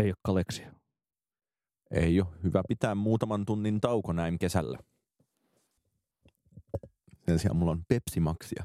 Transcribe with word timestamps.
Ei 0.00 0.06
ole 0.06 0.14
Kaleksi. 0.22 0.62
Ei 1.90 2.20
ole. 2.20 2.28
Hyvä 2.42 2.62
pitää 2.68 2.94
muutaman 2.94 3.46
tunnin 3.46 3.80
tauko 3.80 4.12
näin 4.12 4.38
kesällä. 4.38 4.78
Sen 7.26 7.38
sijaan 7.38 7.56
mulla 7.56 7.72
on 7.72 7.82
Pepsi 7.88 8.20
Maxia. 8.20 8.64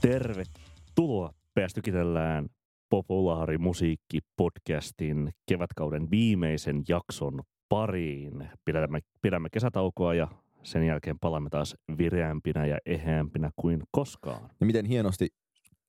Tervetuloa 0.00 1.34
Päästykitellään 1.54 2.48
populaarimusiikki-podcastin 2.94 5.30
kevätkauden 5.46 6.10
viimeisen 6.10 6.82
jakson 6.88 7.42
pariin. 7.68 8.48
Pidämme, 8.64 9.00
pidämme 9.22 9.48
kesätaukoa 9.52 10.14
ja 10.14 10.28
sen 10.62 10.86
jälkeen 10.86 11.18
palaamme 11.18 11.50
taas 11.50 11.76
vireämpinä 11.98 12.66
ja 12.66 12.78
eheämpinä 12.86 13.50
kuin 13.56 13.82
koskaan. 13.90 14.50
Ja 14.60 14.66
miten 14.66 14.86
hienosti 14.86 15.28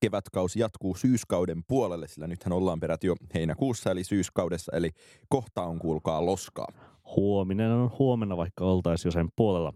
kevätkausi 0.02 0.59
jatkuu 0.59 0.95
syyskauden 0.95 1.63
puolelle, 1.67 2.08
sillä 2.08 2.27
nythän 2.27 2.53
ollaan 2.53 2.80
peräti 2.80 3.08
jo 3.08 3.16
heinäkuussa 3.33 3.91
eli 3.91 4.03
syyskaudessa, 4.03 4.72
eli 4.75 4.89
kohta 5.30 5.63
on 5.63 5.80
kuulkaa 5.80 6.25
loskaa. 6.25 6.67
Huominen 7.16 7.72
on 7.72 7.91
huomenna, 7.99 8.38
vaikka 8.38 8.66
oltaisiin 8.66 9.08
jo 9.08 9.11
sen 9.11 9.30
puolella. 9.35 9.73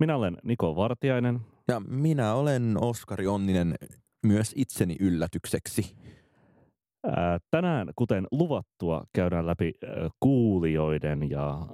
Minä 0.00 0.16
olen 0.16 0.36
Niko 0.44 0.76
Vartiainen. 0.76 1.40
Ja 1.68 1.80
minä 1.80 2.34
olen 2.34 2.76
Oskari 2.80 3.26
Onninen 3.26 3.74
myös 4.26 4.52
itseni 4.56 4.96
yllätykseksi. 5.00 5.96
Ää, 7.06 7.38
tänään, 7.50 7.88
kuten 7.96 8.26
luvattua, 8.30 9.04
käydään 9.12 9.46
läpi 9.46 9.72
kuulijoiden 10.20 11.30
ja 11.30 11.66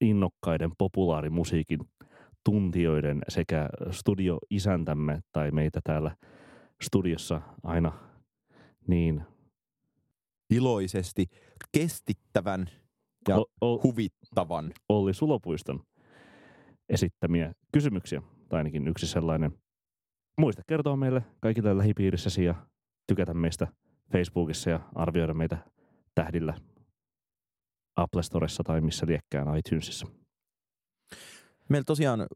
innokkaiden 0.00 0.70
populaarimusiikin 0.78 1.80
tuntijoiden 2.44 3.22
sekä 3.28 3.68
studioisäntämme 3.90 5.20
tai 5.32 5.50
meitä 5.50 5.80
täällä 5.84 6.16
studiossa 6.82 7.42
aina 7.62 7.92
niin 8.88 9.22
Iloisesti 10.50 11.26
kestittävän 11.72 12.66
ja 13.28 13.36
O- 13.36 13.44
o- 13.60 13.82
huvittavan. 13.82 14.72
Olli 14.88 15.14
Sulopuiston 15.14 15.82
esittämiä 16.88 17.52
kysymyksiä, 17.72 18.22
tai 18.48 18.58
ainakin 18.60 18.88
yksi 18.88 19.06
sellainen. 19.06 19.52
Muista 20.38 20.62
kertoa 20.66 20.96
meille 20.96 21.22
kaikille 21.40 21.78
lähipiirissäsi 21.78 22.44
ja 22.44 22.54
tykätä 23.06 23.34
meistä 23.34 23.68
Facebookissa 24.12 24.70
ja 24.70 24.80
arvioida 24.94 25.34
meitä 25.34 25.58
tähdillä 26.14 26.54
Apple 27.96 28.22
Storessa 28.22 28.62
tai 28.64 28.80
missä 28.80 29.06
liekkään 29.06 29.58
iTunesissa. 29.58 30.06
Meillä 31.68 31.84
tosiaan 31.84 32.26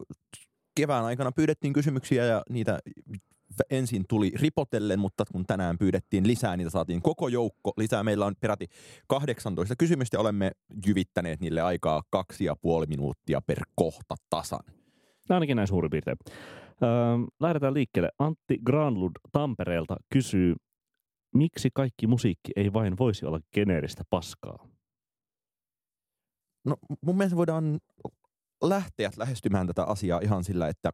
kevään 0.77 1.05
aikana 1.05 1.33
pyydettiin 1.33 1.73
kysymyksiä 1.73 2.25
ja 2.25 2.43
niitä 2.51 2.79
ensin 3.71 4.05
tuli 4.09 4.33
ripotellen, 4.41 4.99
mutta 4.99 5.25
kun 5.33 5.47
tänään 5.47 5.79
pyydettiin 5.79 6.27
lisää, 6.27 6.57
niitä 6.57 6.71
saatiin 6.71 7.03
koko 7.03 7.29
joukko 7.29 7.73
lisää. 7.77 8.03
Meillä 8.03 8.27
on 8.27 8.35
peräti 8.41 8.67
18 9.09 9.77
kysymystä 9.77 10.17
ja 10.17 10.21
olemme 10.21 10.51
jyvittäneet 10.87 11.41
niille 11.41 11.61
aikaa 11.61 12.03
kaksi 12.11 12.45
ja 12.45 12.57
puoli 12.57 12.87
minuuttia 12.87 13.41
per 13.41 13.61
kohta 13.75 14.15
tasan. 14.31 14.65
Ainakin 15.29 15.57
näin 15.57 15.69
suurin 15.69 15.91
piirtein. 15.91 16.17
Öö, 16.83 16.89
lähdetään 17.41 17.75
liikkeelle. 17.75 18.11
Antti 18.19 18.59
Granlund 18.67 19.17
Tampereelta 19.33 19.97
kysyy, 20.13 20.55
miksi 21.35 21.71
kaikki 21.75 22.07
musiikki 22.07 22.53
ei 22.57 22.73
vain 22.73 22.99
voisi 22.99 23.27
olla 23.27 23.41
geneeristä 23.55 24.05
paskaa? 24.11 24.69
No 26.65 26.77
mun 27.01 27.17
mielestä 27.17 27.37
voidaan 27.37 27.81
lähteä 28.63 29.11
lähestymään 29.17 29.67
tätä 29.67 29.85
asiaa 29.85 30.21
ihan 30.23 30.45
sillä, 30.45 30.69
että 30.69 30.91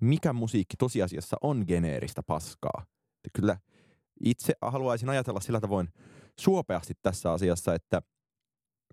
mikä 0.00 0.32
musiikki 0.32 0.76
tosiasiassa 0.76 1.36
on 1.42 1.64
geneeristä 1.68 2.22
paskaa. 2.22 2.86
Kyllä 3.32 3.58
itse 4.24 4.54
haluaisin 4.62 5.08
ajatella 5.08 5.40
sillä 5.40 5.60
tavoin 5.60 5.88
suopeasti 6.40 6.94
tässä 7.02 7.32
asiassa, 7.32 7.74
että, 7.74 8.02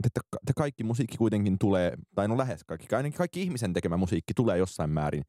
että, 0.05 0.19
että 0.41 0.53
kaikki 0.55 0.83
musiikki 0.83 1.17
kuitenkin 1.17 1.59
tulee, 1.59 1.97
tai 2.15 2.27
no 2.27 2.37
lähes 2.37 2.63
kaikki, 2.63 2.95
ainakin 2.95 3.17
kaikki 3.17 3.41
ihmisen 3.41 3.73
tekemä 3.73 3.97
musiikki 3.97 4.33
tulee 4.33 4.57
jossain 4.57 4.89
määrin 4.89 5.23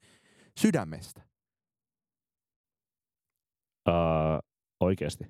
sydämestä. 0.61 1.23
Öö, 3.89 3.95
oikeasti. 4.81 5.25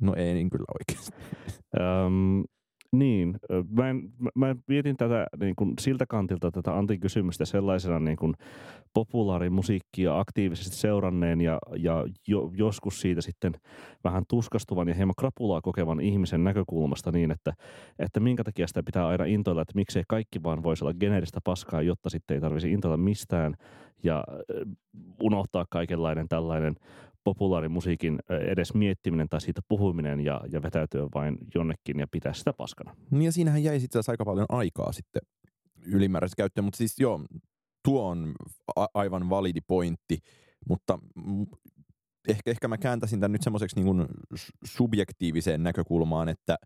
No 0.00 0.14
ei 0.14 0.34
niin 0.34 0.50
kyllä 0.50 0.64
oikeasti. 0.80 1.12
Öm, 1.80 2.44
niin, 2.92 3.34
mä, 3.70 3.90
en, 3.90 4.12
mä- 4.34 4.56
mietin 4.66 4.96
tätä 4.96 5.26
niin 5.40 5.56
kuin 5.56 5.72
siltä 5.80 6.06
kantilta 6.06 6.50
tätä 6.50 6.78
Antin 6.78 7.00
kysymystä 7.00 7.44
sellaisena 7.44 8.00
niin 8.00 8.16
kuin 8.16 8.34
populaarimusiikkia 8.94 10.18
aktiivisesti 10.18 10.76
seuranneen 10.76 11.40
ja, 11.40 11.58
ja 11.76 12.04
jo, 12.28 12.50
joskus 12.54 13.00
siitä 13.00 13.20
sitten 13.20 13.52
vähän 14.04 14.24
tuskastuvan 14.28 14.88
ja 14.88 14.94
hieman 14.94 15.14
krapulaa 15.18 15.60
kokevan 15.60 16.00
ihmisen 16.00 16.44
näkökulmasta 16.44 17.12
niin, 17.12 17.30
että, 17.30 17.52
että 17.98 18.20
minkä 18.20 18.44
takia 18.44 18.66
sitä 18.66 18.82
pitää 18.82 19.06
aina 19.06 19.24
intoilla, 19.24 19.62
että 19.62 19.74
miksei 19.74 20.02
kaikki 20.08 20.42
vaan 20.42 20.62
voisi 20.62 20.84
olla 20.84 20.94
geneeristä 20.94 21.40
paskaa, 21.44 21.82
jotta 21.82 22.10
sitten 22.10 22.34
ei 22.34 22.40
tarvisi 22.40 22.72
intoilla 22.72 22.96
mistään 22.96 23.54
ja 24.02 24.24
unohtaa 25.22 25.64
kaikenlainen 25.70 26.28
tällainen 26.28 26.74
populaarimusiikin 27.34 28.18
edes 28.28 28.74
miettiminen 28.74 29.28
tai 29.28 29.40
siitä 29.40 29.60
puhuminen 29.68 30.20
ja, 30.20 30.40
ja 30.52 30.62
vetäytyä 30.62 31.08
vain 31.14 31.38
jonnekin 31.54 31.98
ja 31.98 32.06
pitää 32.10 32.32
sitä 32.32 32.52
paskana. 32.52 32.96
Niin 33.10 33.22
ja 33.22 33.32
siinähän 33.32 33.62
jäi 33.62 33.80
sitten 33.80 34.02
aika 34.08 34.24
paljon 34.24 34.46
aikaa 34.48 34.92
sitten 34.92 35.22
ylimääräistä 35.86 36.36
käyttöön, 36.36 36.64
mutta 36.64 36.76
siis 36.76 37.00
joo, 37.00 37.20
tuo 37.84 38.08
on 38.08 38.34
a- 38.76 38.86
aivan 38.94 39.30
validi 39.30 39.60
pointti, 39.60 40.18
mutta 40.68 40.98
ehkä, 42.28 42.50
ehkä 42.50 42.68
mä 42.68 42.78
kääntäisin 42.78 43.20
tämän 43.20 43.32
nyt 43.32 43.42
semmoiseksi 43.42 43.80
niin 43.80 44.06
subjektiiviseen 44.64 45.62
näkökulmaan, 45.62 46.28
että, 46.28 46.56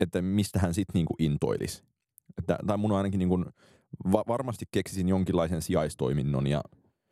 että 0.00 0.22
mistä 0.22 0.58
hän 0.58 0.74
sitten 0.74 0.94
niin 0.94 1.32
intoilisi. 1.32 1.82
Että, 2.38 2.58
tai 2.66 2.78
mun 2.78 2.92
ainakin 2.92 3.18
niin 3.18 3.28
kuin, 3.28 3.44
va- 4.12 4.24
varmasti 4.28 4.64
keksisin 4.72 5.08
jonkinlaisen 5.08 5.62
sijaistoiminnon 5.62 6.46
ja 6.46 6.62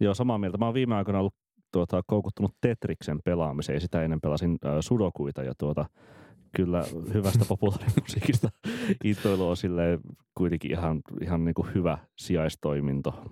Joo, 0.01 0.15
samaa 0.15 0.39
mieltä. 0.39 0.59
Mä 0.59 0.65
oon 0.65 0.75
viime 0.75 0.95
aikoina 0.95 1.19
ollut 1.19 1.35
tuota, 1.73 2.03
koukuttunut 2.07 2.55
Tetriksen 2.61 3.21
pelaamiseen 3.25 3.77
ja 3.77 3.81
sitä 3.81 4.03
ennen 4.03 4.21
pelasin 4.21 4.59
äh, 4.67 4.73
sudokuita 4.81 5.43
ja 5.43 5.53
tuota, 5.59 5.87
kyllä 6.57 6.85
hyvästä 7.15 7.45
populaarimusiikista 7.55 8.49
intoilu 9.05 9.49
on 9.49 9.57
silleen 9.57 10.01
kuitenkin 10.35 10.71
ihan, 10.71 11.01
ihan 11.23 11.45
niin 11.45 11.55
kuin 11.55 11.75
hyvä 11.75 11.99
sijaistoiminto. 12.19 13.25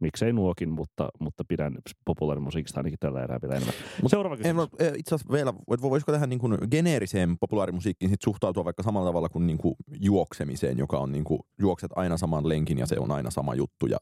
Miksei 0.00 0.32
nuokin, 0.32 0.70
mutta, 0.70 1.08
mutta 1.18 1.44
pidän 1.48 1.74
populaarimusiikista 2.04 2.80
ainakin 2.80 2.98
tällä 3.00 3.22
erää 3.22 3.38
vielä 3.42 3.54
enemmän. 3.54 3.74
Mut 4.02 4.10
Seuraava 4.10 4.34
En, 4.34 4.40
kysymys. 4.42 4.68
eh, 4.78 4.92
itse 4.98 5.14
asiassa 5.14 5.32
vielä, 5.32 5.50
että 5.50 5.90
voisiko 5.90 6.12
tähän 6.12 6.28
niin 6.28 6.38
kuin 6.38 6.58
geneeriseen 6.70 7.38
populaarimusiikkiin 7.38 8.10
sit 8.10 8.22
suhtautua 8.22 8.64
vaikka 8.64 8.82
samalla 8.82 9.08
tavalla 9.08 9.28
kuin, 9.28 9.46
niin 9.46 9.58
kuin 9.58 9.74
juoksemiseen, 10.00 10.78
joka 10.78 10.98
on 10.98 11.12
niin 11.12 11.24
kuin, 11.24 11.40
juokset 11.58 11.90
aina 11.94 12.16
saman 12.16 12.48
lenkin 12.48 12.78
ja 12.78 12.86
se 12.86 12.98
on 12.98 13.10
aina 13.10 13.30
sama 13.30 13.54
juttu. 13.54 13.86
Ja 13.86 13.98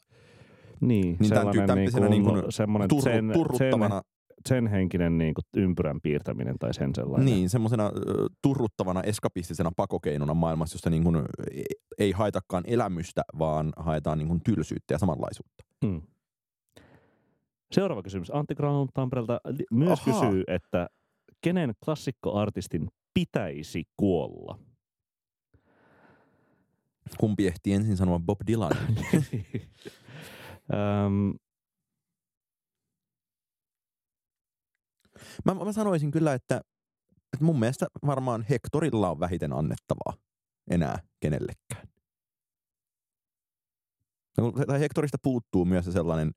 Niin, 0.81 1.17
Niin 1.21 1.31
tämän 1.31 1.53
sellainen 1.55 1.77
tyyppisenä 1.77 2.09
niin 2.09 2.11
niin 2.11 2.25
kuin, 2.33 2.43
kuin 2.43 2.53
semmoinen 2.53 2.89
turru, 2.89 3.03
sen, 3.03 3.13
sen, 3.15 3.33
turruttavana, 3.33 4.03
sen 4.49 4.67
henkinen 4.67 5.19
niin 5.19 5.35
kuin 5.35 5.45
ympyrän 5.57 6.01
piirtäminen 6.01 6.55
tai 6.59 6.75
sen 6.75 6.95
sellainen. 6.95 7.27
niin, 7.27 7.51
semmoisena 7.51 7.91
turruttavana 8.43 9.03
eskapistisena 9.03 9.71
pakokeinona 9.77 10.35
maailmassa, 10.35 10.75
jossa 10.77 10.91
niin 10.91 11.05
kuin, 11.05 11.17
ei- 11.53 11.65
ei 11.99 12.13
haetakaan 12.13 12.65
elämystä, 12.67 13.23
vaan 13.39 13.73
haetaan 13.77 14.19
niin 14.19 14.29
kuin 14.29 14.41
tylsyyttä 14.45 14.95
ja 14.95 14.99
samanlaisuutta. 14.99 15.65
Mm. 15.85 16.03
Seuraava 17.73 18.03
kysymys. 18.03 18.35
Antti 18.35 18.55
Granlund 18.55 18.89
Tampereelta 18.95 19.41
myös 19.71 20.01
Ahaa. 20.09 20.21
kysyy, 20.31 20.45
että 20.47 20.89
kenen 21.41 21.73
klassikkoartistin 21.85 22.89
pitäisi 23.15 23.85
kuolla? 23.97 24.59
Kumpi 27.19 27.47
ehti 27.47 27.73
ensin 27.73 27.97
sanoa 27.97 28.19
Bob 28.19 28.39
Dylan? 28.47 28.73
Öm, 30.73 31.35
mä, 35.45 35.55
mä 35.55 35.73
sanoisin 35.73 36.11
kyllä, 36.11 36.35
että, 36.35 36.61
että 37.33 37.45
mun 37.45 37.59
mielestä 37.61 37.87
varmaan 38.07 38.47
Hectorilla 38.51 39.11
on 39.11 39.21
vähiten 39.21 39.53
annettavaa 39.53 40.15
enää 40.71 40.99
kenellekään. 41.21 41.89
No, 44.39 44.53
Tai 44.67 44.81
Hectorista 44.81 45.19
puuttuu 45.23 45.65
myös 45.65 45.85
se 45.85 45.93
sellainen 45.93 46.31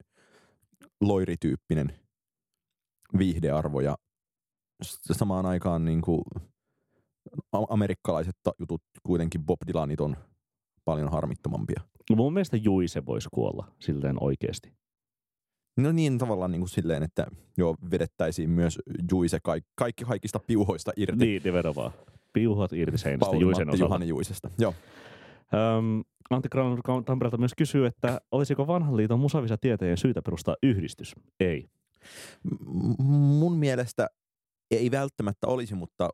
loirityyppinen 1.02 2.00
viihdearvo 3.18 3.82
ja 3.82 3.96
samaan 5.12 5.46
aikaan 5.46 5.86
niin 5.86 6.02
kuin 6.02 6.22
amerikkalaiset 7.70 8.36
jutut 8.60 8.82
kuitenkin 9.04 9.46
Bob 9.46 9.60
Dylanit 9.68 10.02
on 10.02 10.18
paljon 10.86 11.12
harmittomampia. 11.12 11.82
Mun 12.16 12.34
mielestä 12.34 12.58
Juise 12.58 13.06
voisi 13.06 13.30
kuolla 13.34 13.68
silleen 13.80 14.24
oikeasti. 14.24 14.74
No 15.78 15.92
niin 15.92 16.18
tavallaan 16.18 16.52
niin 16.52 16.62
kuin 16.62 16.70
silleen, 16.70 17.04
että 17.04 17.28
joo, 17.58 17.76
vedettäisiin 17.92 18.50
myös 18.50 18.80
Juise 19.12 19.40
kaikki, 19.44 19.70
kaikki 19.76 20.06
kaikista 20.06 20.40
piuhoista 20.48 20.92
irti. 20.96 21.26
Niin, 21.26 21.42
nimenomaan. 21.44 21.92
piuhat 22.34 22.74
irti 22.74 22.98
seinästä 22.98 23.26
Pauli 23.26 23.42
Juisen 23.42 23.68
Matti 23.68 23.84
osalta. 23.84 24.06
Juisesta. 24.06 24.50
Joo. 24.60 24.74
Öm, 25.54 26.04
Antti 26.30 26.50
Granlund 26.50 26.82
Tampereelta 27.06 27.38
myös 27.38 27.54
kysyy, 27.58 27.86
että 27.86 28.22
olisiko 28.32 28.68
vanhan 28.68 28.98
liiton 28.98 29.20
musavisa-tieteen 29.20 29.98
syytä 29.98 30.22
perustaa 30.22 30.56
yhdistys? 30.64 31.16
Ei. 31.40 31.70
M- 32.44 33.04
mun 33.04 33.58
mielestä 33.58 34.08
ei 34.72 34.92
välttämättä 34.92 35.48
olisi, 35.48 35.76
mutta 35.76 36.10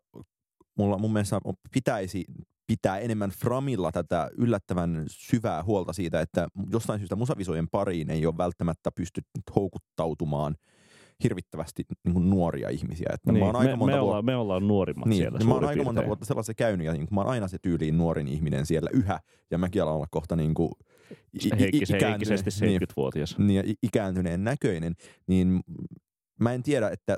mulla 0.77 0.97
mun 0.97 1.13
mielestä 1.13 1.39
pitäisi 1.73 2.25
pitää 2.67 2.97
enemmän 2.99 3.29
Framilla 3.29 3.91
tätä 3.91 4.29
yllättävän 4.37 5.05
syvää 5.07 5.63
huolta 5.63 5.93
siitä, 5.93 6.21
että 6.21 6.47
jostain 6.71 6.99
syystä 6.99 7.15
musavisojen 7.15 7.67
pariin 7.71 8.09
ei 8.09 8.25
ole 8.25 8.37
välttämättä 8.37 8.91
pystytty 8.91 9.41
houkuttautumaan 9.55 10.55
hirvittävästi 11.23 11.83
niin 12.03 12.13
kuin 12.13 12.29
nuoria 12.29 12.69
ihmisiä. 12.69 13.07
Että 13.13 13.31
Niin, 13.31 13.39
mä 13.39 13.45
oon 13.45 13.55
aika 13.55 13.71
me, 13.71 13.75
monta 13.75 13.95
me, 13.95 14.01
vuotta, 14.01 14.05
ollaan, 14.09 14.25
me 14.25 14.35
ollaan 14.35 14.67
nuorimmat 14.67 15.07
niin, 15.07 15.17
siellä 15.17 15.37
niin 15.37 15.47
mä 15.47 15.53
oon 15.53 15.65
aika 15.65 15.83
monta 15.83 16.05
vuotta 16.05 16.25
sellaisen 16.25 16.55
käynyt 16.55 16.85
ja 16.85 16.93
niin 16.93 17.07
mä 17.11 17.21
oon 17.21 17.29
aina 17.29 17.47
se 17.47 17.57
tyyliin 17.61 17.97
nuorin 17.97 18.27
ihminen 18.27 18.65
siellä 18.65 18.89
yhä 18.93 19.19
ja 19.51 19.57
mäkin 19.57 19.83
alan 19.83 19.93
olla 19.95 20.07
kohta 20.11 20.35
niin 20.35 20.53
kuin 20.53 20.69
i- 21.45 21.59
Heikkis, 21.59 21.89
ikääntyneen- 21.89 22.07
heikkisesti 22.09 22.65
niin, 22.65 22.81
70-vuotias. 22.81 23.37
niin, 23.37 23.69
i- 23.69 23.75
ikääntyneen 23.83 24.43
näköinen, 24.43 24.95
niin 25.27 25.59
mä 26.39 26.53
en 26.53 26.63
tiedä, 26.63 26.89
että 26.89 27.17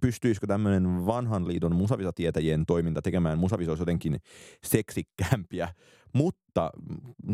pystyisikö 0.00 0.46
tämmöinen 0.46 1.06
vanhan 1.06 1.48
liiton 1.48 1.76
musavisatietäjien 1.76 2.66
toiminta 2.66 3.02
tekemään 3.02 3.38
musavisoissa 3.38 3.82
jotenkin 3.82 4.20
seksikkäämpiä, 4.64 5.68
mutta 6.12 6.70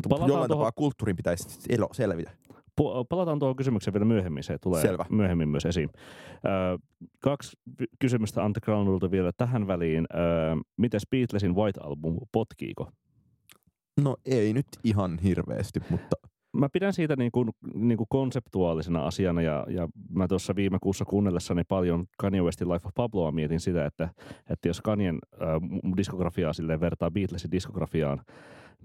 Palataan 0.08 0.28
jollain 0.28 0.48
tuohon- 0.48 0.48
tapaa 0.48 0.72
kulttuurin 0.72 1.16
pitäisi 1.16 1.48
elo, 1.68 1.88
selvitä. 1.92 2.30
Palataan 3.08 3.38
tuohon 3.38 3.56
kysymykseen 3.56 3.94
vielä 3.94 4.04
myöhemmin, 4.04 4.42
se 4.42 4.58
tulee 4.58 4.82
Selvä. 4.82 5.04
myöhemmin 5.10 5.48
myös 5.48 5.66
esiin. 5.66 5.90
Ö, 6.34 6.78
kaksi 7.20 7.56
ky- 7.76 7.86
kysymystä 7.98 8.44
Antti 8.44 8.60
Granlundilta 8.60 9.10
vielä 9.10 9.30
tähän 9.36 9.66
väliin. 9.66 10.06
Ö, 10.14 10.16
mites 10.76 11.02
Beatlesin 11.10 11.54
White 11.54 11.80
Album, 11.82 12.16
potkiiko? 12.32 12.90
No 14.00 14.16
ei 14.24 14.52
nyt 14.52 14.66
ihan 14.84 15.18
hirveästi, 15.18 15.80
mutta 15.90 16.16
Mä 16.56 16.68
pidän 16.68 16.92
siitä 16.92 17.16
niin 17.16 17.32
kuin, 17.32 17.50
niin 17.74 17.98
kuin 17.98 18.06
konseptuaalisena 18.10 19.06
asiana 19.06 19.42
ja, 19.42 19.66
ja 19.68 19.88
mä 20.10 20.28
tuossa 20.28 20.56
viime 20.56 20.78
kuussa 20.82 21.04
kuunnellessani 21.04 21.64
paljon 21.68 22.06
Kanye 22.18 22.42
Westin 22.42 22.68
Life 22.68 22.88
of 22.88 22.94
Pabloa 22.94 23.32
mietin 23.32 23.60
sitä, 23.60 23.86
että, 23.86 24.08
että 24.50 24.68
jos 24.68 24.80
Kanyen 24.80 25.18
äh, 25.42 25.48
diskografiaa 25.96 26.52
silleen 26.52 26.80
vertaa 26.80 27.10
Beatlesin 27.10 27.50
diskografiaan, 27.50 28.20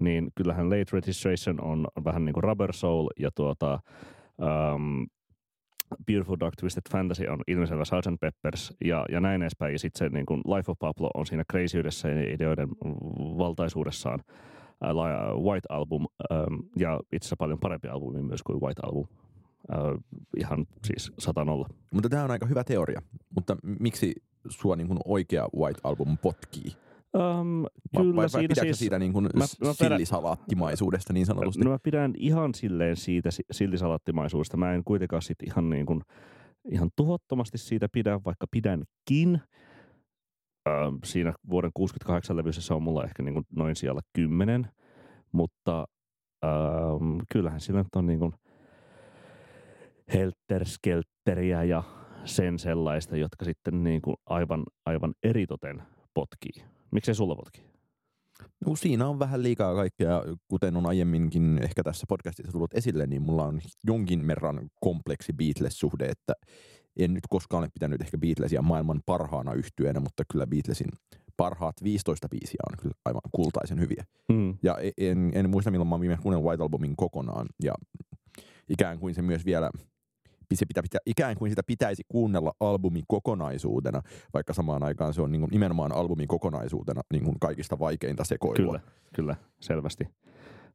niin 0.00 0.28
kyllähän 0.34 0.70
Late 0.70 0.92
Registration 0.92 1.64
on, 1.64 1.86
vähän 2.04 2.24
niin 2.24 2.34
kuin 2.34 2.44
Rubber 2.44 2.72
Soul 2.72 3.08
ja 3.18 3.30
tuota, 3.34 3.80
um, 4.74 5.06
Beautiful 6.06 6.36
Dark 6.40 6.54
Twisted 6.60 6.82
Fantasy 6.90 7.26
on 7.26 7.40
ilmiselvä 7.46 7.84
Sgt. 7.84 8.20
Peppers 8.20 8.74
ja, 8.84 9.06
ja 9.08 9.20
näin 9.20 9.42
edespäin. 9.42 9.72
Ja 9.72 9.78
sitten 9.78 9.98
se 9.98 10.14
niin 10.14 10.26
kuin 10.26 10.40
Life 10.40 10.70
of 10.70 10.78
Pablo 10.78 11.10
on 11.14 11.26
siinä 11.26 11.44
crazyydessä 11.52 12.08
ja 12.08 12.34
ideoiden 12.34 12.68
valtaisuudessaan 13.38 14.20
White 15.42 15.66
Album 15.68 16.06
ähm, 16.32 16.54
ja 16.76 17.00
itse 17.12 17.26
asiassa 17.26 17.36
paljon 17.36 17.58
parempi 17.58 17.88
albumi 17.88 18.22
myös 18.22 18.42
kuin 18.42 18.60
White 18.60 18.80
Album. 18.84 19.06
Äh, 19.74 19.78
ihan 20.36 20.66
siis 20.86 21.12
sata 21.18 21.44
nolla. 21.44 21.68
Mutta 21.92 22.08
tämä 22.08 22.24
on 22.24 22.30
aika 22.30 22.46
hyvä 22.46 22.64
teoria. 22.64 23.02
Mutta 23.34 23.56
miksi 23.80 24.12
sua 24.48 24.76
niin 24.76 24.86
kuin 24.88 24.98
oikea 25.04 25.48
White 25.56 25.80
Album 25.84 26.18
potkii? 26.18 26.72
Um, 27.14 27.64
kyllä 27.96 28.16
vai, 28.16 28.22
vai 28.22 28.28
siinä 28.28 28.54
siis, 28.54 28.78
siitä 28.78 28.98
niin 28.98 29.12
kuin 29.12 29.24
mä- 29.24 29.28
mä 29.38 29.44
pidän- 29.72 29.74
sillisalaattimaisuudesta 29.74 31.12
niin 31.12 31.26
sanotusti? 31.26 31.64
no 31.64 31.70
mä 31.70 31.78
pidän 31.82 32.12
ihan 32.16 32.54
silleen 32.54 32.96
siitä 32.96 33.30
si- 33.30 33.44
siltisalattimaisuudesta. 33.50 34.56
Mä 34.56 34.72
en 34.74 34.84
kuitenkaan 34.84 35.22
sit 35.22 35.36
ihan 35.46 35.70
niin 35.70 35.86
kuin, 35.86 36.00
ihan 36.70 36.90
tuhottomasti 36.96 37.58
siitä 37.58 37.88
pidä, 37.92 38.20
vaikka 38.24 38.46
pidänkin. 38.50 39.40
Siinä 41.04 41.34
vuoden 41.50 41.70
68 41.74 42.36
levyssä 42.36 42.62
se 42.62 42.74
on 42.74 42.82
mulla 42.82 43.04
ehkä 43.04 43.22
niin 43.22 43.34
kuin 43.34 43.46
noin 43.56 43.76
siellä 43.76 44.00
kymmenen, 44.12 44.68
mutta 45.32 45.86
ähm, 46.44 47.18
kyllähän 47.32 47.60
sillä 47.60 47.78
nyt 47.78 47.94
on 47.96 48.06
niin 48.06 48.18
kuin 48.18 48.32
helterskeltteriä 50.14 51.64
ja 51.64 51.82
sen 52.24 52.58
sellaista, 52.58 53.16
jotka 53.16 53.44
sitten 53.44 53.84
niin 53.84 54.02
kuin 54.02 54.16
aivan, 54.26 54.64
aivan 54.86 55.14
eritoten 55.22 55.82
potkii. 56.14 56.64
Miksei 56.90 57.14
sulla 57.14 57.36
potkii? 57.36 57.64
No, 58.66 58.76
siinä 58.76 59.08
on 59.08 59.18
vähän 59.18 59.42
liikaa 59.42 59.74
kaikkea, 59.74 60.22
kuten 60.48 60.76
on 60.76 60.86
aiemminkin 60.86 61.58
ehkä 61.62 61.82
tässä 61.82 62.06
podcastissa 62.08 62.52
tullut 62.52 62.74
esille, 62.74 63.06
niin 63.06 63.22
mulla 63.22 63.44
on 63.44 63.60
jonkin 63.84 64.26
verran 64.26 64.68
kompleksi 64.80 65.32
Beatles-suhde, 65.32 66.10
että 66.10 66.32
en 66.96 67.14
nyt 67.14 67.24
koskaan 67.30 67.62
ole 67.62 67.70
pitänyt 67.74 68.02
ehkä 68.02 68.18
Beatlesia 68.18 68.62
maailman 68.62 69.00
parhaana 69.06 69.52
yhtyeenä, 69.52 70.00
mutta 70.00 70.22
kyllä 70.32 70.46
Beatlesin 70.46 70.88
parhaat 71.36 71.76
15 71.82 72.28
biisiä 72.28 72.60
on 72.70 72.76
kyllä 72.82 72.94
aivan 73.04 73.20
kultaisen 73.32 73.80
hyviä. 73.80 74.04
Mm. 74.28 74.54
Ja 74.62 74.78
e- 74.78 75.10
en, 75.10 75.32
en 75.34 75.50
muista 75.50 75.70
milloin 75.70 75.88
mä 75.88 76.00
viimeksi 76.00 76.22
kuunnellut 76.22 76.48
White 76.48 76.62
Albumin 76.62 76.96
kokonaan, 76.96 77.46
ja 77.62 77.74
ikään 78.68 78.98
kuin 78.98 79.14
se 79.14 79.22
myös 79.22 79.44
vielä 79.44 79.70
se 80.56 80.66
pitää, 80.66 80.82
pitää, 80.82 81.00
ikään 81.06 81.36
kuin 81.36 81.50
sitä 81.50 81.62
pitäisi 81.62 82.02
kuunnella 82.08 82.52
albumin 82.60 83.04
kokonaisuutena, 83.08 84.02
vaikka 84.34 84.54
samaan 84.54 84.82
aikaan 84.82 85.14
se 85.14 85.22
on 85.22 85.32
niin 85.32 85.40
kuin 85.40 85.50
nimenomaan 85.50 85.92
albumin 85.92 86.28
kokonaisuutena 86.28 87.02
niin 87.12 87.24
kuin 87.24 87.36
kaikista 87.40 87.78
vaikeinta 87.78 88.24
sekoilua. 88.24 88.72
Kyllä, 88.72 88.80
kyllä, 89.14 89.36
selvästi. 89.60 90.08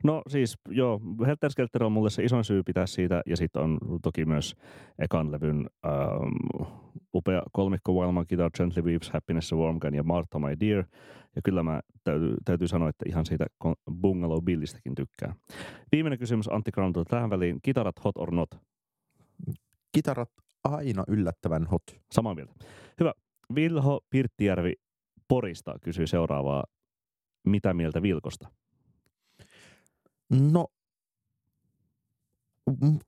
No 0.04 0.22
siis 0.28 0.58
joo, 0.70 1.02
Helter 1.26 1.52
Skelter 1.52 1.84
on 1.84 1.92
mulle 1.92 2.10
se 2.10 2.24
isoin 2.24 2.44
syy 2.44 2.64
pitää 2.64 2.86
siitä, 2.86 3.22
ja 3.26 3.38
sitten 3.38 3.62
on 3.62 3.80
toki 4.02 4.26
myös 4.26 4.56
ekan 5.00 5.32
levyn 5.32 5.70
ähm, 5.86 6.72
upea 7.14 7.42
kolmikko 7.52 8.12
My 8.12 8.26
Guitar 8.26 8.52
Gently 8.58 8.82
Weeps, 8.82 9.10
Happiness 9.10 9.54
Warm 9.54 9.80
Gun 9.80 9.96
ja 9.96 10.04
Martha 10.04 10.40
My 10.40 10.60
Dear. 10.60 10.86
Ja 11.36 11.42
kyllä 11.42 11.64
mä 11.64 11.82
täytyy, 12.04 12.36
täytyy 12.46 12.68
sanoa, 12.68 12.90
että 12.90 13.06
ihan 13.08 13.26
siitä 13.26 13.46
Bungalow 14.02 14.44
Billistäkin 14.44 14.96
tykkään. 14.96 15.36
Viimeinen 15.92 16.20
kysymys 16.20 16.48
Antti 16.52 16.72
Granulta 16.72 17.06
tähän 17.06 17.30
väliin. 17.30 17.60
Kitarat 17.62 18.04
hot 18.04 18.18
or 18.18 18.32
not? 18.32 18.50
Kitarat 19.92 20.30
aina 20.64 21.04
yllättävän 21.08 21.66
hot. 21.66 21.84
Samaa 22.12 22.36
mieltä. 22.36 22.54
Hyvä. 23.00 23.14
Vilho 23.56 24.00
Pirttijärvi 24.10 24.74
Porista 25.28 25.76
kysyy 25.82 26.08
seuraavaa. 26.08 26.64
Mitä 27.48 27.74
mieltä 27.74 28.02
Vilkosta? 28.02 28.48
No, 30.30 30.68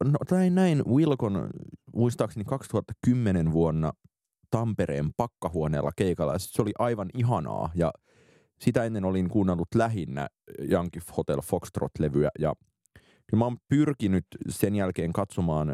no 0.04 0.18
tai 0.28 0.50
näin 0.50 0.86
Wilkon 0.86 1.50
muistaakseni 1.96 2.46
2010 2.46 3.52
vuonna 3.52 3.94
Tampereen 4.50 5.10
pakkahuoneella 5.18 5.92
keikalla. 5.96 6.34
ja 6.34 6.40
Se 6.40 6.62
oli 6.62 6.72
aivan 6.80 7.10
ihanaa 7.14 7.72
ja 7.76 7.92
sitä 8.62 8.84
ennen 8.84 9.06
olin 9.06 9.30
kuunnellut 9.30 9.68
lähinnä 9.76 10.28
Yankee 10.72 11.02
Hotel 11.18 11.42
Foxtrot-levyä 11.42 12.30
ja 12.40 12.54
kyllä 13.28 13.40
mä 13.40 13.46
oon 13.46 13.58
pyrkinyt 13.68 14.26
sen 14.50 14.76
jälkeen 14.76 15.14
katsomaan 15.14 15.68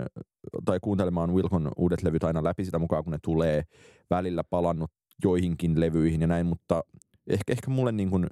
tai 0.65 0.79
kuuntelemaan 0.81 1.33
Wilkon 1.33 1.71
uudet 1.77 2.03
levyt 2.03 2.23
aina 2.23 2.43
läpi 2.43 2.65
sitä 2.65 2.79
mukaan, 2.79 3.03
kun 3.03 3.11
ne 3.11 3.19
tulee 3.23 3.63
välillä 4.09 4.43
palannut 4.43 4.91
joihinkin 5.23 5.79
levyihin 5.79 6.21
ja 6.21 6.27
näin, 6.27 6.45
mutta 6.45 6.83
ehkä, 7.27 7.53
ehkä 7.53 7.71
mulle 7.71 7.91
niin 7.91 8.09
kuin 8.09 8.27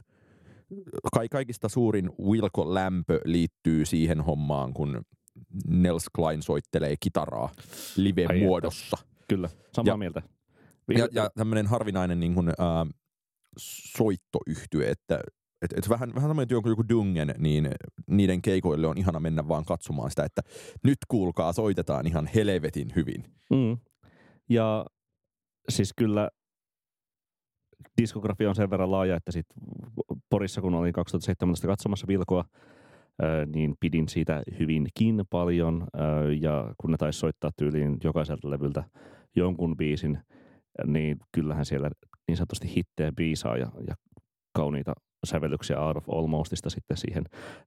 kai 1.14 1.30
kaikista 1.30 1.70
suurin 1.70 2.10
Wilko-lämpö 2.22 3.20
liittyy 3.26 3.86
siihen 3.86 4.22
hommaan, 4.22 4.74
kun 4.74 5.02
Nels 5.68 6.06
Klein 6.16 6.42
soittelee 6.42 6.96
kitaraa 7.00 7.50
live-muodossa. 7.98 8.98
Kyllä, 9.30 9.50
samaa 9.76 9.94
Ja- 9.94 9.98
mieltä. 9.98 10.22
Ja, 10.98 11.08
ja 11.12 11.30
tämmöinen 11.38 11.68
harvinainen 11.68 12.20
niin 12.20 12.34
kuin, 12.34 12.50
ää, 12.50 12.86
soittoyhtye, 13.58 14.90
että 14.90 15.20
et, 15.62 15.74
et 15.78 15.90
vähän, 15.90 16.16
vähän 16.16 16.30
semmoinen 16.30 16.56
joku, 16.56 16.70
joku 16.70 16.84
Dungen, 16.90 17.36
niin 17.38 17.70
niiden 18.08 18.42
keikoille 18.42 18.88
on 18.88 18.98
ihana 18.98 19.20
mennä 19.20 19.48
vaan 19.48 19.66
katsomaan 19.66 20.10
sitä, 20.10 20.24
että 20.24 20.42
nyt 20.84 20.98
kuulkaa, 21.08 21.54
soitetaan 21.54 22.08
ihan 22.08 22.28
helvetin 22.36 22.94
hyvin. 22.96 23.24
Mm. 23.50 23.78
Ja 24.50 24.86
siis 25.70 25.94
kyllä 25.96 26.30
diskografia 28.02 28.50
on 28.50 28.56
sen 28.56 28.70
verran 28.70 28.92
laaja, 28.92 29.16
että 29.16 29.32
sit 29.32 29.46
Porissa 30.34 30.62
kun 30.62 30.76
olin 30.76 30.94
2017 30.94 31.68
katsomassa 31.68 32.08
Vilkoa, 32.08 32.46
niin 33.56 33.76
pidin 33.80 34.10
siitä 34.10 34.44
hyvinkin 34.60 35.22
paljon. 35.30 35.88
Ja 36.42 36.74
kun 36.78 36.92
ne 36.92 36.98
taisi 36.98 37.20
soittaa 37.20 37.52
tyyliin 37.58 37.98
jokaiselta 38.04 38.50
levyltä 38.50 38.84
jonkun 39.36 39.78
biisin, 39.78 40.20
niin 40.86 41.18
kyllähän 41.32 41.66
siellä 41.66 41.90
niin 42.28 42.38
sanotusti 42.38 42.76
hittejä 42.76 43.12
biisaa 43.12 43.58
ja, 43.58 43.72
ja 43.88 43.96
kauniita 44.54 44.94
sävellyksiä 45.26 45.80
Out 45.80 45.98
of 45.98 46.10
Almostista 46.10 46.70
sitten 46.70 46.98
siihen 46.98 47.24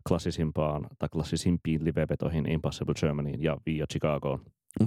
klassisimpaan 0.09 0.87
tai 0.99 1.09
klassisimpiin 1.09 1.85
livevetoihin 1.85 2.51
Impossible 2.51 2.95
Germanyin 3.01 3.43
ja 3.43 3.57
Via 3.67 3.87
Chicagoon. 3.93 4.41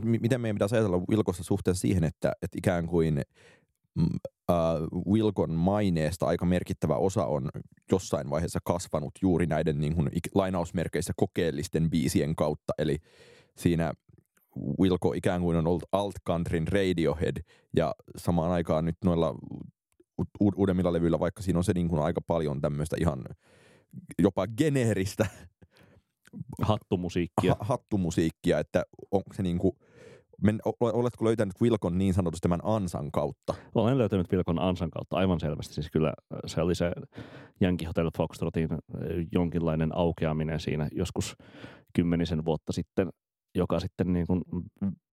Miten 0.04 0.42
meidän 0.42 0.56
pitäisi 0.56 0.76
ajatella 0.76 1.02
Wilkossa 1.10 1.44
suhteessa 1.44 1.82
siihen, 1.82 2.04
että, 2.04 2.32
että 2.42 2.58
ikään 2.58 2.88
kuin 2.88 3.22
äh, 4.50 4.56
Wilkon 5.08 5.54
maineesta 5.54 6.26
aika 6.26 6.46
merkittävä 6.46 6.96
osa 6.96 7.26
on 7.26 7.50
jossain 7.92 8.30
vaiheessa 8.30 8.60
kasvanut 8.64 9.12
juuri 9.22 9.46
näiden 9.46 9.80
niin 9.80 9.96
kuin, 9.96 10.10
lainausmerkeissä 10.36 11.14
kokeellisten 11.18 11.90
biisien 11.90 12.36
kautta. 12.36 12.74
Eli 12.78 12.98
siinä 13.58 13.94
Wilko 14.80 15.14
ikään 15.14 15.42
kuin 15.42 15.58
on 15.58 15.68
ollut 15.68 15.84
alt 15.92 16.16
countryn 16.28 16.68
Radiohead 16.68 17.38
ja 17.76 17.96
samaan 18.18 18.52
aikaan 18.52 18.86
nyt 18.86 18.98
noilla 19.06 19.36
u- 20.42 20.52
uudemmilla 20.56 20.94
levyillä, 20.94 21.20
vaikka 21.20 21.42
siinä 21.42 21.60
on 21.60 21.64
se 21.64 21.74
niin 21.74 21.88
kuin 21.88 22.02
aika 22.02 22.22
paljon 22.22 22.62
tämmöistä 22.62 22.96
ihan 23.00 23.24
jopa 24.20 24.48
geneeristä 24.48 25.26
Hattumusiikkia. 26.62 27.56
ha- 27.60 27.66
hattumusiikkia, 27.66 28.60
että 28.60 28.84
onko 29.12 29.34
se 29.34 29.44
niin 29.44 29.58
kuin, 29.58 29.74
men, 30.44 30.60
oletko 30.80 31.26
löytänyt 31.26 31.62
Wilkon 31.62 31.98
niin 31.98 32.14
sanotusti 32.14 32.42
tämän 32.42 32.60
ansan 32.64 33.12
kautta? 33.12 33.54
Olen 33.76 33.98
löytänyt 33.98 34.32
Vilkon 34.32 34.60
ansan 34.60 34.90
kautta 34.90 35.18
aivan 35.18 35.40
selvästi. 35.40 35.74
Siis 35.74 35.92
kyllä 35.92 36.14
se 36.46 36.62
oli 36.62 36.76
se 36.76 36.92
Yankee 37.62 37.88
Hotel 37.88 38.12
Foxtrotin 38.18 38.70
jonkinlainen 39.32 39.96
aukeaminen 39.96 40.60
siinä 40.60 40.90
joskus 40.92 41.36
kymmenisen 41.94 42.46
vuotta 42.46 42.74
sitten, 42.74 43.10
joka 43.56 43.80
sitten 43.80 44.14
niin 44.14 44.28
kuin, 44.28 44.42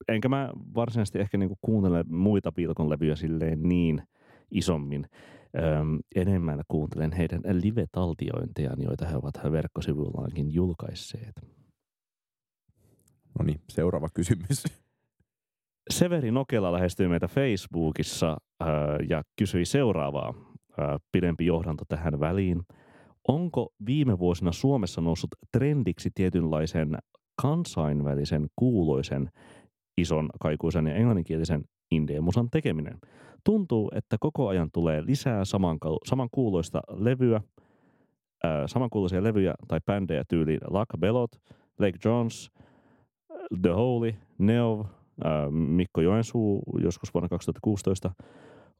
enkä 0.07 0.29
mä 0.29 0.49
varsinaisesti 0.75 1.19
ehkä 1.19 1.37
niin 1.37 1.49
kuin 1.49 1.59
kuuntele 1.61 2.03
muita 2.03 2.51
Vilkon 2.57 2.89
levyjä 2.89 3.15
silleen 3.15 3.63
niin 3.63 4.03
isommin. 4.51 5.05
Öm, 5.57 5.99
enemmän 6.15 6.61
kuuntelen 6.67 7.11
heidän 7.11 7.41
live-taltiointejaan, 7.51 8.81
joita 8.81 9.07
he 9.07 9.15
ovat 9.15 9.51
verkkosivuillaankin 9.51 10.53
julkaisseet. 10.53 11.35
No 13.39 13.45
niin, 13.45 13.61
seuraava 13.69 14.07
kysymys. 14.13 14.63
Severi 15.89 16.31
Nokela 16.31 16.71
lähestyi 16.71 17.07
meitä 17.07 17.27
Facebookissa 17.27 18.37
ää, 18.59 18.69
ja 19.09 19.23
kysyi 19.39 19.65
seuraavaa. 19.65 20.33
Ää, 20.77 20.97
pidempi 21.11 21.45
johdanto 21.45 21.83
tähän 21.87 22.19
väliin. 22.19 22.61
Onko 23.27 23.69
viime 23.85 24.19
vuosina 24.19 24.51
Suomessa 24.51 25.01
noussut 25.01 25.29
trendiksi 25.57 26.09
tietynlaisen 26.15 26.97
kansainvälisen 27.41 28.47
kuuluisen 28.55 29.29
ison 29.97 30.29
kaikuisen 30.39 30.87
ja 30.87 30.95
englanninkielisen 30.95 31.63
indie-musan 31.91 32.49
tekeminen? 32.51 32.97
Tuntuu, 33.43 33.91
että 33.95 34.17
koko 34.19 34.47
ajan 34.47 34.69
tulee 34.73 35.05
lisää 35.05 35.43
samankuuloista 36.05 36.81
levyä, 36.89 37.41
ää, 38.43 38.67
samankuuloisia 38.67 39.23
levyjä 39.23 39.53
tai 39.67 39.79
bändejä 39.85 40.23
tyyliin 40.27 40.59
Luck 40.67 40.99
Belot, 40.99 41.31
Lake 41.79 41.97
Jones, 42.05 42.51
The 43.61 43.69
Holy, 43.69 44.13
Neov, 44.37 44.85
Mikko 45.51 46.01
Joensuu 46.01 46.63
joskus 46.83 47.13
vuonna 47.13 47.29
2016. 47.29 48.11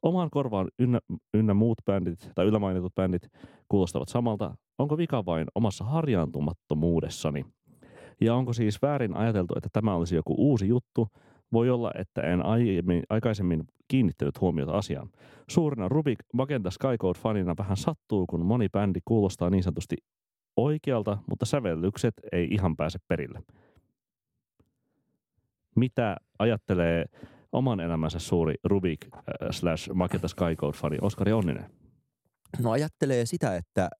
Omaan 0.02 0.30
korvaan 0.30 0.68
ynnä, 0.78 1.00
ynnä 1.34 1.54
muut 1.54 1.78
bändit 1.84 2.30
tai 2.34 2.46
ylämainitut 2.46 2.94
bändit 2.94 3.28
kuulostavat 3.68 4.08
samalta. 4.08 4.54
Onko 4.78 4.96
vika 4.96 5.24
vain 5.26 5.46
omassa 5.54 5.84
harjaantumattomuudessani? 5.84 7.44
Ja 8.20 8.34
onko 8.34 8.52
siis 8.52 8.82
väärin 8.82 9.16
ajateltu, 9.16 9.54
että 9.56 9.68
tämä 9.72 9.94
olisi 9.94 10.16
joku 10.16 10.34
uusi 10.38 10.68
juttu? 10.68 11.08
Voi 11.52 11.70
olla, 11.70 11.90
että 11.98 12.20
en 12.20 12.46
aiemmin, 12.46 13.02
aikaisemmin 13.10 13.64
kiinnittänyt 13.88 14.40
huomiota 14.40 14.72
asiaan. 14.72 15.08
Suurena 15.50 15.88
Rubik 15.88 16.18
Magenta 16.34 16.70
Skycode-fanina 16.70 17.54
vähän 17.58 17.76
sattuu, 17.76 18.26
kun 18.26 18.46
moni 18.46 18.68
bändi 18.68 19.00
kuulostaa 19.04 19.50
niin 19.50 19.62
sanotusti 19.62 19.96
oikealta, 20.56 21.18
mutta 21.28 21.46
sävellykset 21.46 22.14
ei 22.32 22.48
ihan 22.50 22.76
pääse 22.76 22.98
perille 23.08 23.42
mitä 25.76 26.16
ajattelee 26.38 27.04
oman 27.52 27.80
elämänsä 27.80 28.18
suuri 28.18 28.54
Rubik 28.64 29.06
äh, 29.14 29.20
slash 29.50 29.90
Maketa 29.94 30.28
Skycode-fani 30.28 30.98
Oskari 31.02 31.32
Onninen? 31.32 31.70
No 32.58 32.70
ajattelee 32.70 33.26
sitä, 33.26 33.56
että, 33.56 33.90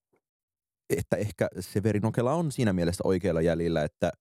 että 0.99 1.17
ehkä 1.17 1.49
Severi 1.61 2.01
Nokela 2.01 2.33
on 2.33 2.53
siinä 2.53 2.73
mielessä 2.73 3.03
oikealla 3.05 3.41
jäljellä, 3.41 3.85
että 3.85 4.13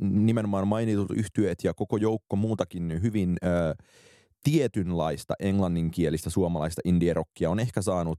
nimenomaan 0.00 0.68
mainitut 0.68 1.10
yhtyöt 1.10 1.58
ja 1.64 1.74
koko 1.74 1.96
joukko 1.96 2.36
muutakin 2.36 3.02
hyvin 3.02 3.36
ö, 3.44 3.48
tietynlaista 4.42 5.34
englanninkielistä 5.40 6.30
suomalaista 6.30 6.82
indie-rockia 6.84 7.50
on 7.50 7.60
ehkä 7.60 7.82
saanut 7.82 8.18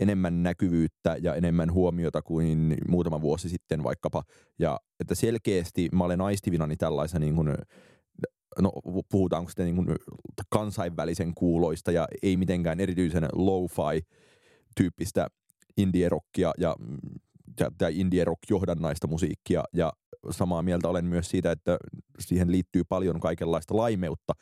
enemmän 0.00 0.42
näkyvyyttä 0.42 1.16
ja 1.22 1.34
enemmän 1.34 1.72
huomiota 1.72 2.22
kuin 2.22 2.76
muutama 2.88 3.20
vuosi 3.20 3.48
sitten 3.48 3.84
vaikkapa. 3.84 4.22
Ja 4.58 4.80
että 5.00 5.14
selkeästi 5.14 5.88
mä 5.92 6.04
olen 6.04 6.20
aistivinani 6.20 6.76
tällaisen 6.76 7.20
niin 7.20 7.34
kuin, 7.34 7.48
no 8.60 8.72
puhutaanko 9.10 9.50
sitten 9.50 9.66
niin 9.66 9.76
kuin 9.76 9.88
kansainvälisen 10.50 11.34
kuuloista 11.34 11.92
ja 11.92 12.08
ei 12.22 12.36
mitenkään 12.36 12.80
erityisen 12.80 13.28
lo-fi 13.32 14.06
tyyppistä 14.76 15.28
indie-rockia 15.76 16.52
ja, 16.58 16.76
ja, 17.60 17.70
ja 17.80 17.88
indie-rock-johdannaista 17.88 19.06
musiikkia 19.06 19.64
ja 19.72 19.92
samaa 20.30 20.62
mieltä 20.62 20.88
olen 20.88 21.04
myös 21.04 21.30
siitä, 21.30 21.52
että 21.52 21.78
siihen 22.18 22.52
liittyy 22.52 22.82
paljon 22.88 23.20
kaikenlaista 23.20 23.76
laimeutta, 23.76 24.32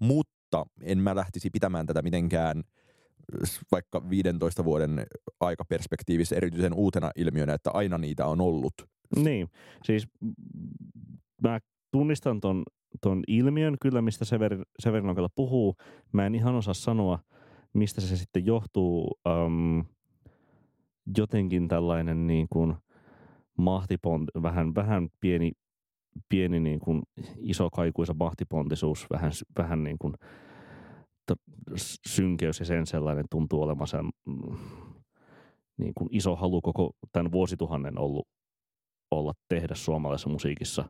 mutta 0.00 0.66
en 0.82 0.98
mä 0.98 1.16
lähtisi 1.16 1.50
pitämään 1.50 1.86
tätä 1.86 2.02
mitenkään 2.02 2.62
vaikka 3.72 4.10
15 4.10 4.64
vuoden 4.64 5.06
aikaperspektiivissä 5.40 6.36
erityisen 6.36 6.74
uutena 6.74 7.10
ilmiönä, 7.16 7.54
että 7.54 7.70
aina 7.70 7.98
niitä 7.98 8.26
on 8.26 8.40
ollut. 8.40 8.74
Niin, 9.16 9.48
siis 9.84 10.08
mä 11.42 11.58
tunnistan 11.90 12.40
ton, 12.40 12.62
ton 13.00 13.22
ilmiön 13.28 13.76
kyllä, 13.80 14.02
mistä 14.02 14.24
Sever, 14.24 14.64
Severinokella 14.78 15.28
puhuu. 15.34 15.76
Mä 16.12 16.26
en 16.26 16.34
ihan 16.34 16.54
osaa 16.54 16.74
sanoa, 16.74 17.18
mistä 17.72 18.00
se 18.00 18.16
sitten 18.16 18.46
johtuu. 18.46 19.18
Um, 19.28 19.84
jotenkin 21.16 21.68
tällainen 21.68 22.26
niin 22.26 22.46
kuin 22.50 22.74
mahtipont, 23.58 24.30
vähän, 24.42 24.74
vähän 24.74 25.08
pieni, 25.20 25.52
pieni 26.28 26.60
niin 26.60 26.80
kuin 26.80 27.02
iso 27.36 27.70
kaikuisa 27.70 28.14
mahtipontisuus, 28.14 29.06
vähän, 29.10 29.32
vähän 29.58 29.84
niin 29.84 29.98
kuin 29.98 30.14
synkeys 32.08 32.60
ja 32.60 32.66
sen 32.66 32.86
sellainen 32.86 33.24
tuntuu 33.30 33.62
olemaan 33.62 33.88
sen, 33.88 34.04
mm, 34.26 34.56
niin 35.78 35.92
kuin 35.94 36.08
iso 36.12 36.36
halu 36.36 36.60
koko 36.60 36.90
tämän 37.12 37.32
vuosituhannen 37.32 37.98
ollut 37.98 38.28
olla 39.10 39.32
tehdä 39.48 39.74
suomalaisessa 39.74 40.30
musiikissa. 40.30 40.84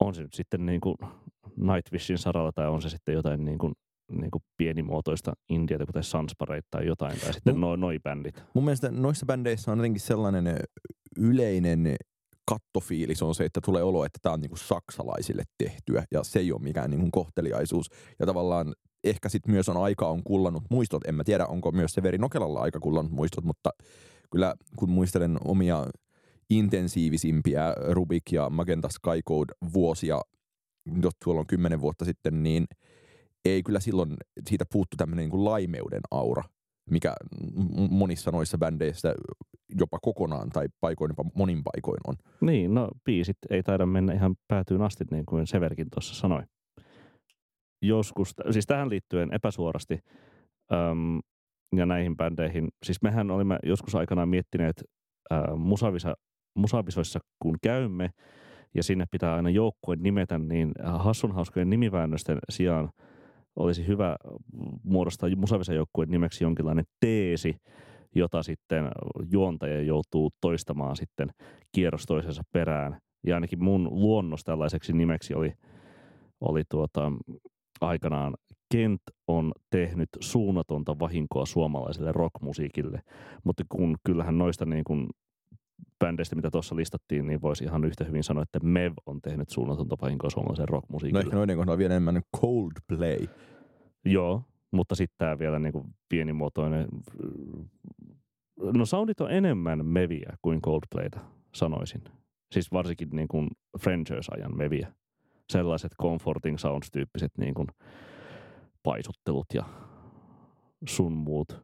On 0.00 0.14
se 0.14 0.22
nyt 0.22 0.34
sitten 0.34 0.66
niin 0.66 0.80
kuin 0.80 0.96
Nightwishin 1.56 2.18
saralla 2.18 2.52
tai 2.52 2.68
on 2.68 2.82
se 2.82 2.88
sitten 2.88 3.14
jotain 3.14 3.44
niin 3.44 3.58
kuin, 3.58 3.72
niin 4.12 4.30
kuin 4.30 4.42
pienimuotoista 4.56 5.32
indiata, 5.48 5.86
kuten 5.86 6.02
Sunspareit 6.02 6.64
tai 6.70 6.86
jotain, 6.86 7.20
tai 7.20 7.32
sitten 7.32 7.60
no, 7.60 7.76
noi 7.76 7.98
bändit. 7.98 8.44
Mun 8.54 8.64
mielestä 8.64 8.90
noissa 8.90 9.26
bändeissä 9.26 9.72
on 9.72 9.78
jotenkin 9.78 10.00
sellainen 10.00 10.56
yleinen 11.18 11.96
kattofiilis 12.44 13.22
on 13.22 13.34
se, 13.34 13.44
että 13.44 13.60
tulee 13.64 13.82
olo, 13.82 14.04
että 14.04 14.18
tämä 14.22 14.32
on 14.32 14.40
niinku 14.40 14.56
saksalaisille 14.56 15.44
tehtyä 15.58 16.04
ja 16.10 16.24
se 16.24 16.38
ei 16.38 16.52
ole 16.52 16.62
mikään 16.62 16.90
niinku 16.90 17.08
kohteliaisuus. 17.12 17.90
Ja 18.18 18.26
tavallaan 18.26 18.74
ehkä 19.04 19.28
sitten 19.28 19.52
myös 19.52 19.68
on 19.68 19.76
aika 19.76 20.08
on 20.08 20.22
kullannut 20.24 20.62
muistot. 20.70 21.04
En 21.06 21.14
mä 21.14 21.24
tiedä, 21.24 21.46
onko 21.46 21.72
myös 21.72 21.92
Severi 21.92 22.18
Nokelalla 22.18 22.60
aika 22.60 22.80
kullannut 22.80 23.12
muistot, 23.12 23.44
mutta 23.44 23.70
kyllä 24.30 24.54
kun 24.76 24.90
muistelen 24.90 25.38
omia 25.44 25.86
intensiivisimpiä 26.50 27.74
Rubik 27.90 28.32
ja 28.32 28.50
Magenta 28.50 28.88
Skycode 28.88 29.54
vuosia, 29.72 30.20
jos 31.02 31.14
tuolla 31.24 31.40
on 31.40 31.46
kymmenen 31.46 31.80
vuotta 31.80 32.04
sitten, 32.04 32.42
niin 32.42 32.66
ei 33.44 33.62
kyllä 33.62 33.80
silloin 33.80 34.16
siitä 34.48 34.64
puuttu 34.72 34.96
tämmöinen 34.96 35.22
niin 35.22 35.30
kuin 35.30 35.44
laimeuden 35.44 36.00
aura, 36.10 36.44
mikä 36.90 37.14
monissa 37.90 38.30
noissa 38.30 38.58
bändeissä 38.58 39.14
jopa 39.78 39.98
kokonaan 40.02 40.50
tai 40.50 40.68
paikoin 40.80 41.10
jopa 41.10 41.30
monin 41.34 41.62
paikoin 41.64 42.00
on. 42.06 42.14
Niin, 42.40 42.74
no 42.74 42.88
biisit 43.04 43.36
ei 43.50 43.62
taida 43.62 43.86
mennä 43.86 44.12
ihan 44.12 44.34
päätyyn 44.48 44.82
asti, 44.82 45.04
niin 45.10 45.26
kuin 45.26 45.46
Severkin 45.46 45.86
tuossa 45.94 46.14
sanoi. 46.14 46.42
Joskus, 47.82 48.34
siis 48.50 48.66
tähän 48.66 48.90
liittyen 48.90 49.34
epäsuorasti 49.34 49.98
äm, 50.72 51.20
ja 51.76 51.86
näihin 51.86 52.16
bändeihin, 52.16 52.68
siis 52.84 53.02
mehän 53.02 53.30
olimme 53.30 53.58
joskus 53.62 53.94
aikanaan 53.94 54.28
miettineet 54.28 54.84
äh, 55.32 55.56
musavisa 55.56 56.14
musavisoissa 56.54 57.20
kun 57.42 57.56
käymme, 57.62 58.10
ja 58.74 58.82
sinne 58.82 59.04
pitää 59.10 59.34
aina 59.34 59.50
joukkueen 59.50 60.02
nimetä, 60.02 60.38
niin 60.38 60.72
hassunhauskojen 60.82 61.70
nimiväännösten 61.70 62.38
sijaan 62.50 62.90
olisi 63.56 63.86
hyvä 63.86 64.16
muodostaa 64.82 65.28
musavisa 65.36 65.74
joukkueen 65.74 66.10
nimeksi 66.10 66.44
jonkinlainen 66.44 66.84
teesi, 67.00 67.56
jota 68.14 68.42
sitten 68.42 68.88
juontaja 69.32 69.82
joutuu 69.82 70.30
toistamaan 70.40 70.96
sitten 70.96 71.28
kierros 71.74 72.06
toisensa 72.06 72.42
perään. 72.52 72.98
Ja 73.26 73.34
ainakin 73.34 73.64
mun 73.64 73.88
luonnos 73.90 74.44
tällaiseksi 74.44 74.92
nimeksi 74.92 75.34
oli, 75.34 75.52
oli 76.40 76.62
tuota, 76.70 77.12
aikanaan 77.80 78.34
Kent 78.72 79.02
on 79.28 79.52
tehnyt 79.70 80.08
suunnatonta 80.20 80.98
vahinkoa 80.98 81.46
suomalaiselle 81.46 82.12
rockmusiikille, 82.12 83.00
mutta 83.44 83.64
kun 83.68 83.96
kyllähän 84.04 84.38
noista 84.38 84.66
niin 84.66 84.84
kuin 84.84 85.08
bändeistä, 85.98 86.36
mitä 86.36 86.50
tuossa 86.50 86.76
listattiin, 86.76 87.26
niin 87.26 87.42
voisi 87.42 87.64
ihan 87.64 87.84
yhtä 87.84 88.04
hyvin 88.04 88.24
sanoa, 88.24 88.42
että 88.42 88.60
Mev 88.62 88.92
on 89.06 89.20
tehnyt 89.20 89.50
suunnatonta 89.50 89.96
vahinkoa 90.00 90.30
suomalaisen 90.30 90.68
rockmusiikille. 90.68 91.22
No 91.22 91.26
ehkä 91.26 91.36
noiden 91.36 91.56
kohdalla 91.56 91.78
vielä 91.78 91.94
enemmän 91.94 92.22
Coldplay. 92.36 93.26
Joo, 94.04 94.42
mutta 94.70 94.94
sitten 94.94 95.18
tämä 95.18 95.38
vielä 95.38 95.58
niin 95.58 95.72
kuin 95.72 95.84
pienimuotoinen. 96.08 96.88
No 98.62 98.86
soundit 98.86 99.20
on 99.20 99.30
enemmän 99.30 99.86
Meviä 99.86 100.36
kuin 100.42 100.62
Coldplayta, 100.62 101.20
sanoisin. 101.54 102.02
Siis 102.52 102.72
varsinkin 102.72 103.08
niin 103.12 103.28
kuin 103.28 103.48
Frangers-ajan 103.78 104.56
Meviä. 104.56 104.92
Sellaiset 105.50 105.92
comforting 106.02 106.56
sounds-tyyppiset 106.58 107.32
niin 107.38 107.54
kuin 107.54 107.68
paisuttelut 108.82 109.46
ja 109.54 109.64
sun 110.88 111.12
muut 111.12 111.62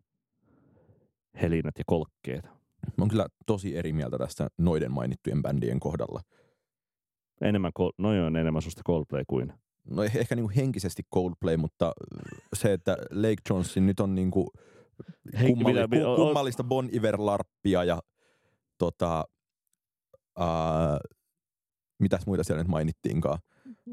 helinät 1.42 1.78
ja 1.78 1.84
kolkkeet. 1.86 2.55
Mä 2.86 3.02
oon 3.02 3.08
kyllä 3.08 3.26
tosi 3.46 3.76
eri 3.76 3.92
mieltä 3.92 4.18
tästä 4.18 4.48
noiden 4.58 4.92
mainittujen 4.92 5.42
bändien 5.42 5.80
kohdalla. 5.80 6.20
Enemmän, 7.40 7.72
Col- 7.78 7.92
no 7.98 8.14
joo, 8.14 8.26
enemmän 8.26 8.62
susta 8.62 8.82
Coldplay 8.86 9.22
kuin. 9.26 9.52
No 9.90 10.04
eh- 10.04 10.18
ehkä 10.18 10.34
niinku 10.36 10.52
henkisesti 10.56 11.02
Coldplay, 11.14 11.56
mutta 11.56 11.92
se, 12.56 12.72
että 12.72 12.96
Lake 13.10 13.42
Johnson 13.50 13.86
nyt 13.86 14.00
on 14.00 14.14
niinku 14.14 14.50
Hei, 15.40 15.48
kummalli, 15.48 15.80
mitä- 15.88 16.04
ku, 16.04 16.10
o- 16.10 16.12
o- 16.12 16.16
kummallista 16.16 16.64
Bon 16.64 16.88
Iver-larppia 16.92 17.84
ja 17.86 18.00
tota, 18.78 19.24
ää, 20.38 20.98
mitäs 22.00 22.26
muita 22.26 22.44
siellä 22.44 22.62
nyt 22.62 22.70
mainittiinkaan. 22.70 23.38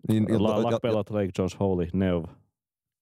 Niin, 0.08 0.44
La, 0.44 0.50
ja- 0.58 0.64
Lakpelot, 0.64 1.10
Lake 1.10 1.30
Jones, 1.38 1.60
Holy, 1.60 1.88
Neuv. 1.94 2.24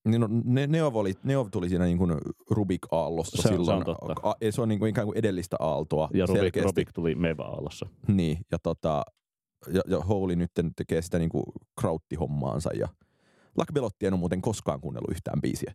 Niin 0.04 0.20
no, 0.20 0.28
ne, 0.44 0.66
Neov, 0.66 0.94
oli, 0.96 1.14
Neov 1.24 1.48
tuli 1.50 1.68
siinä 1.68 1.84
niin 1.84 1.98
kuin 1.98 2.12
Rubik-aallossa 2.50 3.42
Se 3.42 3.48
on- 3.48 3.54
se 3.54 3.56
silloin. 3.56 3.78
on 3.78 3.84
totta. 3.84 4.28
A, 4.30 4.34
se 4.50 4.62
on 4.62 4.68
niin 4.68 4.78
kuin 4.78 4.90
ikään 4.90 5.06
kuin 5.06 5.18
edellistä 5.18 5.56
aaltoa 5.60 6.08
Ja 6.14 6.26
Rubik, 6.26 6.40
selkeästi. 6.40 6.66
Rubik 6.68 6.92
tuli 6.94 7.14
Meva-aallossa. 7.14 7.86
Niin, 8.08 8.38
ja, 8.52 8.58
tota, 8.62 9.02
ja, 9.72 9.80
ja 9.86 10.00
Holy 10.00 10.36
nyt 10.36 10.50
tekee 10.76 11.02
sitä 11.02 11.18
niin 11.18 11.28
kuin 11.30 11.44
krauttihommaansa. 11.80 12.70
Ja 12.74 12.88
Lakbelotti 13.56 14.06
en 14.06 14.12
ole 14.12 14.20
muuten 14.20 14.42
koskaan 14.42 14.80
kuunnellut 14.80 15.10
yhtään 15.10 15.40
biisiä. 15.40 15.74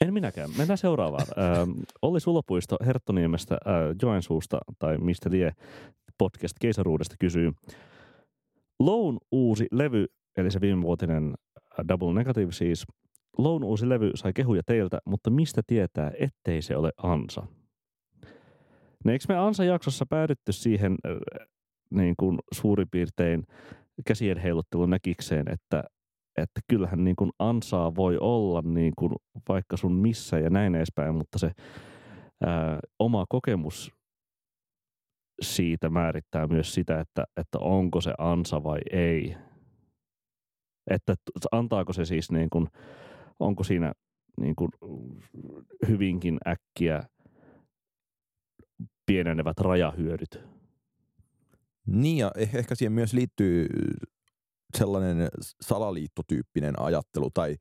En 0.00 0.14
minäkään. 0.14 0.50
Mennään 0.58 0.78
seuraavaan. 0.78 1.26
Ähm, 1.60 1.70
Olli 2.02 2.20
Sulopuisto 2.20 2.76
Herttoniemestä, 2.86 3.54
äh, 3.54 3.96
Joensuusta 4.02 4.58
tai 4.78 4.98
mistä 4.98 5.30
lie 5.30 5.52
podcast 6.18 6.54
Keisaruudesta 6.60 7.14
kysyy. 7.18 7.52
Loun 8.80 9.18
uusi 9.32 9.66
levy, 9.72 10.06
eli 10.36 10.50
se 10.50 10.60
viimevuotinen 10.60 11.34
äh, 11.80 11.84
Double 11.88 12.12
Negative 12.14 12.52
siis. 12.52 12.86
Loun 13.38 13.64
uusi 13.64 13.88
levy 13.88 14.10
sai 14.14 14.32
kehuja 14.32 14.62
teiltä, 14.66 14.98
mutta 15.04 15.30
mistä 15.30 15.62
tietää, 15.66 16.12
ettei 16.18 16.62
se 16.62 16.76
ole 16.76 16.92
ansa? 16.96 17.46
No 19.04 19.12
eikö 19.12 19.24
me 19.28 19.36
ansa-jaksossa 19.36 20.06
päädytty 20.06 20.52
siihen 20.52 20.96
niin 21.90 22.14
kuin 22.18 22.38
suurin 22.52 22.88
piirtein 22.90 23.44
käsien 24.06 24.38
heiluttelun 24.38 24.90
näkikseen, 24.90 25.52
että 25.52 25.84
että 26.38 26.60
kyllähän 26.68 27.04
niin 27.04 27.16
kuin 27.16 27.30
ansaa 27.38 27.94
voi 27.94 28.18
olla 28.20 28.62
niin 28.64 28.92
kuin 28.98 29.12
vaikka 29.48 29.76
sun 29.76 29.92
missä 29.92 30.38
ja 30.38 30.50
näin 30.50 30.74
edespäin, 30.74 31.14
mutta 31.14 31.38
se 31.38 31.50
ää, 32.46 32.80
oma 32.98 33.24
kokemus 33.28 33.92
siitä 35.42 35.90
määrittää 35.90 36.46
myös 36.46 36.74
sitä, 36.74 37.00
että, 37.00 37.24
että 37.36 37.58
onko 37.58 38.00
se 38.00 38.14
ansa 38.18 38.62
vai 38.62 38.78
ei. 38.92 39.36
Että 40.90 41.14
antaako 41.52 41.92
se 41.92 42.04
siis 42.04 42.32
niin 42.32 42.50
kuin, 42.50 42.66
onko 43.40 43.64
siinä 43.64 43.92
niin 44.40 44.56
kuin 44.56 44.70
hyvinkin 45.88 46.38
äkkiä 46.48 47.02
pienenevät 49.06 49.58
rajahyödyt. 49.58 50.40
Niin, 51.86 52.18
ja 52.18 52.30
eh- 52.36 52.58
ehkä 52.58 52.74
siihen 52.74 52.92
myös 52.92 53.12
liittyy 53.12 53.66
sellainen 54.78 55.28
salaliittotyyppinen 55.60 56.80
ajattelu, 56.80 57.30
tai 57.34 57.56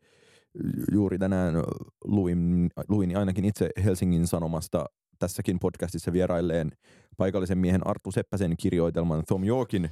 juuri 0.92 1.18
tänään 1.18 1.56
luin, 2.04 2.70
luin 2.88 3.18
ainakin 3.18 3.46
itse 3.46 3.70
Helsingin 3.84 4.28
Sanomasta 4.28 4.86
tässäkin 5.20 5.60
podcastissa 5.60 6.14
vierailleen 6.14 6.72
paikallisen 7.18 7.58
miehen 7.58 7.88
Arttu 7.88 8.12
Seppäsen 8.12 8.58
kirjoitelman 8.58 9.24
Tom 9.28 9.44
Yorkin 9.44 9.90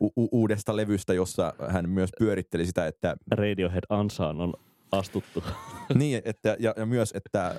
u- 0.00 0.12
u- 0.16 0.28
uudesta 0.32 0.76
levystä, 0.76 1.14
jossa 1.14 1.52
hän 1.68 1.88
myös 1.90 2.10
pyöritteli 2.18 2.66
sitä, 2.66 2.86
että 2.86 3.16
Radiohead 3.30 3.84
ansaan 3.88 4.40
on 4.40 4.54
astuttu. 4.92 5.44
niin, 5.94 6.22
että, 6.24 6.56
ja, 6.58 6.74
ja 6.76 6.86
myös, 6.86 7.12
että, 7.14 7.54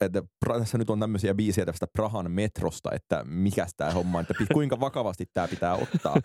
että 0.00 0.22
tässä 0.58 0.78
nyt 0.78 0.90
on 0.90 1.00
tämmöisiä 1.00 1.34
biisejä 1.34 1.66
tästä 1.66 1.86
Prahan 1.92 2.30
metrosta, 2.30 2.92
että 2.92 3.24
mikäs 3.24 3.74
tämä 3.76 3.90
homma, 3.90 4.20
että 4.20 4.34
kuinka 4.52 4.80
vakavasti 4.80 5.24
tämä 5.34 5.48
pitää 5.48 5.74
ottaa, 5.74 6.16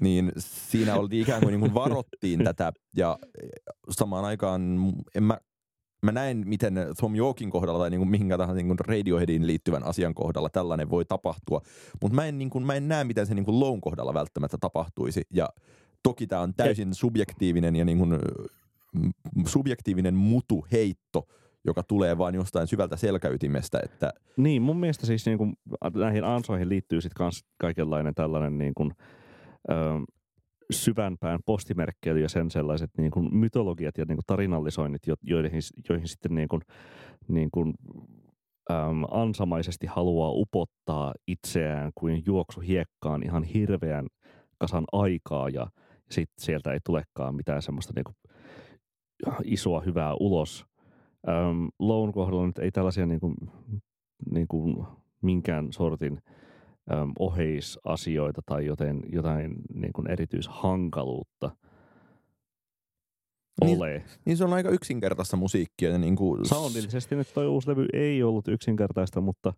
niin 0.00 0.32
siinä 0.38 0.94
oltiin 0.94 1.22
ikään 1.22 1.40
kuin, 1.40 1.52
niin 1.52 1.60
kuin 1.60 1.74
varottiin 1.74 2.44
tätä 2.44 2.72
ja 2.96 3.18
samaan 3.90 4.24
aikaan 4.24 4.62
en 5.14 5.22
mä, 5.22 5.38
mä 6.04 6.12
näen, 6.12 6.42
miten 6.46 6.74
Tom 7.00 7.14
Yorkin 7.16 7.50
kohdalla 7.50 7.78
tai 7.78 7.90
niin 7.90 8.00
kuin 8.00 8.10
mihinkä 8.10 8.38
tahansa 8.38 8.56
niin 8.56 8.66
kuin 8.66 8.78
Radioheadin 8.78 9.46
liittyvän 9.46 9.84
asian 9.84 10.14
kohdalla 10.14 10.48
tällainen 10.48 10.90
voi 10.90 11.04
tapahtua, 11.04 11.60
mutta 12.02 12.16
mä 12.16 12.26
en, 12.26 12.38
niin 12.38 12.50
kuin, 12.50 12.66
mä 12.66 12.74
en 12.74 12.88
näe, 12.88 13.04
miten 13.04 13.26
se 13.26 13.34
niin 13.34 13.44
kuin 13.44 13.60
Lown 13.60 13.80
kohdalla 13.80 14.14
välttämättä 14.14 14.56
tapahtuisi. 14.60 15.22
Ja 15.30 15.48
toki 16.02 16.26
tämä 16.26 16.42
on 16.42 16.54
täysin 16.54 16.94
subjektiivinen 16.94 17.76
ja 17.76 17.84
niin 17.84 17.98
kuin, 17.98 18.18
subjektiivinen 19.46 20.14
mutu 20.14 20.66
heitto, 20.72 21.28
joka 21.66 21.82
tulee 21.82 22.18
vain 22.18 22.34
jostain 22.34 22.66
syvältä 22.66 22.96
selkäytimestä, 22.96 23.80
että 23.84 24.12
Niin, 24.36 24.62
mun 24.62 24.76
mielestä 24.76 25.06
siis 25.06 25.26
niin 25.26 25.38
kuin, 25.38 25.52
näihin 25.94 26.24
ansoihin 26.24 26.68
liittyy 26.68 27.00
sitten 27.00 27.30
kaikenlainen 27.58 28.14
tällainen 28.14 28.58
niin 28.58 28.72
kuin, 28.74 28.92
ö, 29.70 29.74
syvänpään 30.70 31.40
postimerkkeily 31.46 32.20
ja 32.20 32.28
sen 32.28 32.50
sellaiset 32.50 32.90
niin 32.98 33.10
kuin 33.10 33.36
mytologiat 33.36 33.98
ja 33.98 34.04
niin 34.08 34.16
kuin 34.16 34.24
tarinallisoinnit, 34.26 35.06
jo- 35.06 35.14
joihin, 35.22 35.60
joihin 35.88 36.08
sitten 36.08 36.34
niin 36.34 36.48
kuin, 36.48 36.62
niin 37.28 37.48
kuin, 37.50 37.74
äm, 38.70 39.04
ansamaisesti 39.10 39.86
haluaa 39.86 40.30
upottaa 40.30 41.14
itseään 41.26 41.90
kuin 41.94 42.22
juoksu 42.26 42.60
hiekkaan 42.60 43.22
ihan 43.24 43.42
hirveän 43.42 44.06
kasan 44.58 44.84
aikaa 44.92 45.48
ja 45.48 45.66
sitten 46.10 46.44
sieltä 46.44 46.72
ei 46.72 46.80
tulekaan 46.84 47.34
mitään 47.34 47.62
semmoista 47.62 47.92
niin 47.96 48.14
isoa 49.44 49.80
hyvää 49.80 50.14
ulos. 50.20 50.66
Äm, 51.28 51.68
Loun 51.78 52.12
kohdalla 52.12 52.46
nyt 52.46 52.58
ei 52.58 52.70
tällaisia 52.72 53.06
niin 53.06 53.20
kuin, 53.20 53.34
niin 54.30 54.48
kuin 54.48 54.86
minkään 55.22 55.72
sortin 55.72 56.18
äm, 56.92 57.12
oheisasioita 57.18 58.42
tai 58.46 58.66
joten, 58.66 59.00
jotain 59.12 59.54
niin 59.74 59.92
kuin 59.92 60.10
erityishankaluutta 60.10 61.50
Niin, 63.64 63.78
ole. 63.78 64.04
niin 64.24 64.36
se 64.36 64.44
on 64.44 64.52
aika 64.52 64.68
yksinkertaista 64.68 65.36
musiikkia. 65.36 65.90
Ja 65.90 65.98
niin 65.98 66.16
kuin, 66.16 66.46
Soundillisesti 66.48 67.16
nyt 67.16 67.34
toi 67.34 67.46
uusi 67.46 67.70
levy 67.70 67.86
ei 67.92 68.22
ollut 68.22 68.48
yksinkertaista, 68.48 69.20
mutta, 69.20 69.52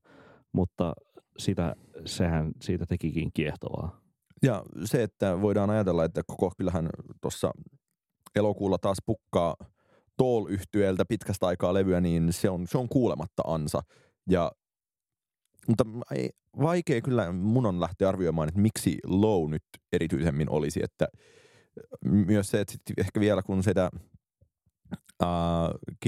mutta 0.53 0.93
sitä, 1.39 1.77
sehän 2.05 2.53
siitä 2.61 2.87
tekikin 2.87 3.31
kiehtovaa. 3.35 4.01
Ja 4.43 4.63
se, 4.85 5.03
että 5.03 5.41
voidaan 5.41 5.71
ajatella, 5.71 6.05
että 6.05 6.23
koko 6.27 6.53
kyllähän 6.59 6.89
tuossa 7.21 7.51
elokuulla 8.37 8.79
taas 8.79 8.99
pukkaa 9.07 9.57
tool 10.17 10.47
yhtyeeltä 10.49 11.05
pitkästä 11.05 11.47
aikaa 11.47 11.75
levyä, 11.75 12.01
niin 12.01 12.33
se 12.33 12.51
on, 12.51 12.67
se 12.67 12.79
on 12.79 12.89
kuulematta 12.89 13.43
ansa. 13.47 13.81
Ja, 14.31 14.53
mutta 15.69 15.85
ei, 16.15 16.31
vaikea 16.63 17.01
kyllä 17.01 17.33
mun 17.33 17.67
on 17.67 17.81
lähteä 17.81 18.09
arvioimaan, 18.09 18.49
että 18.49 18.61
miksi 18.61 18.99
Low 19.07 19.51
nyt 19.51 19.65
erityisemmin 19.93 20.51
olisi. 20.51 20.81
Että 20.83 21.09
myös 22.05 22.51
se, 22.51 22.61
että 22.61 22.75
ehkä 22.99 23.21
vielä 23.21 23.43
kun 23.43 23.63
sitä 23.63 23.91
ää, 25.23 25.29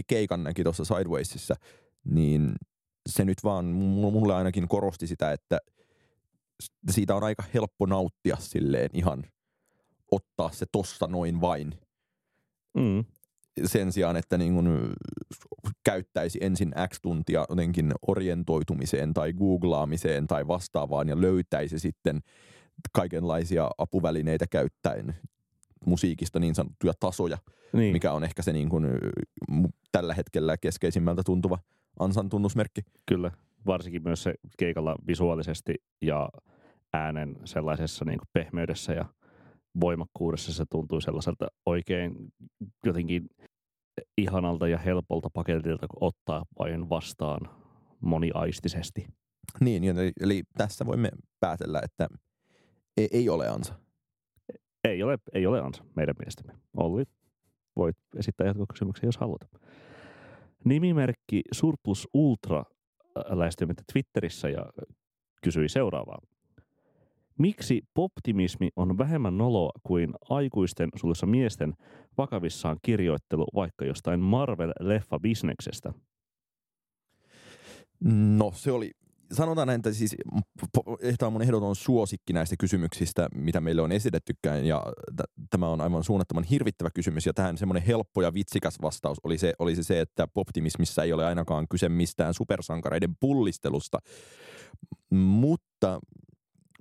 keikan 0.06 0.44
näki 0.44 0.62
tuossa 0.62 0.84
Sidewaysissa, 0.84 1.54
niin 2.04 2.54
se 3.08 3.24
nyt 3.24 3.38
vaan 3.44 3.64
mulle 3.64 4.34
ainakin 4.34 4.68
korosti 4.68 5.06
sitä, 5.06 5.32
että 5.32 5.58
siitä 6.90 7.14
on 7.14 7.24
aika 7.24 7.44
helppo 7.54 7.86
nauttia 7.86 8.36
silleen 8.40 8.90
ihan 8.92 9.24
ottaa 10.10 10.50
se 10.52 10.66
tossa 10.72 11.06
noin 11.06 11.40
vain 11.40 11.74
Mm. 12.74 13.04
sen 13.64 13.92
sijaan, 13.92 14.16
että 14.16 14.38
niin 14.38 14.54
kun 14.54 14.92
käyttäisi 15.84 16.38
ensin 16.42 16.72
X 16.88 16.98
tuntia 17.02 17.44
jotenkin 17.48 17.92
orientoitumiseen 18.06 19.14
tai 19.14 19.32
googlaamiseen 19.32 20.26
tai 20.26 20.46
vastaavaan 20.46 21.08
ja 21.08 21.20
löytäisi 21.20 21.78
sitten 21.78 22.20
kaikenlaisia 22.92 23.70
apuvälineitä 23.78 24.46
käyttäen 24.50 25.14
musiikista 25.86 26.38
niin 26.40 26.54
sanottuja 26.54 26.92
tasoja, 27.00 27.38
Niin. 27.72 27.92
mikä 27.92 28.12
on 28.12 28.24
ehkä 28.24 28.42
se 28.42 28.52
niin 28.52 28.68
kun, 28.68 28.86
mu- 29.52 29.68
tällä 29.92 30.14
hetkellä 30.14 30.56
keskeisimmältä 30.56 31.22
tuntuva 31.26 31.58
ansan 31.98 32.28
tunnusmerkki. 32.28 32.80
Kyllä, 33.06 33.30
varsinkin 33.66 34.02
myös 34.02 34.22
se 34.22 34.34
keikalla 34.58 34.96
visuaalisesti 35.06 35.74
ja 36.00 36.28
äänen 36.92 37.36
sellaisessa 37.44 38.04
niin 38.04 38.18
kuin 38.18 38.28
pehmeydessä 38.32 38.92
ja 38.92 39.04
voimakkuudessa 39.80 40.52
se 40.52 40.64
tuntui 40.70 41.02
sellaiselta 41.02 41.48
oikein 41.66 42.14
jotenkin 42.84 43.28
ihanalta 44.16 44.68
ja 44.68 44.78
helpolta 44.78 45.30
paketilta 45.34 45.88
kun 45.88 46.08
ottaa 46.08 46.44
vain 46.58 46.88
vastaan 46.88 47.40
moniaistisesti. 48.00 49.06
Niin, 49.60 49.84
eli, 49.84 50.12
eli 50.20 50.42
tässä 50.56 50.86
voimme 50.86 51.10
päätellä, 51.40 51.80
että 51.84 52.08
ei, 52.96 53.08
ei 53.12 53.28
ole 53.28 53.48
ansa. 53.48 53.74
Ei 54.84 55.02
ole, 55.02 55.18
ei 55.34 55.46
ole 55.46 55.60
ansa 55.60 55.84
meidän 55.96 56.14
mielestämme. 56.18 56.52
Olli, 56.76 57.04
voit 57.76 57.96
esittää 58.16 58.46
jatkokysymyksen, 58.46 59.06
jos 59.06 59.16
haluat. 59.16 59.40
Nimimerkki 60.64 61.42
Surplus 61.52 62.08
Ultra 62.14 62.58
äh, 62.58 63.38
lähestyi 63.38 63.66
meitä 63.66 63.82
Twitterissä 63.92 64.48
ja 64.48 64.66
kysyi 65.42 65.68
seuraavaa. 65.68 66.18
Miksi 67.38 67.82
poptimismi 67.94 68.68
on 68.76 68.98
vähemmän 68.98 69.38
noloa 69.38 69.70
kuin 69.82 70.14
aikuisten, 70.30 70.88
sulussa 70.96 71.26
miesten, 71.26 71.74
vakavissaan 72.18 72.76
kirjoittelu 72.82 73.46
vaikka 73.54 73.84
jostain 73.84 74.20
Marvel-leffa-bisneksestä? 74.20 75.92
No 78.36 78.52
se 78.54 78.72
oli, 78.72 78.90
sanotaan 79.32 79.66
näin, 79.66 79.78
että 79.78 79.92
siis 79.92 80.16
tämä 81.18 81.26
on 81.26 81.32
mun 81.32 81.42
ehdoton 81.42 81.76
suosikki 81.76 82.32
näistä 82.32 82.56
kysymyksistä, 82.58 83.28
mitä 83.34 83.60
meille 83.60 83.82
on 83.82 83.92
esitettykään, 83.92 84.66
ja 84.66 84.82
t- 85.16 85.50
tämä 85.50 85.68
on 85.68 85.80
aivan 85.80 86.04
suunnattoman 86.04 86.44
hirvittävä 86.44 86.90
kysymys, 86.94 87.26
ja 87.26 87.32
tähän 87.32 87.58
semmoinen 87.58 87.82
helppo 87.82 88.22
ja 88.22 88.34
vitsikäs 88.34 88.78
vastaus 88.82 89.18
oli 89.24 89.38
se, 89.38 89.52
oli 89.58 89.82
se, 89.82 90.00
että 90.00 90.26
poptimismissa 90.26 91.02
ei 91.02 91.12
ole 91.12 91.26
ainakaan 91.26 91.68
kyse 91.68 91.88
mistään 91.88 92.34
supersankareiden 92.34 93.16
pullistelusta, 93.20 93.98
mutta 95.10 96.00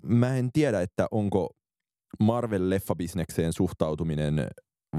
mä 0.04 0.38
en 0.38 0.50
tiedä, 0.54 0.82
että 0.82 1.08
onko 1.12 1.50
Marvel-leffabisnekseen 2.24 3.54
suhtautuminen 3.54 4.48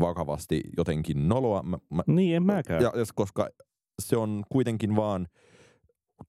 vakavasti 0.01 0.61
jotenkin 0.77 1.29
noloa. 1.29 1.63
Mä, 1.63 1.79
mä, 1.91 2.03
niin, 2.07 2.37
en 2.37 2.43
mäkään. 2.43 2.83
Ja, 2.83 2.93
koska 3.15 3.49
se 4.03 4.17
on 4.17 4.43
kuitenkin 4.53 4.97
vaan 4.97 5.27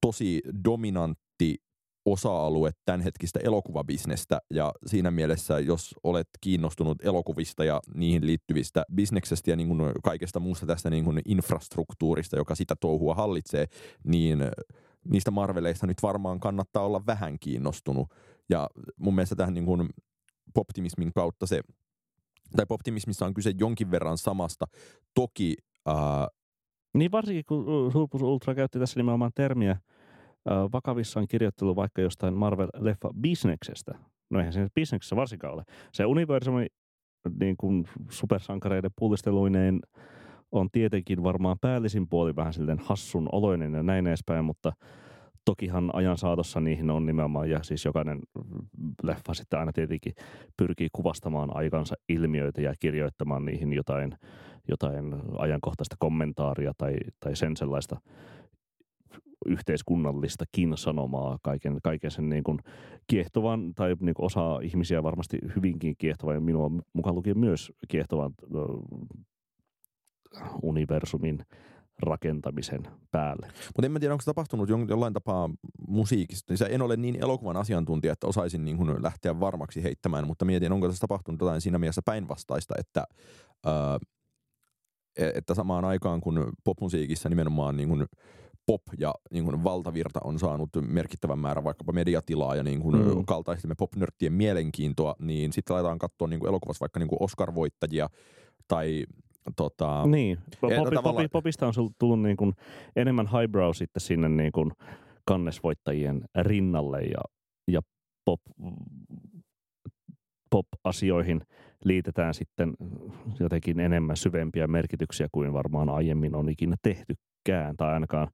tosi 0.00 0.40
dominantti 0.64 1.56
osa-alue 2.04 2.70
tämänhetkistä 2.84 3.40
elokuvabisnestä 3.42 4.40
ja 4.54 4.72
siinä 4.86 5.10
mielessä, 5.10 5.58
jos 5.58 5.94
olet 6.02 6.28
kiinnostunut 6.40 7.04
elokuvista 7.04 7.64
ja 7.64 7.80
niihin 7.94 8.26
liittyvistä 8.26 8.84
bisneksestä 8.94 9.50
ja 9.50 9.56
niin 9.56 9.68
kuin 9.68 9.92
kaikesta 10.04 10.40
muusta 10.40 10.66
tästä 10.66 10.90
niin 10.90 11.04
kuin 11.04 11.20
infrastruktuurista, 11.24 12.36
joka 12.36 12.54
sitä 12.54 12.76
touhua 12.80 13.14
hallitsee, 13.14 13.66
niin 14.04 14.38
niistä 15.04 15.30
Marveleista 15.30 15.86
nyt 15.86 16.02
varmaan 16.02 16.40
kannattaa 16.40 16.86
olla 16.86 17.06
vähän 17.06 17.38
kiinnostunut. 17.40 18.08
Ja 18.50 18.68
mun 18.96 19.14
mielestä 19.14 19.36
tähän 19.36 19.54
niin 19.54 19.64
kuin 19.64 19.88
poptimismin 20.54 21.12
kautta 21.12 21.46
se, 21.46 21.60
tai 22.56 22.66
poptimismissa 22.66 23.26
on 23.26 23.34
kyse 23.34 23.52
jonkin 23.58 23.90
verran 23.90 24.18
samasta. 24.18 24.66
Toki 25.14 25.56
ää, 25.86 26.28
niin 26.94 27.12
varsinkin 27.12 27.44
kun 27.48 27.92
Surplus 27.92 28.22
Ultra 28.22 28.54
käytti 28.54 28.78
tässä 28.78 29.00
nimenomaan 29.00 29.32
termiä 29.34 29.70
äh, 29.70 29.80
vakavissaan 30.72 31.28
kirjoittelu 31.28 31.76
vaikka 31.76 32.02
jostain 32.02 32.34
Marvel-leffa-bisneksestä. 32.34 33.98
No 34.30 34.38
eihän 34.38 34.52
se 34.52 34.68
bisneksessä 34.74 35.16
varsinkaan 35.16 35.54
ole. 35.54 35.64
Se 35.92 36.04
universumi 36.04 36.66
niin 37.40 37.56
kuin 37.56 37.88
supersankareiden 38.08 38.90
pullisteluineen 38.98 39.80
on 40.52 40.68
tietenkin 40.72 41.22
varmaan 41.22 41.56
päällisin 41.60 42.08
puoli 42.08 42.36
vähän 42.36 42.52
silleen 42.52 42.78
hassun 42.78 43.28
oloinen 43.32 43.74
ja 43.74 43.82
näin 43.82 44.06
edespäin, 44.06 44.44
mutta 44.44 44.72
tokihan 45.44 45.90
ajan 45.92 46.18
saatossa 46.18 46.60
niihin 46.60 46.90
on 46.90 47.06
nimenomaan, 47.06 47.50
ja 47.50 47.62
siis 47.62 47.84
jokainen 47.84 48.20
leffa 49.02 49.34
sitten 49.34 49.58
aina 49.58 49.72
tietenkin 49.72 50.12
pyrkii 50.56 50.88
kuvastamaan 50.92 51.56
aikansa 51.56 51.94
ilmiöitä 52.08 52.60
ja 52.60 52.74
kirjoittamaan 52.80 53.44
niihin 53.44 53.72
jotain 53.72 54.14
jotain 54.68 55.14
ajankohtaista 55.38 55.96
kommentaaria 55.98 56.72
tai, 56.78 56.94
tai 57.20 57.36
sen 57.36 57.56
sellaista 57.56 58.00
yhteiskunnallistakin 59.46 60.76
sanomaa 60.76 61.38
kaiken, 61.42 61.78
kaiken 61.82 62.10
sen 62.10 62.28
niin 62.28 62.44
kuin 62.44 62.58
kiehtovan, 63.06 63.74
tai 63.74 63.96
niin 64.00 64.14
kuin 64.14 64.26
osa 64.26 64.60
ihmisiä 64.62 65.02
varmasti 65.02 65.38
hyvinkin 65.56 65.94
kiehtovan, 65.98 66.34
ja 66.34 66.40
minua 66.40 66.70
mukaan 66.92 67.16
lukien 67.16 67.38
myös 67.38 67.72
kiehtovan 67.88 68.34
universumin 70.62 71.38
rakentamisen 72.02 72.82
päälle. 73.10 73.46
Mutta 73.66 73.86
en 73.86 73.92
mä 73.92 74.00
tiedä, 74.00 74.14
onko 74.14 74.22
se 74.22 74.30
tapahtunut 74.30 74.68
jollain 74.68 75.12
tapaa 75.12 75.50
musiikista. 75.88 76.54
Niin 76.54 76.74
en 76.74 76.82
ole 76.82 76.96
niin 76.96 77.22
elokuvan 77.22 77.56
asiantuntija, 77.56 78.12
että 78.12 78.26
osaisin 78.26 78.64
niin 78.64 78.76
kuin 78.76 79.02
lähteä 79.02 79.40
varmaksi 79.40 79.82
heittämään, 79.82 80.26
mutta 80.26 80.44
mietin, 80.44 80.72
onko 80.72 80.86
tässä 80.86 81.00
tapahtunut 81.00 81.40
jotain 81.40 81.60
siinä 81.60 81.78
mielessä 81.78 82.02
päinvastaista, 82.04 82.74
että 82.78 83.04
öö, 83.66 83.98
E, 85.18 85.30
että 85.34 85.54
samaan 85.54 85.84
aikaan 85.84 86.20
kun 86.20 86.52
popmusiikissa 86.64 87.28
nimenomaan 87.28 87.76
niin 87.76 87.88
kuin 87.88 88.06
pop 88.66 88.82
ja 88.98 89.14
niin 89.32 89.44
kuin 89.44 89.64
valtavirta 89.64 90.20
on 90.24 90.38
saanut 90.38 90.70
merkittävän 90.80 91.38
määrän 91.38 91.64
vaikkapa 91.64 91.92
mediatilaa 91.92 92.54
ja 92.54 92.62
niin 92.62 92.80
kuin 92.80 92.96
mm. 92.96 93.24
kaltaistemme 93.26 93.74
popnörttien 93.78 94.32
mielenkiintoa, 94.32 95.14
niin 95.18 95.52
sitten 95.52 95.76
aletaan 95.76 95.98
katsoa 95.98 96.28
niin 96.28 96.40
kuin 96.40 96.48
elokuvassa 96.48 96.80
vaikka 96.80 97.00
niin 97.00 97.08
kuin 97.08 97.22
Oscar-voittajia 97.22 98.08
tai 98.68 99.06
Tota, 99.56 100.06
niin, 100.06 100.38
popi, 100.60 100.74
tavalla... 100.74 101.02
popi, 101.02 101.28
popista 101.28 101.66
on 101.66 101.72
tullut 101.98 102.22
niin 102.22 102.36
kuin 102.36 102.52
enemmän 102.96 103.26
highbrow 103.26 103.70
sitten 103.72 104.00
sinne 104.00 104.28
niin 104.28 104.52
kuin 104.52 104.72
kannesvoittajien 105.24 106.24
rinnalle 106.42 107.00
ja, 107.00 107.20
ja 107.68 107.80
pop 108.24 108.40
pop-asioihin 110.50 111.40
liitetään 111.84 112.34
sitten 112.34 112.74
jotenkin 113.40 113.80
enemmän 113.80 114.16
syvempiä 114.16 114.66
merkityksiä 114.66 115.28
kuin 115.32 115.52
varmaan 115.52 115.88
aiemmin 115.88 116.34
on 116.34 116.48
ikinä 116.48 116.76
tehtykään, 116.82 117.76
tai 117.76 117.92
ainakaan 117.92 118.28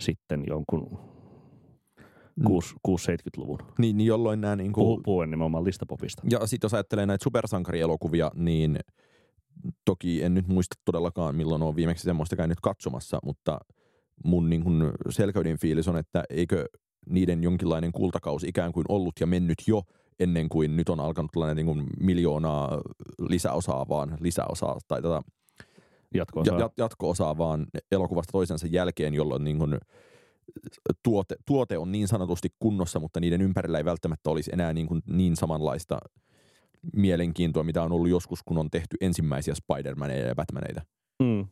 sitten 0.00 0.44
jonkun 0.46 0.98
6-70-luvun. 2.40 3.58
Mm. 3.58 3.74
Niin, 3.78 3.96
niin 3.96 4.06
jolloin 4.06 4.40
nämä... 4.40 4.56
Niin 4.56 4.72
kuin... 4.72 5.02
Puhuen 5.02 5.30
nimenomaan 5.30 5.64
listapopista. 5.64 6.22
Ja 6.30 6.46
sitten 6.46 6.66
jos 6.66 6.74
ajattelee 6.74 7.06
näitä 7.06 7.24
supersankarielokuvia, 7.24 8.30
niin 8.34 8.78
toki 9.84 10.22
en 10.22 10.34
nyt 10.34 10.48
muista 10.48 10.76
todellakaan, 10.84 11.36
milloin 11.36 11.62
on 11.62 11.76
viimeksi 11.76 12.04
semmoista 12.04 12.36
käynyt 12.36 12.60
katsomassa, 12.60 13.18
mutta 13.24 13.58
mun 14.24 14.50
niin 14.50 14.64
kuin 14.64 14.92
selkeyden 15.10 15.58
fiilis 15.58 15.88
on, 15.88 15.96
että 15.96 16.24
eikö 16.30 16.64
niiden 17.10 17.42
jonkinlainen 17.42 17.92
kultakausi 17.92 18.48
ikään 18.48 18.72
kuin 18.72 18.84
ollut 18.88 19.14
ja 19.20 19.26
mennyt 19.26 19.58
jo– 19.66 19.82
ennen 20.22 20.48
kuin 20.48 20.76
nyt 20.76 20.88
on 20.88 21.00
alkanut 21.00 21.30
tällainen 21.32 21.56
niin 21.56 21.66
kuin 21.66 21.86
miljoonaa 22.00 22.80
lisäosaa 23.28 23.88
vaan 23.88 24.16
lisäosaa 24.20 24.78
tai 24.88 25.02
tätä 25.02 25.22
jatko-osaa. 26.14 26.58
Ja, 26.58 26.70
jatko-osaa 26.76 27.38
vaan 27.38 27.66
elokuvasta 27.92 28.32
toisensa 28.32 28.66
jälkeen, 28.66 29.14
jolloin 29.14 29.44
niin 29.44 29.58
kuin 29.58 29.78
tuote, 31.02 31.36
tuote 31.46 31.78
on 31.78 31.92
niin 31.92 32.08
sanotusti 32.08 32.48
kunnossa, 32.58 33.00
mutta 33.00 33.20
niiden 33.20 33.42
ympärillä 33.42 33.78
ei 33.78 33.84
välttämättä 33.84 34.30
olisi 34.30 34.50
enää 34.52 34.72
niin, 34.72 34.86
kuin 34.86 35.02
niin 35.06 35.36
samanlaista 35.36 35.98
mielenkiintoa, 36.96 37.62
mitä 37.62 37.82
on 37.82 37.92
ollut 37.92 38.08
joskus, 38.08 38.42
kun 38.42 38.58
on 38.58 38.70
tehty 38.70 38.96
ensimmäisiä 39.00 39.54
Spider-Maneja 39.54 40.26
ja 40.26 40.34
Batmaneita. 40.34 40.80
Mm. 41.22 41.46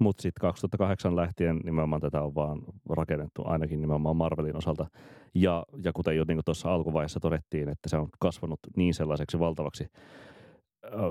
Mutta 0.00 0.22
sitten 0.22 0.40
2008 0.40 1.16
lähtien 1.16 1.56
nimenomaan 1.56 2.00
tätä 2.00 2.22
on 2.22 2.34
vaan 2.34 2.62
rakennettu 2.90 3.42
ainakin 3.44 3.80
nimenomaan 3.80 4.16
Marvelin 4.16 4.56
osalta. 4.56 4.86
Ja, 5.34 5.64
ja 5.84 5.92
kuten 5.92 6.16
jo 6.16 6.24
niin 6.28 6.40
tuossa 6.44 6.74
alkuvaiheessa 6.74 7.20
todettiin, 7.20 7.68
että 7.68 7.88
se 7.88 7.96
on 7.96 8.08
kasvanut 8.20 8.60
niin 8.76 8.94
sellaiseksi 8.94 9.38
valtavaksi 9.38 9.86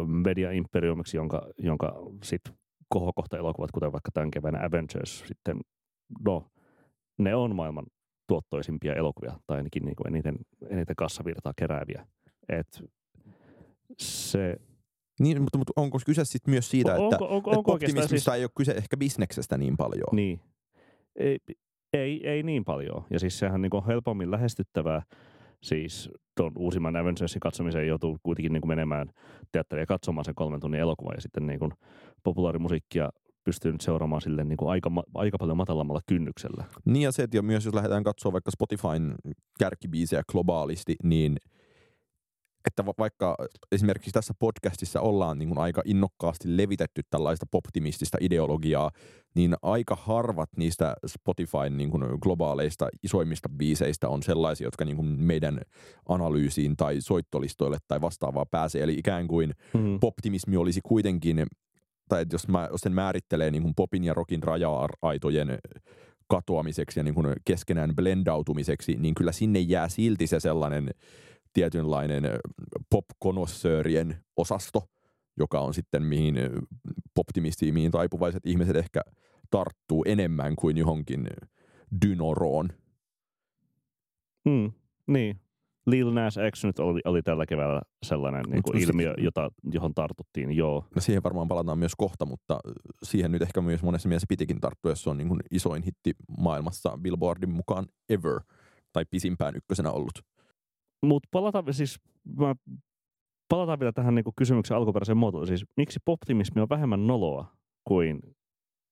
media-imperiumiksi, 0.06 1.18
jonka, 1.18 1.48
jonka 1.58 1.94
sitten 2.24 2.54
kohokohta-elokuvat, 2.90 3.72
kuten 3.72 3.92
vaikka 3.92 4.12
tämän 4.14 4.32
kevään 4.32 4.66
Avengers, 4.66 5.24
sitten 5.28 5.62
no, 6.26 6.48
ne 7.18 7.36
on 7.36 7.56
maailman 7.56 7.86
tuottoisimpia 8.28 8.94
elokuvia, 8.94 9.40
tai 9.48 9.58
ainakin 9.58 9.86
niin 9.86 9.96
kuin 9.96 10.08
eniten, 10.08 10.36
eniten 10.70 10.96
kassavirtaa 10.96 11.54
kerääviä. 11.56 12.08
Et 12.50 12.84
se 14.00 14.58
niin, 15.20 15.42
mutta, 15.42 15.58
mutta 15.58 15.74
onko 15.76 16.00
kyse 16.06 16.26
sitten 16.26 16.52
myös 16.52 16.70
siitä, 16.70 16.94
onko, 16.96 17.06
että, 17.06 17.26
onko, 17.26 17.52
onko 17.52 17.52
että 17.52 17.72
optimismissa 17.72 18.08
siis... 18.08 18.28
ei 18.28 18.44
ole 18.44 18.52
kyse 18.58 18.72
ehkä 18.72 18.98
bisneksestä 18.98 19.58
niin 19.58 19.78
paljon? 19.78 20.08
Niin. 20.12 20.40
Ei, 21.16 21.40
ei, 21.94 22.28
ei 22.28 22.44
niin 22.44 22.66
paljon. 22.66 23.06
Ja 23.10 23.20
siis 23.20 23.40
sehän 23.40 23.62
niin 23.62 23.76
on 23.76 23.86
helpommin 23.86 24.32
lähestyttävää. 24.32 25.02
Siis 25.64 26.10
tuon 26.38 26.52
uusimman 26.58 26.96
Avengersin 26.96 27.40
katsomiseen 27.40 27.88
joutuu 27.88 28.18
kuitenkin 28.24 28.54
niin 28.54 28.62
kuin 28.62 28.70
menemään 28.70 29.10
teatteria 29.52 29.86
katsomaan 29.86 30.26
sen 30.26 30.36
kolmen 30.36 30.60
tunnin 30.60 30.82
elokuvan 30.82 31.16
ja 31.16 31.22
sitten 31.22 31.48
niin 31.48 31.60
kuin 31.60 31.72
populaarimusiikkia 32.24 33.10
pystyy 33.44 33.72
nyt 33.72 33.82
seuraamaan 33.82 34.22
sille 34.22 34.44
niin 34.44 34.58
kuin 34.58 34.72
aika, 34.72 34.92
aika 35.14 35.38
paljon 35.38 35.58
matalammalla 35.58 36.02
kynnyksellä. 36.06 36.64
Niin 36.86 37.04
ja 37.04 37.12
se, 37.12 37.24
että 37.24 37.42
myös 37.42 37.66
jos 37.66 37.74
lähdetään 37.74 38.04
katsoa 38.04 38.34
vaikka 38.34 38.52
Spotifyn 38.52 39.16
kärkibiisejä 39.60 40.24
globaalisti, 40.32 40.96
niin– 41.04 41.38
että 42.68 42.86
vaikka 42.98 43.36
esimerkiksi 43.72 44.12
tässä 44.12 44.34
podcastissa 44.40 45.02
ollaan 45.02 45.40
niin 45.40 45.50
kuin 45.50 45.60
aika 45.60 45.82
innokkaasti 45.86 46.58
levitetty 46.58 47.02
tällaista 47.10 47.46
poptimistista 47.52 48.18
ideologiaa, 48.22 48.92
niin 49.36 49.56
aika 49.62 49.96
harvat 49.96 50.50
niistä 50.58 50.96
Spotifyn 51.08 51.78
niin 51.78 51.90
kuin 51.90 52.04
globaaleista 52.22 52.88
isoimmista 53.04 53.50
biiseistä 53.50 54.10
on 54.10 54.24
sellaisia, 54.24 54.68
jotka 54.68 54.86
niin 54.86 54.96
kuin 54.96 55.08
meidän 55.08 55.62
analyysiin 56.10 56.78
tai 56.78 57.02
soittolistoille 57.02 57.78
tai 57.88 58.02
vastaavaa 58.02 58.46
pääsee. 58.52 58.84
Eli 58.84 58.94
ikään 58.94 59.28
kuin 59.28 59.54
mm. 59.74 60.00
poptimismi 60.00 60.58
olisi 60.58 60.82
kuitenkin, 60.84 61.46
tai 62.10 62.26
jos, 62.32 62.48
mä, 62.48 62.68
jos 62.72 62.82
sen 62.82 62.94
määrittelee 62.94 63.52
niin 63.52 63.64
kuin 63.64 63.76
popin 63.76 64.04
ja 64.04 64.14
rockin 64.14 64.44
raja-aitojen 64.44 65.60
katoamiseksi 66.28 67.00
ja 67.00 67.04
niin 67.04 67.16
kuin 67.16 67.28
keskenään 67.46 67.96
blendautumiseksi, 67.96 68.96
niin 69.00 69.16
kyllä 69.16 69.32
sinne 69.32 69.60
jää 69.60 69.90
silti 69.90 70.28
se 70.28 70.40
sellainen– 70.40 70.90
tietynlainen 71.54 72.24
pop 72.90 73.06
osasto, 74.38 74.84
joka 75.38 75.60
on 75.60 75.74
sitten 75.74 76.04
mihin 76.04 76.36
poptimistiin, 77.16 77.74
mihin 77.74 77.92
taipuvaiset 77.92 78.46
ihmiset 78.46 78.76
ehkä 78.76 79.02
tarttuu 79.50 80.04
enemmän 80.08 80.56
kuin 80.56 80.78
johonkin 80.78 81.28
dynoroon. 82.06 82.70
Mm, 84.46 84.72
niin. 85.08 85.40
Lil 85.86 86.12
Nas 86.12 86.36
X 86.56 86.64
nyt 86.64 86.80
oli, 86.80 87.02
oli 87.06 87.22
tällä 87.22 87.46
keväällä 87.46 87.82
sellainen 88.06 88.44
niin 88.50 88.64
kuin 88.64 88.82
ilmiö, 88.82 89.14
jota, 89.18 89.52
johon 89.74 89.94
tartuttiin, 89.94 90.52
joo. 90.52 90.88
No 90.96 91.02
siihen 91.02 91.24
varmaan 91.24 91.48
palataan 91.48 91.80
myös 91.80 91.96
kohta, 91.98 92.26
mutta 92.26 92.60
siihen 93.04 93.32
nyt 93.32 93.42
ehkä 93.42 93.62
myös 93.62 93.84
monessa 93.84 94.08
mielessä 94.08 94.26
pitikin 94.30 94.62
tarttua, 94.62 94.92
jos 94.92 95.04
se 95.04 95.10
on 95.10 95.18
niin 95.18 95.28
kuin 95.28 95.40
isoin 95.52 95.84
hitti 95.84 96.14
maailmassa 96.38 96.98
Billboardin 97.02 97.50
mukaan 97.50 97.86
ever, 98.10 98.40
tai 98.94 99.06
pisimpään 99.12 99.56
ykkösenä 99.56 99.92
ollut. 99.92 100.33
Mutta 101.04 101.30
palataan, 101.32 101.74
siis, 101.74 102.00
mä, 102.38 102.56
palataan 103.50 103.80
vielä 103.80 103.92
tähän 103.92 104.16
niin 104.16 104.24
kuin 104.24 104.34
kysymyksen 104.36 104.78
alkuperäiseen 104.78 105.18
muotoon. 105.18 105.48
Siis 105.48 105.66
miksi 105.78 106.00
poptimismi 106.06 106.62
on 106.62 106.70
vähemmän 106.70 107.08
noloa 107.08 107.56
kuin 107.88 108.20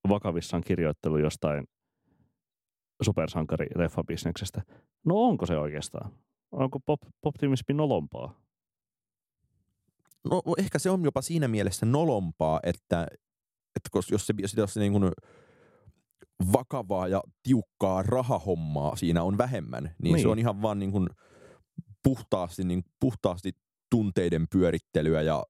vakavissaan 0.10 0.63
kirjoittelu 0.63 1.17
jostain 1.17 1.67
supersankari-leffabisneksestä? 3.04 4.62
No 5.06 5.15
onko 5.15 5.45
se 5.45 5.58
oikeastaan? 5.58 6.12
Onko 6.52 6.80
pop, 6.80 7.00
poptimismi 7.21 7.76
nolompaa? 7.76 8.41
No 10.30 10.41
ehkä 10.58 10.80
se 10.80 10.89
on 10.89 11.04
jopa 11.04 11.21
siinä 11.21 11.47
mielessä 11.47 11.86
nolompaa, 11.86 12.60
että, 12.63 13.08
että 13.76 13.89
jos 14.12 14.28
se, 14.28 14.34
jos 14.38 14.52
se, 14.52 14.62
jos 14.62 14.74
se 14.74 14.80
niin 14.80 14.91
kuin 14.91 15.12
vakavaa 16.54 17.08
ja 17.08 17.21
tiukkaa 17.43 18.04
rahahommaa 18.04 18.95
siinä 18.95 19.24
on 19.24 19.38
vähemmän, 19.38 19.84
niin, 19.84 20.13
niin. 20.13 20.21
se 20.21 20.28
on 20.28 20.39
ihan 20.39 20.62
vaan 20.62 20.80
niin 20.80 20.91
kuin 20.91 21.08
puhtaasti, 22.04 22.64
niin 22.64 22.84
puhtaasti 23.00 23.52
tunteiden 23.90 24.46
pyörittelyä 24.52 25.22
ja 25.22 25.44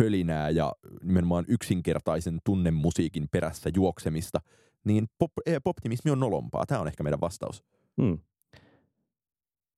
hölinää 0.00 0.50
ja 0.50 0.72
nimenomaan 1.02 1.44
yksinkertaisen 1.48 2.38
tunnemusiikin 2.44 3.28
perässä 3.32 3.70
juoksemista, 3.74 4.40
niin 4.84 5.06
pop, 5.18 5.32
eh, 5.46 5.60
poptimismi 5.64 6.10
on 6.10 6.20
nolompaa. 6.20 6.66
Tämä 6.66 6.80
on 6.80 6.88
ehkä 6.88 7.02
meidän 7.02 7.20
vastaus. 7.20 7.64
Hmm. 8.02 8.18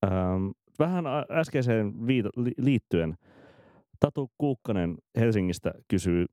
Ähm, 0.04 0.48
vähän 0.78 1.04
äskeiseen 1.30 1.94
viita- 2.06 2.42
li- 2.42 2.54
liittyen. 2.58 3.14
Tatu 4.00 4.30
Kuukkanen 4.38 4.98
Helsingistä 5.18 5.72
kysyy, 5.88 6.26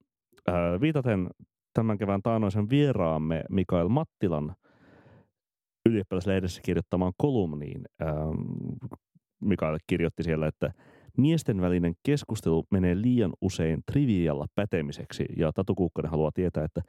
äh, 0.49 0.81
viitaten 0.81 1.29
tämän 1.73 1.97
kevään 1.97 2.21
taanoisen 2.21 2.69
vieraamme 2.69 3.43
Mikael 3.49 3.89
Mattilan 3.89 4.55
ylioppilaslehdessä 5.85 6.61
kirjoittamaan 6.61 7.13
kolumniin. 7.17 7.81
Ähm, 8.01 8.31
Mikael 9.41 9.77
kirjoitti 9.87 10.23
siellä, 10.23 10.47
että 10.47 10.73
miesten 11.17 11.61
välinen 11.61 11.93
keskustelu 12.03 12.65
menee 12.71 13.01
liian 13.01 13.33
usein 13.41 13.83
trivialla 13.91 14.47
pätemiseksi. 14.55 15.25
Ja 15.37 15.51
Tatu 15.53 15.75
Kuukkanen 15.75 16.11
haluaa 16.11 16.31
tietää, 16.31 16.63
että 16.63 16.81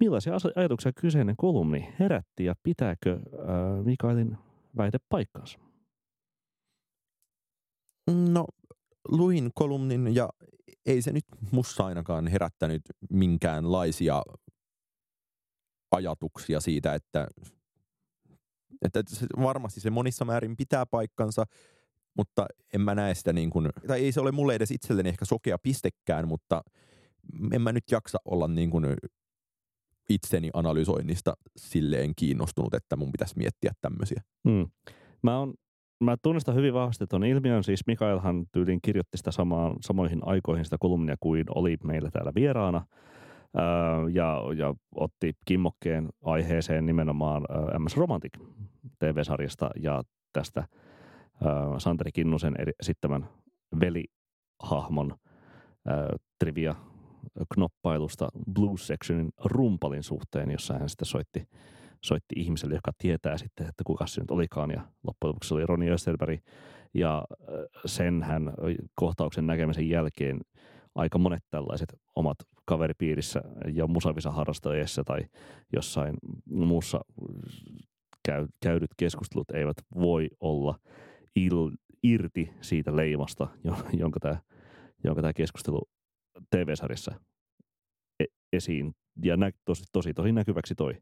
millaisia 0.00 0.32
ajatuksia 0.56 0.92
kyseinen 1.00 1.36
kolumni 1.36 1.94
herätti 2.00 2.44
ja 2.44 2.54
pitääkö 2.62 3.12
äh, 3.12 3.84
Mikaelin 3.84 4.36
väite 4.76 4.98
paikkaansa? 5.08 5.58
No, 8.30 8.46
luin 9.08 9.50
kolumnin 9.54 10.14
ja 10.14 10.28
ei 10.86 11.02
se 11.02 11.12
nyt 11.12 11.24
musta 11.52 11.86
ainakaan 11.86 12.26
herättänyt 12.26 12.82
minkäänlaisia 13.10 14.22
ajatuksia 15.90 16.60
siitä, 16.60 16.94
että, 16.94 17.28
että 18.84 19.02
varmasti 19.42 19.80
se 19.80 19.90
monissa 19.90 20.24
määrin 20.24 20.56
pitää 20.56 20.86
paikkansa, 20.86 21.44
mutta 22.16 22.46
en 22.74 22.80
mä 22.80 22.94
näe 22.94 23.14
sitä 23.14 23.32
niin 23.32 23.50
kuin, 23.50 23.68
tai 23.86 24.00
ei 24.00 24.12
se 24.12 24.20
ole 24.20 24.32
mulle 24.32 24.54
edes 24.54 24.70
itselleni 24.70 25.08
ehkä 25.08 25.24
sokea 25.24 25.58
pistekään, 25.58 26.28
mutta 26.28 26.62
en 27.52 27.62
mä 27.62 27.72
nyt 27.72 27.84
jaksa 27.90 28.18
olla 28.24 28.48
niin 28.48 28.70
kuin 28.70 28.86
itseni 30.08 30.50
analysoinnista 30.54 31.34
silleen 31.56 32.12
kiinnostunut, 32.16 32.74
että 32.74 32.96
mun 32.96 33.12
pitäisi 33.12 33.38
miettiä 33.38 33.72
tämmöisiä. 33.80 34.22
Hmm. 34.48 34.70
Mä, 35.22 35.38
on, 35.38 35.54
mä 36.00 36.16
tunnistan 36.22 36.54
hyvin 36.54 36.74
vahvasti 36.74 37.06
tuon 37.06 37.24
ilmiön. 37.24 37.64
Siis 37.64 37.86
Mikaelhan 37.86 38.46
tyyliin 38.52 38.80
kirjoitti 38.82 39.16
sitä 39.16 39.30
samaan, 39.30 39.76
samoihin 39.80 40.20
aikoihin 40.22 40.64
sitä 40.64 40.76
kolumnia 40.80 41.16
kuin 41.20 41.44
oli 41.54 41.76
meillä 41.84 42.10
täällä 42.10 42.32
vieraana. 42.34 42.86
Ja, 44.12 44.42
ja 44.56 44.74
otti 44.94 45.32
kimmokkeen 45.46 46.08
aiheeseen 46.24 46.86
nimenomaan 46.86 47.42
MS 47.78 47.96
Romantic 47.96 48.32
TV-sarjasta 48.98 49.70
ja 49.76 50.02
tästä 50.32 50.64
Santeri 51.78 52.12
Kinnusen 52.12 52.54
esittämän 52.80 53.28
velihahmon 53.80 55.16
trivia 56.38 56.74
knoppailusta 57.54 58.28
Blues 58.54 58.86
Sectionin 58.86 59.32
rumpalin 59.44 60.02
suhteen, 60.02 60.50
jossa 60.50 60.78
hän 60.78 60.88
sitten 60.88 61.06
soitti, 61.06 61.48
soitti 62.04 62.34
ihmiselle, 62.36 62.74
joka 62.74 62.90
tietää 62.98 63.38
sitten, 63.38 63.66
että 63.66 63.84
kuka 63.86 64.06
se 64.06 64.20
nyt 64.20 64.30
olikaan. 64.30 64.70
Ja 64.70 64.80
loppujen 64.80 65.28
lopuksi 65.28 65.54
oli 65.54 65.66
Roni 65.66 65.90
Österberg. 65.90 66.40
Ja 66.94 67.24
sen 67.86 68.22
hän 68.22 68.54
kohtauksen 68.94 69.46
näkemisen 69.46 69.88
jälkeen 69.88 70.40
aika 70.94 71.18
monet 71.18 71.42
tällaiset 71.50 71.94
omat 72.16 72.36
kaveripiirissä 72.64 73.42
ja 73.74 73.86
musavisa 73.86 74.30
harrastajissa 74.30 75.04
tai 75.04 75.20
jossain 75.72 76.16
muussa 76.50 77.00
käy, 78.26 78.46
käydyt 78.62 78.90
keskustelut 78.96 79.50
eivät 79.50 79.76
voi 79.94 80.28
olla 80.40 80.78
il, 81.36 81.70
irti 82.02 82.50
siitä 82.60 82.96
leimasta, 82.96 83.48
jo- 83.64 83.76
jonka 83.92 84.20
tämä 84.20 84.38
jonka 85.04 85.22
tämä 85.22 85.32
keskustelu 85.32 85.82
TV-sarjassa 86.50 87.12
e- 88.20 88.24
esiin 88.52 88.94
ja 89.24 89.36
nä- 89.36 89.50
tosi, 89.64 89.84
tosi, 89.92 90.14
tosi 90.14 90.32
näkyväksi 90.32 90.74
toi. 90.74 90.94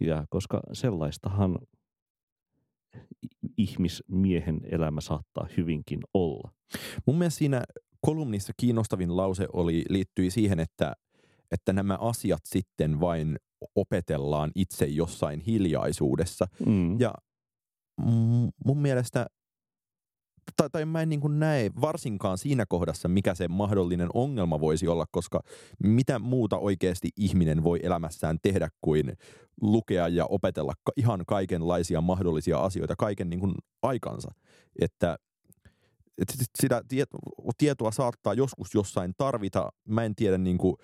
Ja 0.00 0.24
koska 0.30 0.60
sellaistahan 0.72 1.58
ihmismiehen 3.58 4.60
elämä 4.70 5.00
saattaa 5.00 5.48
hyvinkin 5.56 6.00
olla. 6.14 6.50
Mun 7.06 7.18
mielestä 7.18 7.38
siinä 7.38 7.62
kolumnissa 8.00 8.52
kiinnostavin 8.56 9.16
lause 9.16 9.46
oli, 9.52 9.84
liittyi 9.88 10.30
siihen, 10.30 10.60
että, 10.60 10.92
että 11.50 11.72
nämä 11.72 11.98
asiat 12.00 12.40
sitten 12.44 13.00
vain 13.00 13.36
opetellaan 13.74 14.50
itse 14.54 14.86
jossain 14.86 15.40
hiljaisuudessa. 15.40 16.46
Mm. 16.66 17.00
Ja 17.00 17.14
mun 18.64 18.78
mielestä, 18.78 19.26
tai, 20.56 20.70
tai 20.70 20.84
mä 20.84 21.02
en 21.02 21.08
niin 21.08 21.20
kuin 21.20 21.40
näe 21.40 21.70
varsinkaan 21.80 22.38
siinä 22.38 22.66
kohdassa, 22.68 23.08
mikä 23.08 23.34
se 23.34 23.48
mahdollinen 23.48 24.08
ongelma 24.14 24.60
voisi 24.60 24.88
olla, 24.88 25.06
koska 25.10 25.40
mitä 25.84 26.18
muuta 26.18 26.58
oikeasti 26.58 27.08
ihminen 27.16 27.64
voi 27.64 27.80
elämässään 27.82 28.38
tehdä 28.42 28.68
kuin 28.80 29.12
lukea 29.60 30.08
ja 30.08 30.26
opetella 30.26 30.72
ihan 30.96 31.24
kaikenlaisia 31.26 32.00
mahdollisia 32.00 32.58
asioita 32.58 32.96
kaiken 32.96 33.30
niin 33.30 33.40
kuin 33.40 33.54
aikansa. 33.82 34.30
Että 34.80 35.18
että 36.18 36.34
sit- 36.36 36.50
sitä 36.60 36.82
tiet- 36.88 37.52
tietoa 37.58 37.90
saattaa 37.90 38.34
joskus 38.34 38.74
jossain 38.74 39.12
tarvita. 39.18 39.72
Mä 39.88 40.04
en 40.04 40.14
tiedä 40.14 40.38
niin 40.38 40.58
kuin, 40.58 40.76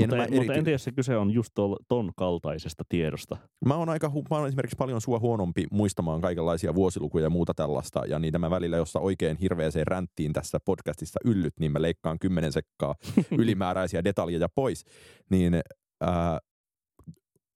mutta, 0.00 0.16
mä, 0.16 0.24
en, 0.24 0.34
mutta 0.34 0.52
erity- 0.52 0.58
en 0.58 0.64
tiedä, 0.64 0.74
jos 0.74 0.84
se 0.84 0.92
kyse 0.92 1.16
on 1.16 1.30
just 1.30 1.50
tol, 1.54 1.76
ton 1.88 2.12
kaltaisesta 2.16 2.84
tiedosta. 2.88 3.36
Mä 3.66 3.74
oon 3.74 3.88
aika, 3.88 4.12
mä 4.30 4.36
oon 4.36 4.48
esimerkiksi 4.48 4.76
paljon 4.76 5.00
sua 5.00 5.18
huonompi 5.18 5.66
muistamaan 5.70 6.20
kaikenlaisia 6.20 6.74
vuosilukuja 6.74 7.24
ja 7.24 7.30
muuta 7.30 7.54
tällaista, 7.54 8.02
ja 8.06 8.18
niitä 8.18 8.38
mä 8.38 8.50
välillä, 8.50 8.76
jossa 8.76 9.00
oikein 9.00 9.36
hirveäseen 9.36 9.86
ränttiin 9.86 10.32
tässä 10.32 10.58
podcastissa 10.64 11.20
yllyt, 11.24 11.54
niin 11.60 11.72
mä 11.72 11.82
leikkaan 11.82 12.18
kymmenen 12.18 12.52
sekkaa 12.52 12.94
ylimääräisiä 13.38 14.04
detaljeja 14.04 14.48
pois. 14.54 14.84
Niin 15.30 15.60
ää, 16.00 16.38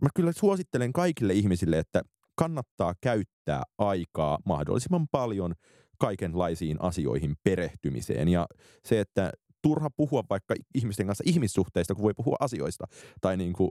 mä 0.03 0.09
kyllä 0.14 0.33
suosittelen 0.33 0.92
kaikille 0.92 1.33
ihmisille, 1.33 1.79
että 1.79 2.03
kannattaa 2.37 2.94
käyttää 3.01 3.62
aikaa 3.79 4.38
mahdollisimman 4.47 5.07
paljon 5.11 5.55
kaikenlaisiin 5.99 6.77
asioihin 6.81 7.35
perehtymiseen. 7.42 8.29
Ja 8.29 8.47
se, 8.85 9.01
että 9.01 9.33
turha 9.64 9.90
puhua 9.96 10.22
vaikka 10.31 10.55
ihmisten 10.74 11.07
kanssa 11.07 11.24
ihmissuhteista, 11.27 11.94
kun 11.94 12.03
voi 12.03 12.14
puhua 12.16 12.37
asioista. 12.40 12.85
Tai 13.20 13.37
niin 13.37 13.53
kuin, 13.53 13.70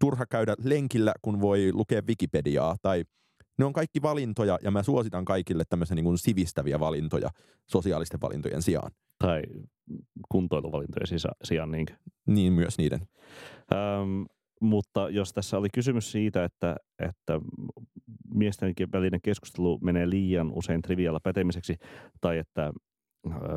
turha 0.00 0.26
käydä 0.26 0.54
lenkillä, 0.64 1.12
kun 1.22 1.40
voi 1.40 1.70
lukea 1.72 2.02
Wikipediaa. 2.08 2.76
Tai 2.82 3.04
ne 3.58 3.64
on 3.64 3.72
kaikki 3.72 4.02
valintoja, 4.02 4.58
ja 4.62 4.70
mä 4.70 4.82
suositan 4.82 5.24
kaikille 5.24 5.64
tämmöisiä 5.68 5.94
niin 5.94 6.04
kuin 6.04 6.18
sivistäviä 6.18 6.80
valintoja 6.80 7.30
sosiaalisten 7.70 8.20
valintojen 8.20 8.62
sijaan. 8.62 8.90
Tai 9.18 9.42
kuntoiluvalintojen 10.28 11.20
sijaan 11.44 11.70
niin 11.70 11.86
Niin 12.26 12.52
myös 12.52 12.78
niiden. 12.78 13.00
Öm, 13.72 14.26
mutta 14.60 15.10
jos 15.10 15.32
tässä 15.32 15.58
oli 15.58 15.68
kysymys 15.74 16.12
siitä, 16.12 16.44
että, 16.44 16.76
että 16.98 17.40
miesten 18.34 18.74
välinen 18.92 19.20
keskustelu 19.22 19.78
menee 19.78 20.10
liian 20.10 20.52
usein 20.52 20.82
trivialla 20.82 21.20
pätemiseksi, 21.22 21.76
tai 22.20 22.38
että 22.38 22.72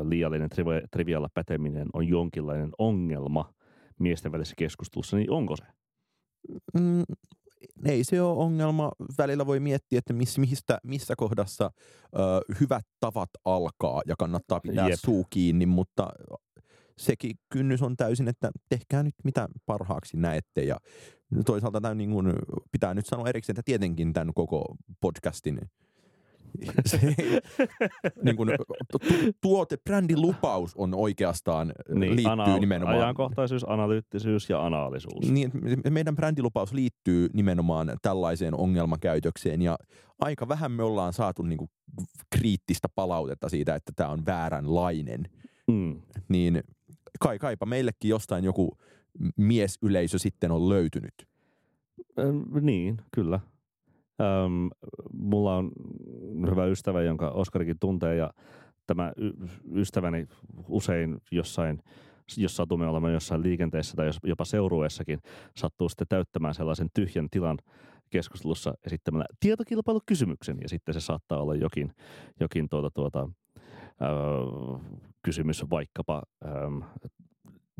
liiallinen 0.08 0.50
trivi- 0.50 0.86
trivialla 0.90 1.28
päteminen 1.34 1.88
on 1.92 2.08
jonkinlainen 2.08 2.70
ongelma 2.78 3.54
miesten 3.98 4.32
välisessä 4.32 4.54
keskustelussa, 4.58 5.16
niin 5.16 5.30
onko 5.30 5.56
se? 5.56 5.64
Mm, 6.74 7.02
ei 7.84 8.04
se 8.04 8.22
ole 8.22 8.38
ongelma. 8.38 8.92
Välillä 9.18 9.46
voi 9.46 9.60
miettiä, 9.60 9.98
että 9.98 10.12
miss, 10.12 10.38
mistä, 10.38 10.78
missä 10.84 11.14
kohdassa 11.16 11.70
ö, 12.14 12.18
hyvät 12.60 12.86
tavat 13.00 13.30
alkaa 13.44 14.02
ja 14.06 14.14
kannattaa 14.18 14.60
pitää 14.60 14.88
Jep. 14.88 14.98
Suu 14.98 15.26
kiinni, 15.30 15.66
mutta 15.66 16.08
sekin 16.98 17.36
kynnys 17.52 17.82
on 17.82 17.96
täysin, 17.96 18.28
että 18.28 18.50
tehkää 18.68 19.02
nyt 19.02 19.14
mitä 19.24 19.48
parhaaksi 19.66 20.16
näette. 20.16 20.62
Ja 20.64 20.76
toisaalta 21.46 21.80
tämän 21.80 21.98
niin 21.98 22.10
kuin 22.10 22.32
pitää 22.72 22.94
nyt 22.94 23.06
sanoa 23.06 23.28
erikseen, 23.28 23.54
että 23.54 23.62
tietenkin 23.64 24.12
tämän 24.12 24.34
koko 24.34 24.64
podcastin 25.00 25.60
se, 26.86 27.14
niin 28.24 28.36
kuin, 28.36 28.50
tu- 28.92 28.98
tuote, 29.40 29.76
brändilupaus 29.76 30.72
on 30.76 30.94
oikeastaan, 30.94 31.72
niin, 31.94 32.00
liittyy 32.16 32.26
ana- 32.32 32.58
nimenomaan. 32.58 32.98
Ajankohtaisuus, 32.98 33.64
analyyttisyys 33.68 34.50
ja 34.50 34.66
analisuus. 34.66 35.30
Niin, 35.30 35.50
me- 35.84 35.90
meidän 35.90 36.16
brändilupaus 36.16 36.72
liittyy 36.72 37.28
nimenomaan 37.32 37.92
tällaiseen 38.02 38.54
ongelmakäytökseen 38.54 39.62
ja 39.62 39.78
aika 40.20 40.48
vähän 40.48 40.72
me 40.72 40.82
ollaan 40.82 41.12
saatu 41.12 41.42
niin 41.42 41.58
kuin 41.58 41.70
kriittistä 42.36 42.88
palautetta 42.94 43.48
siitä, 43.48 43.74
että 43.74 43.92
tämä 43.96 44.10
on 44.10 44.26
vääränlainen. 44.26 45.28
Mm. 45.68 46.00
Niin 46.28 46.62
kai 47.20 47.38
kaipa 47.38 47.66
meillekin 47.66 48.08
jostain 48.08 48.44
joku 48.44 48.78
miesyleisö 49.36 50.18
sitten 50.18 50.50
on 50.50 50.68
löytynyt. 50.68 51.14
Ähm, 52.18 52.64
Niin, 52.66 52.96
kyllä. 53.14 53.40
Öm, 54.20 54.70
mulla 55.12 55.56
on 55.56 55.72
hyvä 56.50 56.66
ystävä, 56.66 57.02
jonka 57.02 57.30
Oskarikin 57.30 57.78
tuntee 57.80 58.16
ja 58.16 58.30
tämä 58.86 59.12
y- 59.16 59.32
ystäväni 59.74 60.26
usein 60.68 61.18
jossain, 61.30 61.82
jos 62.36 62.56
satumme 62.56 62.86
olemaan 62.86 63.12
jossain 63.12 63.42
liikenteessä 63.42 63.96
tai 63.96 64.10
jopa 64.24 64.44
seurueessakin, 64.44 65.20
sattuu 65.56 65.88
sitten 65.88 66.06
täyttämään 66.08 66.54
sellaisen 66.54 66.88
tyhjän 66.94 67.28
tilan 67.30 67.58
keskustelussa 68.10 68.74
esittämällä 68.86 69.26
tietokilpailukysymyksen. 69.40 70.58
Ja 70.62 70.68
sitten 70.68 70.94
se 70.94 71.00
saattaa 71.00 71.42
olla 71.42 71.54
jokin, 71.54 71.92
jokin 72.40 72.68
tuota, 72.68 72.90
tuota, 72.90 73.28
öö, 74.02 74.08
kysymys 75.22 75.70
vaikkapa 75.70 76.22
öö, 76.44 76.52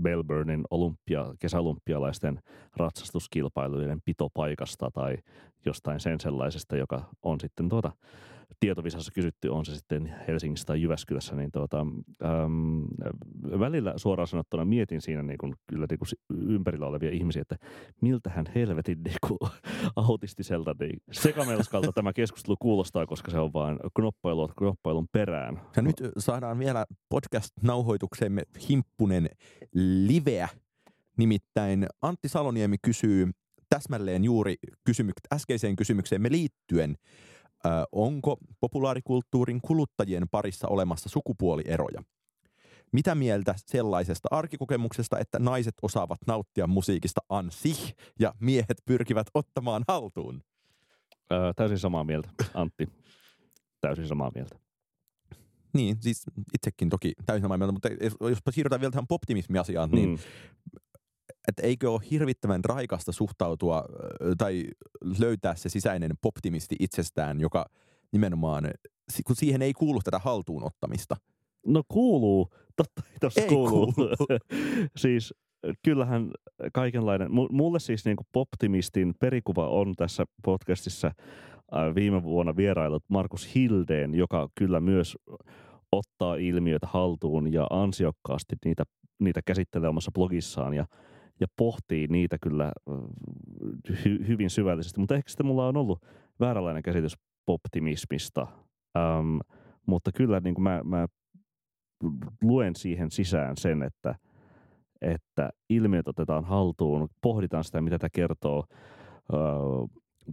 Melbournein 0.03 0.65
olympia, 0.71 1.35
kesäolympialaisten 1.39 2.41
ratsastuskilpailujen 2.77 4.01
pitopaikasta 4.05 4.91
tai 4.91 5.17
jostain 5.67 6.01
sen 6.01 6.21
sellaisesta, 6.21 6.77
joka 6.77 7.05
on 7.23 7.41
sitten 7.41 7.69
tuota, 7.69 7.93
tietovisassa 8.61 9.13
kysytty, 9.15 9.49
on 9.49 9.65
se 9.65 9.75
sitten 9.75 10.15
Helsingissä 10.29 10.67
tai 10.67 10.83
Jyväskylässä, 10.83 11.37
niin 11.37 11.53
tuota, 11.53 11.81
äm, 11.81 12.85
välillä 13.59 13.95
suoraan 13.97 14.27
sanottuna 14.27 14.65
mietin 14.65 15.01
siinä 15.01 15.23
niin 15.23 15.39
kuin, 15.39 15.55
kyllä 15.67 15.87
niin 15.91 15.99
kuin 15.99 16.09
ympärillä 16.53 16.87
olevia 16.87 17.11
ihmisiä, 17.11 17.43
että 17.43 17.57
miltähän 18.01 18.47
helvetin 18.55 19.03
niin 19.03 19.17
kuin, 19.27 19.39
autistiselta 19.97 20.75
niin 20.81 21.01
sekamelskalta 21.13 21.93
tämä 21.93 22.13
keskustelu 22.13 22.57
kuulostaa, 22.61 23.07
koska 23.07 23.31
se 23.31 23.39
on 23.39 23.53
vain 23.53 23.79
knoppailua 23.97 24.49
knoppailun 24.59 25.09
perään. 25.13 25.61
Ja 25.77 25.83
nyt 25.83 25.97
saadaan 26.19 26.59
vielä 26.59 26.87
podcast-nauhoitukseemme 27.09 28.43
himppunen 28.69 29.29
liveä. 30.07 30.49
Nimittäin 31.19 31.87
Antti 32.03 32.29
Saloniemi 32.29 32.77
kysyy 32.83 33.31
täsmälleen 33.69 34.25
juuri 34.25 34.55
kysymyk- 34.91 35.35
äskeiseen 35.35 35.77
kysymykseemme 35.77 36.31
liittyen, 36.31 36.97
ö, 37.67 37.69
onko 37.93 38.37
populaarikulttuurin 38.61 39.61
kuluttajien 39.61 40.29
parissa 40.31 40.69
olemassa 40.69 41.09
sukupuolieroja? 41.09 42.03
Mitä 42.93 43.15
mieltä 43.15 43.55
sellaisesta 43.57 44.29
arkikokemuksesta, 44.31 45.19
että 45.19 45.39
naiset 45.39 45.75
osaavat 45.83 46.19
nauttia 46.27 46.67
musiikista 46.67 47.21
ansih 47.29 47.95
ja 48.21 48.35
miehet 48.41 48.77
pyrkivät 48.85 49.27
ottamaan 49.35 49.85
haltuun? 49.89 50.43
Ää, 51.31 51.53
täysin 51.57 51.79
samaa 51.79 52.05
mieltä, 52.05 52.29
Antti. 52.55 52.89
Täysin 53.81 54.09
samaa 54.09 54.31
mieltä. 54.35 54.59
Niin, 55.75 55.97
siis 56.01 56.23
itsekin 56.55 56.89
toki 56.89 57.13
täysin 57.27 57.43
samaa 57.43 57.59
mieltä, 57.59 57.73
mutta 57.73 57.89
jos- 57.89 58.17
jospa 58.31 58.53
siirrytään 58.53 58.81
vielä 58.81 58.91
tähän 58.91 59.07
optimismiasiaan, 59.11 59.91
niin 59.91 60.09
Mm. 60.09 60.19
Että 61.49 61.63
eikö 61.63 61.91
ole 61.91 62.01
hirvittävän 62.11 62.65
raikasta 62.65 63.13
suhtautua 63.13 63.85
tai 64.39 64.65
löytää 65.19 65.55
se 65.55 65.69
sisäinen 65.69 66.11
optimisti 66.25 66.77
itsestään, 66.81 67.41
joka 67.41 67.67
nimenomaan, 68.13 68.71
kun 69.27 69.37
siihen 69.37 69.63
ei 69.63 69.73
kuulu 69.73 70.01
tätä 70.05 70.19
haltuun 70.19 70.65
ottamista. 70.65 71.17
No 71.67 71.83
kuuluu, 71.89 72.49
totta 72.77 73.03
Ei 73.43 73.49
kuuluu. 73.49 73.93
kuulu. 73.93 74.11
siis 74.97 75.35
kyllähän 75.85 76.31
kaikenlainen, 76.73 77.29
mu- 77.29 77.53
mulle 77.53 77.81
siis 77.81 78.05
niin 78.05 78.17
optimistin 78.35 79.15
perikuva 79.21 79.69
on 79.69 79.95
tässä 79.97 80.25
podcastissa 80.45 81.13
viime 81.95 82.23
vuonna 82.23 82.57
vierailut 82.57 83.05
Markus 83.09 83.55
Hildeen, 83.55 84.15
joka 84.15 84.49
kyllä 84.55 84.81
myös 84.81 85.17
ottaa 85.93 86.35
ilmiöitä 86.35 86.87
haltuun 86.87 87.53
ja 87.53 87.67
ansiokkaasti 87.71 88.57
niitä, 88.65 88.85
niitä 89.21 89.41
käsittelee 89.47 89.89
omassa 89.89 90.11
blogissaan 90.15 90.75
ja, 90.75 90.87
ja 91.41 91.47
pohtii 91.57 92.07
niitä 92.07 92.37
kyllä 92.43 92.73
äh, 92.91 92.95
hy, 94.05 94.29
hyvin 94.29 94.51
syvällisesti. 94.51 95.01
Mutta 95.01 95.15
ehkä 95.15 95.31
sitten 95.31 95.47
mulla 95.47 95.67
on 95.67 95.77
ollut 95.77 96.07
vääränlainen 96.41 96.83
käsitys 96.83 97.17
optimismista. 97.47 98.47
Ähm, 98.97 99.39
mutta 99.87 100.11
kyllä 100.15 100.41
niin 100.41 100.55
kuin 100.55 100.63
mä, 100.63 100.81
mä 100.85 101.07
luen 102.43 102.77
siihen 102.77 103.11
sisään 103.11 103.57
sen, 103.57 103.83
että, 103.83 104.15
että 105.01 105.51
ilmiöt 105.69 106.09
otetaan 106.09 106.45
haltuun, 106.45 107.09
pohditaan 107.23 107.65
sitä, 107.65 107.81
mitä 107.81 107.99
tämä 107.99 108.11
kertoo 108.13 108.65
ö, 109.33 109.37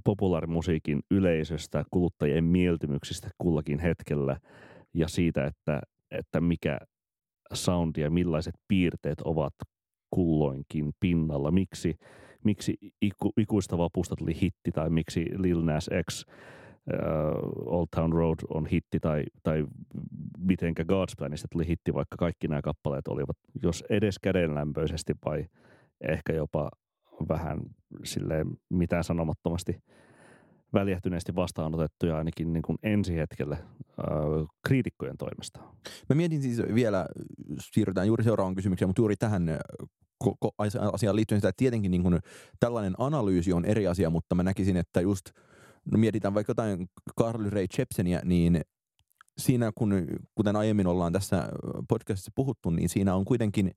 populaarimusiikin 0.04 1.00
yleisöstä, 1.12 1.84
kuluttajien 1.92 2.44
mieltymyksistä 2.44 3.30
kullakin 3.38 3.80
hetkellä 3.80 4.38
ja 4.94 5.08
siitä, 5.08 5.46
että, 5.46 5.82
että 6.12 6.42
mikä 6.42 6.78
soundi 7.54 8.02
ja 8.02 8.12
millaiset 8.12 8.56
piirteet 8.68 9.22
ovat 9.22 9.54
kulloinkin 10.12 10.94
pinnalla. 11.00 11.52
Miksi, 11.52 11.96
miksi 12.44 12.78
iku, 13.02 13.34
ikuista 13.38 13.78
vapusta 13.78 14.16
tuli 14.16 14.42
hitti 14.42 14.72
tai 14.72 14.90
miksi 14.90 15.26
Lil 15.38 15.62
Nas 15.62 15.90
X 16.12 16.26
uh, 16.28 17.74
Old 17.74 17.88
Town 17.96 18.14
Road 18.14 18.40
on 18.50 18.66
hitti 18.66 19.00
tai, 19.00 19.24
tai 19.44 19.66
mitenkä 20.38 20.84
God's 20.84 21.14
Planista 21.18 21.48
tuli 21.52 21.68
hitti, 21.68 21.94
vaikka 21.94 22.18
kaikki 22.18 22.48
nämä 22.48 22.62
kappaleet 22.62 23.08
olivat, 23.08 23.38
jos 23.64 23.84
edes 23.90 24.20
kädenlämpöisesti 24.20 25.14
vai 25.26 25.46
ehkä 26.02 26.34
jopa 26.34 26.70
vähän 27.30 27.60
silleen 28.04 28.48
mitään 28.70 29.04
sanomattomasti 29.04 29.80
väljähtyneesti 30.74 31.36
vastaanotettuja 31.36 32.18
ainakin 32.18 32.54
niin 32.54 32.64
kuin 32.64 32.78
ensi 32.84 33.16
hetkelle 33.16 33.56
äh, 33.56 33.66
kriitikkojen 34.68 35.18
toimesta. 35.18 35.60
Mä 36.10 36.16
mietin 36.16 36.42
siis 36.42 36.62
vielä, 36.74 37.06
siirrytään 37.60 38.08
juuri 38.08 38.24
seuraavaan 38.24 38.56
kysymykseen, 38.56 38.90
mutta 38.90 39.02
juuri 39.02 39.16
tähän 39.16 39.60
asiaan 40.94 41.16
liittyen 41.16 41.42
sitä, 41.42 41.50
että 41.50 41.58
tietenkin 41.58 41.92
niin 41.92 42.04
kuin 42.04 42.20
tällainen 42.60 42.94
analyysi 42.98 43.54
on 43.54 43.66
eri 43.66 43.88
asia, 43.88 44.10
mutta 44.10 44.36
mä 44.36 44.44
näkisin, 44.44 44.78
että 44.78 45.02
just, 45.02 45.30
no 45.92 45.98
mietitään 45.98 46.34
vaikka 46.34 46.52
jotain 46.52 46.90
Carly 47.20 47.50
Rae 47.50 47.66
Jepseniä, 47.78 48.22
niin 48.26 48.62
siinä, 49.38 49.72
kun, 49.76 50.08
kuten 50.36 50.56
aiemmin 50.56 50.88
ollaan 50.88 51.14
tässä 51.14 51.50
podcastissa 51.90 52.32
puhuttu, 52.36 52.70
niin 52.70 52.90
siinä 52.90 53.16
on 53.16 53.26
kuitenkin 53.26 53.72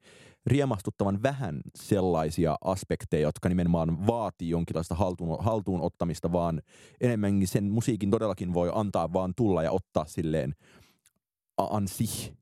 riemastuttavan 0.47 1.23
vähän 1.23 1.61
sellaisia 1.75 2.57
aspekteja, 2.65 3.23
jotka 3.23 3.49
nimenomaan 3.49 4.07
vaatii 4.07 4.49
jonkinlaista 4.49 4.95
haltuun, 4.95 5.45
haltuun 5.45 5.81
ottamista, 5.81 6.33
vaan 6.33 6.63
enemmänkin 7.01 7.49
sen 7.49 7.65
musiikin 7.65 8.11
todellakin 8.11 8.55
voi 8.55 8.71
antaa 8.75 9.13
vaan 9.13 9.33
tulla 9.37 9.63
ja 9.63 9.71
ottaa 9.71 10.05
silleen 10.05 10.55
ansi. 11.59 12.33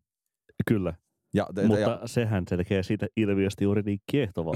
Kyllä, 0.67 0.95
Ja, 1.35 1.47
ja, 1.57 1.69
mutta 1.69 1.81
ja, 1.81 2.01
sehän 2.07 2.45
se 2.49 2.57
tekee 2.57 2.83
siitä 2.83 3.07
ilmiöstä 3.17 3.65
juuri 3.65 3.83
niin 3.83 4.01
kiehtovaa. 4.11 4.55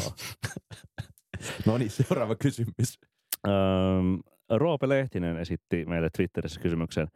no 1.67 1.79
niin, 1.79 1.91
seuraava 1.91 2.35
kysymys. 2.35 2.99
Öm, 3.47 4.19
Roope 4.51 4.89
Lehtinen 4.89 5.37
esitti 5.37 5.85
meille 5.85 6.09
Twitterissä 6.17 6.61
kysymyksen, 6.61 7.09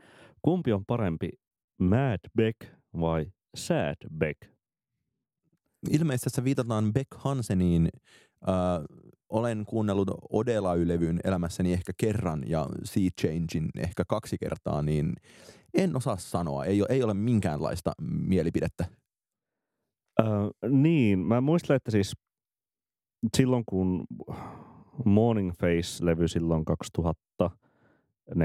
kumpi 0.46 0.72
on 0.72 0.84
parempi, 0.86 1.30
Mad 1.78 2.18
Beck 2.36 2.56
vai 3.00 3.26
Sad 3.56 3.96
Beck? 4.18 4.38
Ilmeisesti 5.90 6.24
tässä 6.24 6.44
viitataan 6.44 6.92
Beck 6.92 7.06
Hanseniin. 7.14 7.88
Äh, 8.48 8.84
olen 9.28 9.64
kuunnellut 9.66 10.10
Odelay-levyn 10.32 11.20
elämässäni 11.24 11.72
ehkä 11.72 11.92
kerran 11.96 12.42
ja 12.46 12.66
Sea 12.84 13.08
Changein 13.20 13.68
ehkä 13.78 14.04
kaksi 14.08 14.36
kertaa, 14.40 14.82
niin 14.82 15.12
en 15.74 15.96
osaa 15.96 16.16
sanoa. 16.16 16.64
Ei, 16.64 16.80
ole- 16.82 16.88
ei 16.90 17.02
ole 17.02 17.14
minkäänlaista 17.14 17.92
mielipidettä. 18.02 18.84
Öö, 20.20 20.26
niin, 20.70 21.18
mä 21.18 21.40
muistelen, 21.40 21.76
että 21.76 21.90
siis 21.90 22.12
silloin 23.36 23.64
kun 23.66 24.06
Morning 25.04 25.50
Face-levy 25.52 26.28
silloin 26.28 26.64
2014-15 28.32 28.36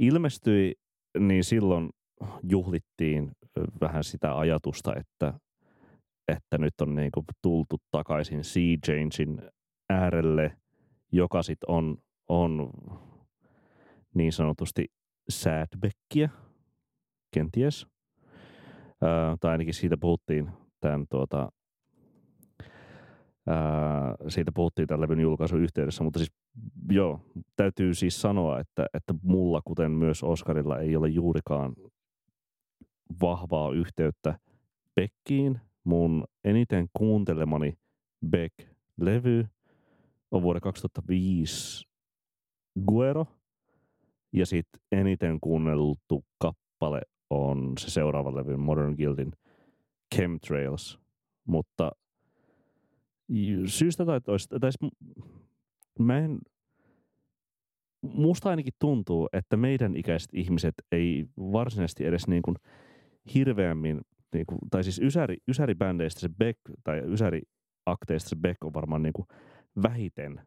ilmestyi, 0.00 0.74
niin 1.18 1.44
silloin 1.44 1.90
juhlittiin 2.42 3.32
vähän 3.80 4.04
sitä 4.04 4.38
ajatusta, 4.38 4.94
että, 4.96 5.34
että 6.28 6.58
nyt 6.58 6.74
on 6.82 6.94
niinku 6.94 7.24
tultu 7.42 7.76
takaisin 7.90 8.44
Sea 8.44 8.76
Changein 8.86 9.42
äärelle, 9.90 10.56
joka 11.12 11.42
sit 11.42 11.64
on, 11.68 11.96
on 12.28 12.70
niin 14.14 14.32
sanotusti 14.32 14.86
sadbackia, 15.28 16.28
kenties. 17.34 17.86
Ää, 19.02 19.36
tai 19.40 19.50
ainakin 19.50 19.74
siitä 19.74 19.96
puhuttiin 19.96 20.50
tämän 20.80 21.06
tuota, 21.10 21.52
ää, 23.46 24.14
siitä 24.28 24.52
puhuttiin 24.54 24.88
tämän 24.88 25.00
levyn 25.00 25.20
julkaisun 25.20 25.60
yhteydessä, 25.60 26.04
mutta 26.04 26.18
siis 26.18 26.32
joo, 26.90 27.20
täytyy 27.56 27.94
siis 27.94 28.20
sanoa, 28.20 28.60
että, 28.60 28.86
että 28.94 29.14
mulla, 29.22 29.62
kuten 29.64 29.90
myös 29.90 30.22
Oskarilla, 30.22 30.78
ei 30.78 30.96
ole 30.96 31.08
juurikaan 31.08 31.74
vahvaa 33.20 33.72
yhteyttä 33.72 34.38
Beckiin. 34.94 35.60
Mun 35.84 36.24
eniten 36.44 36.88
kuuntelemani 36.92 37.78
Beck-levy 38.26 39.46
on 40.30 40.42
vuoden 40.42 40.62
2005 40.62 41.88
Guero. 42.86 43.26
Ja 44.32 44.46
sitten 44.46 44.80
eniten 44.92 45.38
kuunneltu 45.40 46.24
kappale 46.38 47.00
on 47.30 47.72
se 47.78 47.90
seuraava 47.90 48.34
levy 48.34 48.56
Modern 48.56 48.94
Guildin 48.94 49.32
Chemtrails. 50.14 51.00
Mutta 51.44 51.92
syystä 53.66 54.06
tai 54.06 54.20
toista, 54.20 54.58
tai 54.60 54.70
mä 55.98 56.18
en, 56.18 56.38
musta 58.02 58.50
ainakin 58.50 58.72
tuntuu, 58.78 59.28
että 59.32 59.56
meidän 59.56 59.96
ikäiset 59.96 60.30
ihmiset 60.32 60.74
ei 60.92 61.26
varsinaisesti 61.38 62.06
edes 62.06 62.28
niin 62.28 62.42
kuin 62.42 62.56
hirveämmin, 63.34 64.00
niin 64.34 64.46
kuin, 64.46 64.58
tai 64.70 64.84
siis 64.84 64.98
ysäri, 64.98 65.36
ysäribändeistä 65.48 66.20
se 66.20 66.28
Beck, 66.28 66.58
tai 66.84 67.02
ysäriakteista 67.06 68.28
se 68.28 68.36
Beck 68.36 68.64
on 68.64 68.74
varmaan 68.74 69.02
niin 69.02 69.12
kuin 69.12 69.26
vähiten 69.82 70.40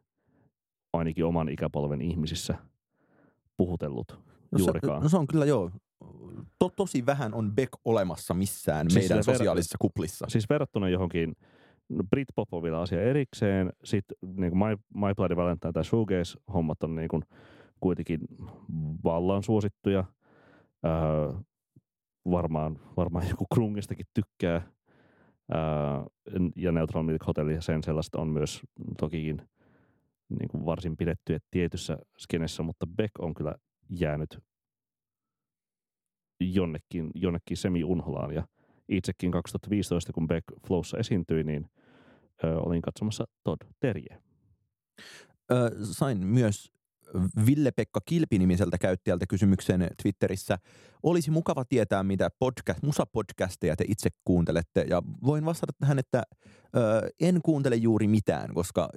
ainakin 0.92 1.24
oman 1.24 1.48
ikäpolven 1.48 2.02
ihmisissä 2.02 2.54
puhutellut 3.56 4.18
no 4.52 4.58
juurikaan. 4.58 5.00
Se, 5.00 5.02
no 5.02 5.08
se 5.08 5.16
on 5.16 5.26
kyllä 5.26 5.44
joo. 5.44 5.70
To, 6.58 6.68
tosi 6.68 7.06
vähän 7.06 7.34
on 7.34 7.52
Beck 7.52 7.72
olemassa 7.84 8.34
missään 8.34 8.90
siis 8.90 9.08
meidän 9.08 9.24
sosiaalisissa 9.24 9.76
kuplissa. 9.80 10.26
Siis 10.28 10.48
verrattuna 10.50 10.88
johonkin 10.88 11.36
Britpop 12.10 12.54
on 12.54 12.62
vielä 12.62 12.80
asia 12.80 13.02
erikseen. 13.02 13.72
Sitten 13.84 14.16
niin 14.22 14.52
kuin 14.52 14.58
My, 14.58 14.76
My 14.94 15.14
Bloody 15.16 15.36
Valentine 15.36 15.72
tai 15.72 15.84
Shoegaze-hommat 15.84 16.82
on 16.82 16.94
niin 16.94 17.08
kuin 17.08 17.22
kuitenkin 17.80 18.20
vallan 19.04 19.42
suosittuja. 19.42 20.04
Öö, 20.86 21.40
varmaan, 22.30 22.80
varmaan 22.96 23.28
joku 23.28 23.46
Krungistakin 23.54 24.06
tykkää. 24.14 24.62
Öö, 25.54 25.60
ja 26.56 26.72
Neutral 26.72 27.02
Milk 27.02 27.26
Hotel 27.26 27.48
ja 27.48 27.60
sen 27.60 27.82
sellaista 27.82 28.20
on 28.20 28.28
myös 28.28 28.62
tokikin 28.98 29.42
niin 30.28 30.48
kuin 30.48 30.66
varsin 30.66 30.96
pidettyä 30.96 31.38
tietyssä 31.50 31.98
skenessä, 32.18 32.62
mutta 32.62 32.86
Beck 32.86 33.12
on 33.18 33.34
kyllä 33.34 33.54
jäänyt 33.88 34.38
jonnekin, 36.40 37.10
jonnekin 37.14 37.56
semi-unholaan. 37.56 38.34
Ja 38.34 38.46
itsekin 38.88 39.30
2015, 39.30 40.12
kun 40.12 40.26
Beck 40.26 40.44
Flowssa 40.66 40.98
esiintyi, 40.98 41.44
niin 41.44 41.70
ö, 42.44 42.58
olin 42.58 42.82
katsomassa 42.82 43.24
Todd 43.44 43.62
Terje. 43.80 44.18
Ö, 45.52 45.70
sain 45.84 46.26
myös 46.26 46.74
Ville-Pekka 47.46 48.00
Kilpi-nimiseltä 48.06 48.78
käyttäjältä 48.78 49.26
kysymyksen 49.26 49.88
Twitterissä. 50.02 50.58
Olisi 51.02 51.30
mukava 51.30 51.64
tietää, 51.64 52.02
mitä 52.02 52.30
podcast, 52.38 52.82
musapodcasteja 52.82 53.76
te 53.76 53.84
itse 53.88 54.10
kuuntelette. 54.24 54.86
Ja 54.88 55.02
voin 55.24 55.44
vastata 55.44 55.72
tähän, 55.78 55.98
että 55.98 56.22
ö, 56.76 57.08
en 57.20 57.42
kuuntele 57.42 57.76
juuri 57.76 58.06
mitään, 58.08 58.54
koska 58.54 58.88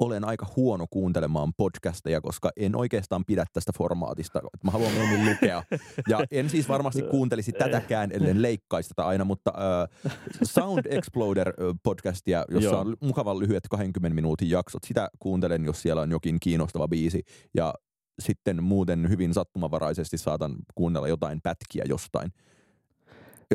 olen 0.00 0.24
aika 0.24 0.46
huono 0.56 0.86
kuuntelemaan 0.90 1.52
podcasteja, 1.56 2.20
koska 2.20 2.50
en 2.56 2.76
oikeastaan 2.76 3.24
pidä 3.24 3.44
tästä 3.52 3.72
formaatista. 3.78 4.40
Mä 4.64 4.70
haluan 4.70 4.92
mieluummin 4.92 5.30
lukea. 5.30 5.62
Ja 6.08 6.20
en 6.30 6.50
siis 6.50 6.68
varmasti 6.68 7.02
kuuntelisi 7.02 7.52
tätäkään, 7.52 8.12
ellen 8.12 8.42
leikkaisi 8.42 8.88
tätä 8.88 9.06
aina, 9.06 9.24
mutta 9.24 9.52
äh, 9.56 10.12
Sound 10.42 10.86
Exploder-podcastia, 10.86 12.44
jossa 12.48 12.70
Joo. 12.70 12.80
on 12.80 12.96
mukavan 13.00 13.38
lyhyet 13.38 13.68
20 13.70 14.14
minuutin 14.14 14.50
jaksot, 14.50 14.84
sitä 14.84 15.08
kuuntelen, 15.18 15.64
jos 15.64 15.82
siellä 15.82 16.02
on 16.02 16.10
jokin 16.10 16.40
kiinnostava 16.40 16.88
biisi. 16.88 17.22
Ja 17.54 17.74
sitten 18.18 18.62
muuten 18.62 19.08
hyvin 19.08 19.34
sattumavaraisesti 19.34 20.18
saatan 20.18 20.56
kuunnella 20.74 21.08
jotain 21.08 21.40
pätkiä 21.42 21.84
jostain. 21.88 22.32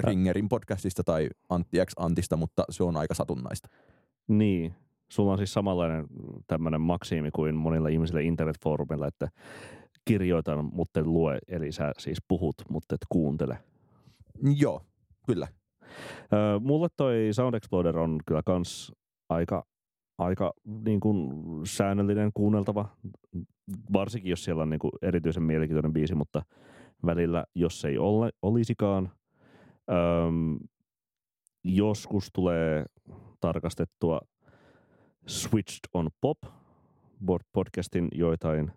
Ringerin 0.03 0.49
podcastista 0.49 1.03
tai 1.03 1.29
Antti 1.49 1.77
X 1.85 1.93
Antista, 1.97 2.37
mutta 2.37 2.63
se 2.69 2.83
on 2.83 2.97
aika 2.97 3.13
satunnaista. 3.13 3.69
Niin, 4.27 4.75
Sulla 5.15 5.31
on 5.31 5.37
siis 5.37 5.53
samanlainen 5.53 6.05
tämmöinen 6.47 6.81
maksiimi 6.81 7.31
kuin 7.31 7.55
monilla 7.55 7.87
ihmisillä 7.87 8.21
internetfoorumilla, 8.21 9.07
että 9.07 9.27
kirjoitan, 10.05 10.69
mutta 10.73 10.99
en 10.99 11.13
lue, 11.13 11.39
eli 11.47 11.71
sä 11.71 11.91
siis 11.97 12.17
puhut, 12.27 12.55
mutta 12.69 12.95
et 12.95 13.01
kuuntele. 13.09 13.57
Joo, 14.57 14.81
kyllä. 15.27 15.47
Mulle 16.61 16.87
toi 16.97 17.29
Sound 17.31 17.53
Exploder 17.53 17.97
on 17.97 18.19
kyllä 18.27 18.41
kans 18.45 18.91
aika, 19.29 19.65
aika 20.17 20.53
niin 20.85 20.99
kuin 20.99 21.31
säännöllinen 21.65 22.31
kuunneltava, 22.33 22.85
varsinkin 23.93 24.29
jos 24.29 24.43
siellä 24.43 24.63
on 24.63 24.69
niin 24.69 24.79
kuin 24.79 24.91
erityisen 25.01 25.43
mielenkiintoinen 25.43 25.93
biisi, 25.93 26.15
mutta 26.15 26.41
välillä, 27.05 27.45
jos 27.55 27.85
ei 27.85 27.97
ole, 27.97 28.31
olisikaan. 28.41 29.11
Öm, 29.91 30.57
joskus 31.63 32.29
tulee 32.33 32.85
tarkastettua 33.39 34.19
Switched 35.27 35.89
on 35.93 36.09
Pop 36.21 36.37
podcastin 37.53 38.07
joitain, 38.11 38.71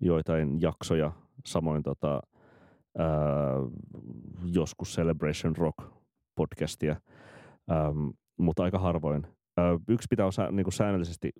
joitain 0.00 0.60
jaksoja, 0.60 1.12
samoin 1.46 1.82
tota, 1.82 2.20
ää, 2.98 3.08
joskus 4.44 4.94
Celebration 4.96 5.56
Rock 5.56 5.78
podcastia, 6.34 6.96
ähm, 7.70 8.08
mutta 8.38 8.62
aika 8.62 8.78
harvoin. 8.78 9.26
Ää, 9.56 9.78
yksi 9.88 10.06
pitää 10.10 10.26
olla 10.26 10.50
niin 10.50 10.64
kuin 10.64 10.74
säännöllisesti 10.74 11.30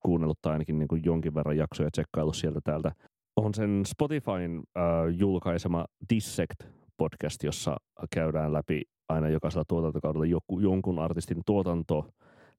kuunnellut 0.00 0.38
tai 0.42 0.52
ainakin 0.52 0.78
niin 0.78 1.04
jonkin 1.04 1.34
verran 1.34 1.56
jaksoja 1.56 1.90
tsekkaillut 1.90 2.36
sieltä 2.36 2.60
täältä. 2.64 2.92
On 3.36 3.54
sen 3.54 3.82
Spotifyn 3.86 4.62
ää, 4.74 5.06
julkaisema 5.06 5.84
Dissect 6.14 6.64
podcast, 6.96 7.42
jossa 7.42 7.76
käydään 8.14 8.52
läpi 8.52 8.82
aina 9.08 9.28
jokaisella 9.28 9.64
tuotantokaudella 9.68 10.26
joku, 10.26 10.60
jonkun 10.60 10.98
artistin 10.98 11.42
tuotanto– 11.46 12.06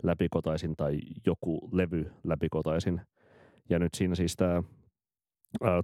läpikotaisin 0.04 0.76
tai 0.76 1.00
joku 1.26 1.70
levy 1.72 2.12
läpikotaisin. 2.24 3.02
Ja 3.70 3.80
nyt 3.80 3.94
siinä 3.94 4.16
siis 4.16 4.36
tämä 4.36 4.64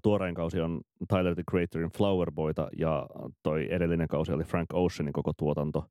tuorein 0.02 0.36
kausi 0.36 0.62
on 0.62 0.82
Tyler 1.10 1.36
the 1.36 1.44
Creatorin 1.52 1.92
Flower 1.98 2.32
Boyta 2.32 2.70
ja 2.78 3.08
toi 3.44 3.68
edellinen 3.74 4.08
kausi 4.08 4.32
oli 4.32 4.44
Frank 4.44 4.74
Oceanin 4.74 5.14
koko 5.14 5.34
tuotanto. 5.38 5.86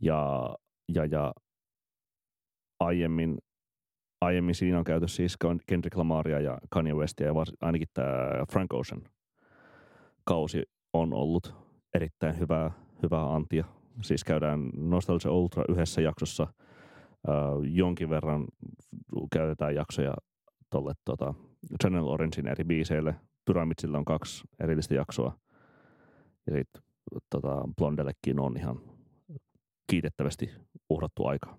Ja, 0.00 0.54
ja, 0.94 1.04
ja 1.04 1.32
aiemmin, 2.80 3.38
aiemmin 4.20 4.54
siinä 4.54 4.78
on 4.78 4.84
käyty 4.84 5.08
siis 5.08 5.36
Kendrick 5.66 5.96
Lamaria 5.96 6.40
ja 6.40 6.58
Kanye 6.70 6.94
Westia 6.94 7.26
ja 7.26 7.34
vars, 7.34 7.52
ainakin 7.60 7.88
tämä 7.94 8.30
Frank 8.52 8.72
Ocean 8.72 9.02
kausi 10.24 10.62
on 10.92 11.12
ollut 11.12 11.54
erittäin 11.94 12.38
hyvää, 12.38 12.70
hyvää 13.02 13.34
antia. 13.34 13.64
Siis 14.02 14.24
käydään 14.24 14.70
Nostalgia 14.76 15.32
Ultra 15.32 15.64
yhdessä 15.68 16.00
jaksossa– 16.00 16.46
jonkin 17.70 18.10
verran 18.10 18.46
käytetään 19.32 19.74
jaksoja 19.74 20.14
tuolle 20.70 20.92
tota, 21.04 21.34
Channel 21.82 22.06
Orangein 22.06 22.48
eri 22.48 22.64
biiseille. 22.64 23.14
Pyramidsilla 23.44 23.98
on 23.98 24.04
kaksi 24.04 24.44
erillistä 24.60 24.94
jaksoa. 24.94 25.38
Ja 26.46 26.52
sitten 26.52 26.82
tota, 27.30 27.68
Blondellekin 27.76 28.40
on 28.40 28.56
ihan 28.56 28.80
kiitettävästi 29.90 30.50
uhrattu 30.90 31.26
aikaa. 31.26 31.56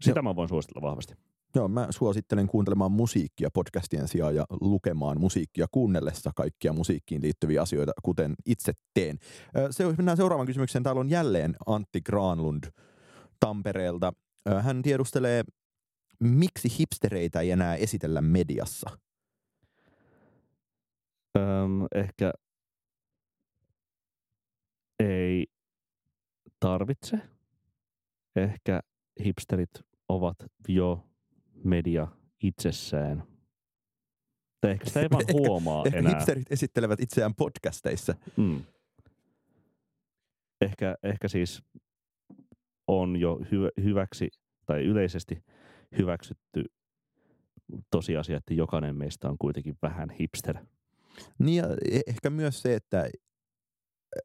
Sitä 0.00 0.18
Joo. 0.18 0.22
mä 0.22 0.36
voin 0.36 0.48
suositella 0.48 0.88
vahvasti. 0.88 1.14
Joo, 1.54 1.68
mä 1.68 1.86
suosittelen 1.90 2.46
kuuntelemaan 2.46 2.92
musiikkia 2.92 3.48
podcastien 3.54 4.08
sijaan 4.08 4.34
ja 4.34 4.44
lukemaan 4.60 5.20
musiikkia 5.20 5.66
kuunnellessa 5.70 6.30
kaikkia 6.36 6.72
musiikkiin 6.72 7.22
liittyviä 7.22 7.62
asioita, 7.62 7.92
kuten 8.02 8.34
itse 8.46 8.72
teen. 8.94 9.18
Se, 9.70 9.84
mennään 9.96 10.16
seuraavaan 10.16 10.46
kysymykseen. 10.46 10.82
Täällä 10.82 11.00
on 11.00 11.10
jälleen 11.10 11.56
Antti 11.66 12.00
Granlund 12.00 12.64
Tampereelta. 13.40 14.12
Hän 14.60 14.82
tiedustelee, 14.82 15.44
miksi 16.20 16.68
hipstereitä 16.78 17.40
ei 17.40 17.50
enää 17.50 17.76
esitellä 17.76 18.20
mediassa? 18.20 18.98
Öm, 21.38 21.86
ehkä 21.94 22.32
ei 24.98 25.46
tarvitse. 26.60 27.18
Ehkä 28.36 28.80
hipsterit 29.24 29.70
ovat 30.08 30.36
jo 30.68 31.08
media 31.64 32.08
itsessään. 32.42 33.22
Tai 34.60 34.70
ehkä 34.70 34.86
sitä 34.86 35.00
ei 35.00 35.10
vaan 35.10 35.24
huomaa 35.32 35.82
ehkä, 35.86 35.98
enää. 35.98 36.12
Hipsterit 36.12 36.52
esittelevät 36.52 37.00
itseään 37.00 37.34
podcasteissa. 37.34 38.14
Mm. 38.36 38.64
Ehkä, 40.60 40.96
ehkä 41.02 41.28
siis 41.28 41.62
on 43.00 43.20
jo 43.20 43.40
hy- 43.42 43.82
hyväksi 43.82 44.30
tai 44.66 44.84
yleisesti 44.84 45.44
hyväksytty 45.98 46.64
tosiasia, 47.90 48.36
että 48.36 48.54
jokainen 48.54 48.96
meistä 48.96 49.28
on 49.28 49.36
kuitenkin 49.38 49.76
vähän 49.82 50.10
hipster. 50.10 50.58
Niin 51.38 51.56
ja 51.56 51.66
e-, 51.90 52.00
ehkä 52.06 52.30
myös 52.30 52.62
se, 52.62 52.74
että, 52.74 53.08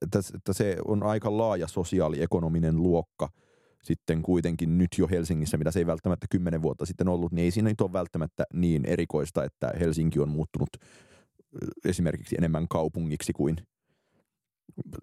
että 0.01 0.53
se 0.53 0.77
on 0.85 1.03
aika 1.03 1.37
laaja 1.37 1.67
sosiaaliekonominen 1.67 2.83
luokka. 2.83 3.29
sitten 3.83 4.21
kuitenkin 4.21 4.77
nyt 4.77 4.89
jo 4.97 5.07
Helsingissä, 5.11 5.57
mitä 5.57 5.71
se 5.71 5.79
ei 5.79 5.85
välttämättä 5.85 6.27
kymmenen 6.29 6.61
vuotta 6.61 6.85
sitten 6.85 7.07
ollut, 7.07 7.31
niin 7.31 7.45
ei 7.45 7.51
siinä 7.51 7.69
nyt 7.69 7.81
ole 7.81 7.93
välttämättä 7.93 8.43
niin 8.53 8.85
erikoista, 8.85 9.43
että 9.43 9.71
Helsinki 9.79 10.19
on 10.19 10.29
muuttunut 10.29 10.69
esimerkiksi 11.85 12.35
enemmän 12.37 12.67
kaupungiksi 12.67 13.33
kuin 13.33 13.55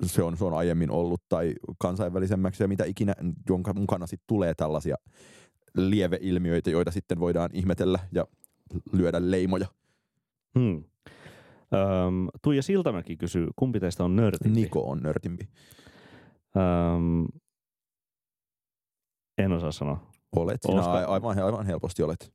se 0.03 0.23
on, 0.23 0.37
se 0.37 0.45
on 0.45 0.55
aiemmin 0.55 0.91
ollut 0.91 1.23
tai 1.29 1.55
kansainvälisemmäksi 1.79 2.63
ja 2.63 2.69
mitä 2.69 2.85
ikinä, 2.85 3.15
jonka 3.49 3.73
mukana 3.75 4.07
sitten 4.07 4.25
tulee 4.27 4.55
tällaisia 4.55 4.97
lieveilmiöitä, 5.77 6.71
joita 6.71 6.91
sitten 6.91 7.21
voidaan 7.21 7.51
ihmetellä 7.53 7.99
ja 8.13 8.27
lyödä 8.93 9.31
leimoja. 9.31 9.67
Hmm. 10.59 10.85
Öm, 11.75 12.29
Tuija 12.43 12.63
Siltamäki 12.63 13.17
kysyy, 13.17 13.49
kumpi 13.57 13.81
teistä 13.81 14.05
on 14.05 14.17
nörtimpi? 14.17 14.61
Niko 14.61 14.91
on 14.91 14.99
nörtimpi. 15.03 15.49
Öm, 16.57 17.27
en 19.39 19.53
osaa 19.53 19.73
sanoa. 19.73 20.11
Olet 20.37 20.63
sinä 20.63 20.75
Olisiko- 20.75 20.89
a- 20.91 21.13
aivan, 21.13 21.39
aivan 21.39 21.67
helposti 21.67 22.03
olet. 22.03 22.33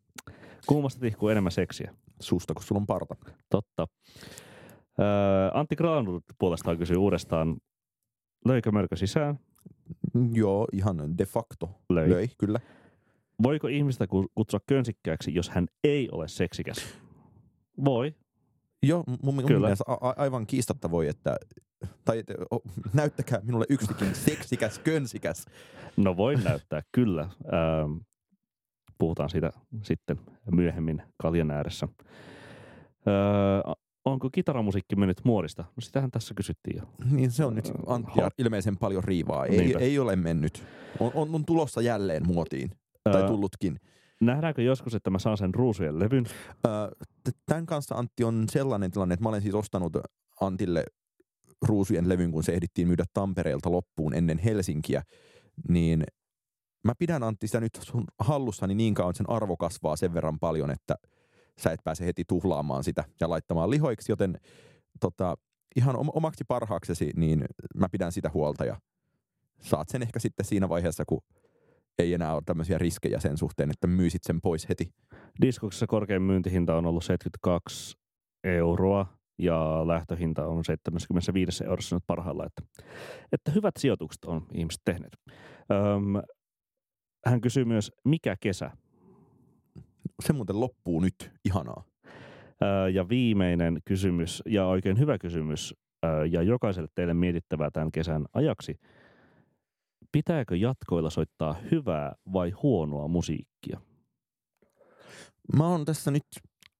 Kummasta 0.67 0.99
tihkuu 0.99 1.29
enemmän 1.29 1.51
seksiä? 1.51 1.95
Susta, 2.19 2.53
kun 2.53 2.63
sulla 2.63 2.79
on 2.79 2.87
parta. 2.87 3.15
Totta. 3.49 3.87
Öö, 4.99 5.05
Antti 5.53 5.75
Granlund 5.75 6.21
puolestaan 6.39 6.77
kysyy 6.77 6.97
uudestaan, 6.97 7.57
löikö 8.45 8.71
mörkö 8.71 8.95
sisään? 8.95 9.39
Joo, 10.33 10.67
ihan 10.73 11.17
de 11.17 11.25
facto 11.25 11.69
Löi. 11.89 12.09
löi, 12.09 12.27
kyllä. 12.37 12.59
Voiko 13.43 13.67
ihmistä 13.67 14.07
ku- 14.07 14.31
kutsua 14.35 14.59
könsikkääksi, 14.67 15.33
jos 15.35 15.49
hän 15.49 15.67
ei 15.83 16.09
ole 16.11 16.27
seksikäs? 16.27 16.95
Voi. 17.85 18.15
Joo, 18.83 19.03
mun, 19.07 19.35
mun 19.35 19.45
Kyllä. 19.45 19.59
mielestä 19.67 19.83
a- 19.87 20.13
aivan 20.17 20.47
kiistatta 20.47 20.91
voi, 20.91 21.07
että 21.07 21.35
tai 22.05 22.17
että, 22.19 22.33
o, 22.53 22.59
näyttäkää 22.93 23.39
minulle 23.43 23.65
yksikin 23.69 24.15
seksikäs, 24.15 24.79
könsikäs. 24.79 25.45
No 25.97 26.17
voin 26.17 26.43
näyttää, 26.43 26.81
kyllä. 26.91 27.21
Ähm, 27.21 27.97
puhutaan 28.97 29.29
siitä 29.29 29.51
sitten 29.83 30.17
myöhemmin 30.51 31.01
kaljan 31.21 31.51
ääressä. 31.51 31.87
Öö, 33.07 33.73
onko 34.05 34.29
kitaramusiikki 34.29 34.95
mennyt 34.95 35.21
muodista? 35.23 35.61
No 35.61 35.81
sitähän 35.81 36.11
tässä 36.11 36.33
kysyttiin 36.33 36.77
jo. 36.77 36.83
Niin 37.11 37.31
se 37.31 37.45
on 37.45 37.55
nyt 37.55 37.71
Anttia 37.87 38.23
Hot. 38.23 38.33
ilmeisen 38.37 38.77
paljon 38.77 39.03
riivaa. 39.03 39.45
Ei, 39.45 39.57
Niinpä. 39.57 39.79
ei 39.79 39.99
ole 39.99 40.15
mennyt. 40.15 40.63
On, 40.99 41.11
on, 41.15 41.35
on 41.35 41.45
tulossa 41.45 41.81
jälleen 41.81 42.27
muotiin. 42.27 42.69
Tai 43.03 43.21
Öö, 43.21 43.27
tullutkin. 43.27 43.79
nähdäänkö 44.21 44.61
joskus, 44.61 44.95
että 44.95 45.09
mä 45.09 45.19
saan 45.19 45.37
sen 45.37 45.53
ruusujen 45.55 45.99
levyn? 45.99 46.25
Öö, 46.67 46.71
t- 47.23 47.37
Tämän 47.45 47.65
kanssa 47.65 47.95
Antti 47.95 48.23
on 48.23 48.45
sellainen 48.51 48.91
tilanne, 48.91 49.13
että 49.13 49.23
mä 49.23 49.29
olen 49.29 49.41
siis 49.41 49.55
ostanut 49.55 49.93
Antille 50.41 50.83
ruusujen 51.67 52.09
levyn, 52.09 52.31
kun 52.31 52.43
se 52.43 52.51
ehdittiin 52.53 52.87
myydä 52.87 53.03
Tampereelta 53.13 53.71
loppuun 53.71 54.13
ennen 54.13 54.37
Helsinkiä, 54.37 55.03
niin 55.69 56.03
mä 56.83 56.93
pidän 56.99 57.23
Antti 57.23 57.47
sitä 57.47 57.59
nyt 57.59 57.79
sun 57.81 58.03
hallussani 58.19 58.75
niin 58.75 58.93
kauan, 58.93 59.09
että 59.09 59.17
sen 59.17 59.29
arvo 59.29 59.57
kasvaa 59.57 59.95
sen 59.95 60.13
verran 60.13 60.39
paljon, 60.39 60.71
että 60.71 60.95
sä 61.59 61.71
et 61.71 61.83
pääse 61.83 62.05
heti 62.05 62.23
tuhlaamaan 62.27 62.83
sitä 62.83 63.03
ja 63.21 63.29
laittamaan 63.29 63.69
lihoiksi, 63.69 64.11
joten 64.11 64.39
tota, 64.99 65.37
ihan 65.75 65.95
om- 65.95 66.11
omaksi 66.13 66.43
parhaaksesi, 66.47 67.11
niin 67.15 67.45
mä 67.75 67.89
pidän 67.91 68.11
sitä 68.11 68.29
huolta 68.33 68.65
ja 68.65 68.77
saat 69.61 69.89
sen 69.89 70.01
ehkä 70.01 70.19
sitten 70.19 70.45
siinä 70.45 70.69
vaiheessa, 70.69 71.03
kun 71.05 71.21
ei 71.99 72.13
enää 72.13 72.33
ole 72.33 72.41
tämmöisiä 72.45 72.77
riskejä 72.77 73.19
sen 73.19 73.37
suhteen, 73.37 73.71
että 73.71 73.87
myisit 73.87 74.23
sen 74.23 74.41
pois 74.41 74.69
heti. 74.69 74.89
Diskoksessa 75.41 75.87
korkein 75.87 76.21
myyntihinta 76.21 76.75
on 76.75 76.85
ollut 76.85 77.03
72 77.03 77.97
euroa 78.43 79.05
ja 79.39 79.87
lähtöhinta 79.87 80.47
on 80.47 80.65
75 80.65 81.63
eurossa 81.63 81.95
nyt 81.95 82.03
parhaillaan. 82.07 82.47
Että, 82.47 82.83
että 83.31 83.51
hyvät 83.51 83.73
sijoitukset 83.79 84.25
on 84.25 84.47
ihmiset 84.53 84.81
tehneet. 84.85 85.13
Öm, 85.71 86.13
hän 87.25 87.41
kysyy 87.41 87.65
myös, 87.65 87.91
mikä 88.05 88.35
kesä? 88.39 88.71
Se 90.19 90.33
muuten 90.33 90.59
loppuu 90.59 90.99
nyt. 90.99 91.31
Ihanaa. 91.45 91.83
Öö, 92.63 92.89
ja 92.89 93.09
viimeinen 93.09 93.79
kysymys, 93.85 94.43
ja 94.45 94.65
oikein 94.65 94.99
hyvä 94.99 95.17
kysymys, 95.17 95.73
öö, 96.05 96.25
ja 96.25 96.41
jokaiselle 96.41 96.89
teille 96.95 97.13
mietittävää 97.13 97.71
tämän 97.71 97.91
kesän 97.91 98.25
ajaksi. 98.33 98.79
Pitääkö 100.11 100.55
jatkoilla 100.55 101.09
soittaa 101.09 101.55
hyvää 101.71 102.15
vai 102.33 102.49
huonoa 102.49 103.07
musiikkia? 103.07 103.81
Mä 105.57 105.67
oon 105.67 105.85
tässä 105.85 106.11
nyt 106.11 106.23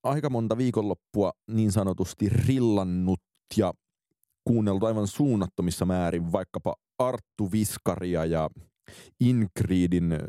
aika 0.03 0.29
monta 0.29 0.57
viikonloppua 0.57 1.31
niin 1.47 1.71
sanotusti 1.71 2.29
rillannut 2.29 3.21
ja 3.57 3.73
kuunnellut 4.43 4.83
aivan 4.83 5.07
suunnattomissa 5.07 5.85
määrin 5.85 6.31
vaikkapa 6.31 6.75
Arttu 6.99 7.51
Viskaria 7.51 8.25
ja 8.25 8.49
Ingridin 9.19 10.11
äh, 10.11 10.19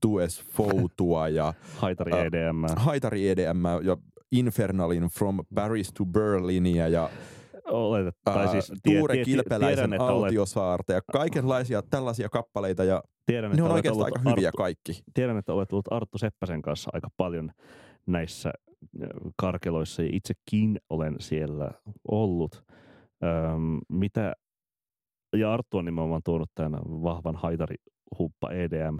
Tues 0.00 0.42
Foutua 0.42 1.28
ja 1.28 1.54
Haitari 1.82 2.12
EDM. 2.12 2.64
Haitari 2.76 3.28
EDM 3.28 3.64
ja 3.82 3.96
Infernalin 4.32 5.02
From 5.02 5.38
Paris 5.54 5.92
to 5.92 6.04
Berlinia 6.04 6.88
ja 6.88 7.10
Oletet, 7.70 8.16
tai 8.24 8.48
siis 8.48 8.72
Tuure 8.82 9.24
Kilpeläisen 9.24 9.90
tiedän, 9.90 10.08
Autiosaarta 10.08 10.92
ja 10.92 11.00
kaikenlaisia 11.12 11.82
tällaisia 11.82 12.28
kappaleita 12.28 12.84
ja 12.84 13.02
tiedän, 13.26 13.50
ne 13.50 13.54
että 13.54 13.64
on 13.64 13.70
oikeastaan 13.70 14.04
aika 14.04 14.30
hyviä 14.30 14.48
Arttu, 14.48 14.56
kaikki. 14.56 15.02
tiedän, 15.14 15.36
että 15.36 15.52
olet 15.52 15.72
ollut 15.72 15.92
Arttu 15.92 16.18
Seppäsen 16.18 16.62
kanssa 16.62 16.90
aika 16.92 17.08
paljon 17.16 17.50
näissä 18.06 18.52
karkeloissa 19.36 20.02
ja 20.02 20.08
itsekin 20.12 20.78
olen 20.90 21.16
siellä 21.20 21.70
ollut. 22.08 22.64
Öm, 23.24 23.78
mitä, 23.88 24.32
ja 25.36 25.52
Arttu 25.52 25.78
on 25.78 25.84
nimenomaan 25.84 26.22
tuonut 26.24 26.50
tämän 26.54 26.80
vahvan 26.84 27.36
haitari 27.36 27.76
huppa 28.18 28.50
EDM 28.50 28.98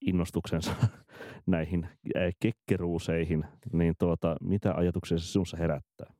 innostuksensa 0.00 0.74
näihin 1.46 1.88
ä, 2.16 2.18
kekkeruuseihin, 2.40 3.44
niin 3.72 3.94
tuota, 3.98 4.36
mitä 4.40 4.74
ajatuksia 4.74 5.18
se 5.18 5.26
sinussa 5.26 5.56
herättää? 5.56 6.14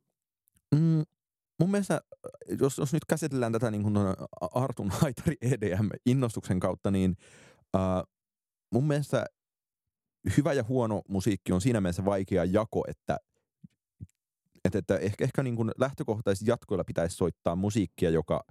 Mm, 0.75 1.03
mun 1.61 1.71
mielestä, 1.71 2.01
jos, 2.61 2.79
jos 2.79 2.93
nyt 2.93 3.05
käsitellään 3.05 3.53
tätä 3.53 3.71
niin 3.71 3.85
Artun 4.41 4.91
haitari 5.01 5.37
EDM-innostuksen 5.41 6.61
kautta, 6.61 6.91
niin 6.91 7.17
äh, 7.77 8.03
mun 8.73 8.87
mielestä 8.87 9.27
hyvä 10.37 10.53
ja 10.53 10.65
huono 10.69 11.03
musiikki 11.09 11.53
on 11.53 11.61
siinä 11.61 11.81
mielessä 11.81 12.05
vaikea 12.05 12.45
jako, 12.45 12.85
että, 12.89 13.19
että, 14.65 14.79
että 14.79 14.99
ehkä, 14.99 15.25
ehkä 15.25 15.43
niin 15.43 15.57
lähtökohtaisesti 15.79 16.51
jatkoilla 16.51 16.85
pitäisi 16.85 17.17
soittaa 17.17 17.57
musiikkia, 17.57 18.11
joka 18.11 18.45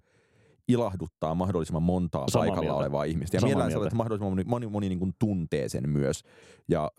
ilahduttaa 0.69 1.35
mahdollisimman 1.35 1.83
montaa 1.83 2.25
Samaa 2.27 2.41
paikalla 2.41 2.61
mieltä. 2.61 2.75
olevaa 2.77 3.03
ihmistä. 3.03 3.37
Ja 3.37 3.41
Samaa 3.41 3.47
mielellään 3.49 3.67
mieltä. 3.67 3.73
sellainen, 3.73 3.87
että 3.87 3.97
mahdollisimman 3.97 4.31
moni, 4.31 4.43
moni, 4.43 4.67
moni 4.67 4.89
niin 4.89 4.99
kuin 4.99 5.13
tuntee 5.19 5.69
sen 5.69 5.89
myös. 5.89 6.23
Ja 6.67 6.91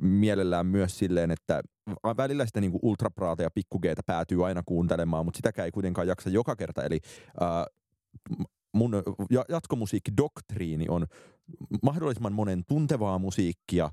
mielellään 0.00 0.66
myös 0.66 0.98
silleen, 0.98 1.30
että 1.30 1.62
välillä 2.16 2.46
sitä 2.46 2.60
niin 2.60 2.70
kuin 2.70 2.80
ultrapraata 2.82 3.42
ja 3.42 3.50
pikkugeita 3.54 4.02
päätyy 4.06 4.46
aina 4.46 4.62
kuuntelemaan, 4.66 5.24
mutta 5.24 5.38
sitäkään 5.38 5.64
ei 5.66 5.72
kuitenkaan 5.72 6.08
jaksa 6.08 6.30
joka 6.30 6.56
kerta. 6.56 6.82
Eli 6.84 7.00
ää, 7.40 7.66
mun 8.74 8.92
ja- 9.30 9.44
jatkomusiikkidoktriini 9.48 10.86
on 10.88 11.06
mahdollisimman 11.82 12.32
monen 12.32 12.62
tuntevaa 12.68 13.18
musiikkia, 13.18 13.90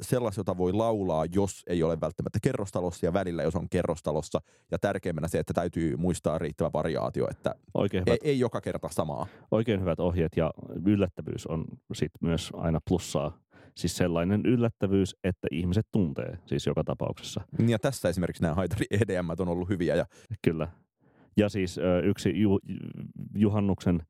sellaista, 0.00 0.40
jota 0.40 0.56
voi 0.56 0.72
laulaa, 0.72 1.24
jos 1.34 1.62
ei 1.66 1.82
ole 1.82 2.00
välttämättä 2.00 2.38
kerrostalossa 2.42 3.06
ja 3.06 3.12
välillä, 3.12 3.42
jos 3.42 3.56
on 3.56 3.68
kerrostalossa. 3.68 4.40
Ja 4.70 4.78
tärkeimmänä 4.78 5.28
se, 5.28 5.38
että 5.38 5.52
täytyy 5.52 5.96
muistaa 5.96 6.38
riittävä 6.38 6.70
variaatio, 6.72 7.28
että 7.30 7.54
Oikein 7.74 8.02
ei, 8.06 8.12
hyvät, 8.12 8.20
ei 8.24 8.38
joka 8.38 8.60
kerta 8.60 8.88
samaa. 8.90 9.26
oikein 9.50 9.80
hyvät 9.80 10.00
ohjeet 10.00 10.32
ja 10.36 10.50
yllättävyys 10.86 11.46
on 11.46 11.64
sit 11.92 12.12
myös 12.20 12.50
aina 12.54 12.80
plussaa. 12.88 13.38
Siis 13.76 13.96
sellainen 13.96 14.46
yllättävyys, 14.46 15.16
että 15.24 15.48
ihmiset 15.50 15.86
tuntee 15.92 16.38
siis 16.46 16.66
joka 16.66 16.84
tapauksessa. 16.84 17.40
Ja 17.66 17.78
tässä 17.78 18.08
esimerkiksi 18.08 18.42
nämä 18.42 18.54
haitari 18.54 18.86
EDM 19.00 19.30
on 19.38 19.48
ollut 19.48 19.68
hyviä 19.68 19.94
ja 19.94 20.06
Kyllä. 20.42 20.68
Ja 21.36 21.48
siis 21.48 21.80
yksi 22.04 22.40
ju, 22.40 22.58
juhannuksen 23.34 24.02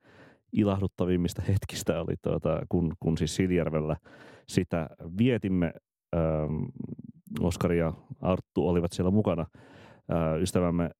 ilahduttavimmista 0.52 1.42
hetkistä 1.42 2.00
oli, 2.00 2.14
tuota, 2.22 2.62
kun, 2.68 2.94
kun 3.00 3.18
siis 3.18 3.36
Siljärvellä 3.36 3.96
sitä 4.50 4.88
vietimme. 5.18 5.72
Ähm, 6.16 6.64
Oskari 7.40 7.78
ja 7.78 7.92
Arttu 8.20 8.68
olivat 8.68 8.92
siellä 8.92 9.10
mukana. 9.10 9.46
Äh, 10.12 10.42
ystävämme 10.42 10.90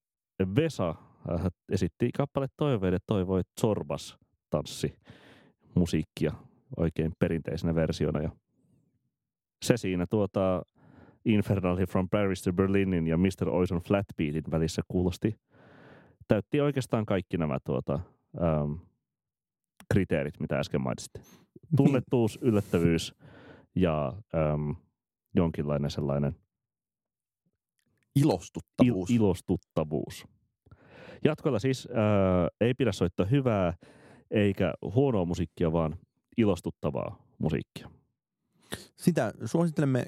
Vesa 0.56 0.88
äh, 1.30 1.46
esitti 1.72 2.10
kappale 2.16 2.46
Toiveiden 2.56 3.00
toivoi 3.06 3.42
Zorbas 3.60 4.18
tanssi 4.50 4.98
musiikkia 5.74 6.32
oikein 6.76 7.12
perinteisenä 7.18 7.74
versiona. 7.74 8.20
Ja 8.20 8.30
se 9.64 9.76
siinä 9.76 10.06
tuota 10.10 10.62
Infernally 11.24 11.86
from 11.86 12.08
Paris 12.08 12.42
to 12.42 12.52
Berlinin 12.52 13.06
ja 13.06 13.16
Mr. 13.16 13.48
Oison 13.48 13.80
Flatbeatin 13.80 14.44
välissä 14.50 14.82
kuulosti 14.88 15.36
täytti 16.30 16.60
oikeastaan 16.60 17.06
kaikki 17.06 17.38
nämä 17.38 17.58
tuota, 17.64 18.00
ähm, 18.42 18.72
kriteerit, 19.92 20.40
mitä 20.40 20.58
äsken 20.58 20.80
mainitsit. 20.80 21.12
Tunnettuus, 21.76 22.38
yllättävyys 22.42 23.14
ja 23.74 24.12
ähm, 24.34 24.70
jonkinlainen 25.34 25.90
sellainen 25.90 26.36
il- 28.18 28.22
ilostuttavuus. 28.22 29.10
ilostuttavuus. 29.10 30.24
Jatkoilla 31.24 31.58
siis 31.58 31.88
äh, 31.90 31.96
ei 32.60 32.74
pidä 32.74 32.92
soittaa 32.92 33.26
hyvää 33.26 33.74
eikä 34.30 34.74
huonoa 34.94 35.24
musiikkia, 35.24 35.72
vaan 35.72 35.96
ilostuttavaa 36.36 37.22
musiikkia. 37.38 37.90
Sitä 38.96 39.32
suosittelemme 39.44 40.06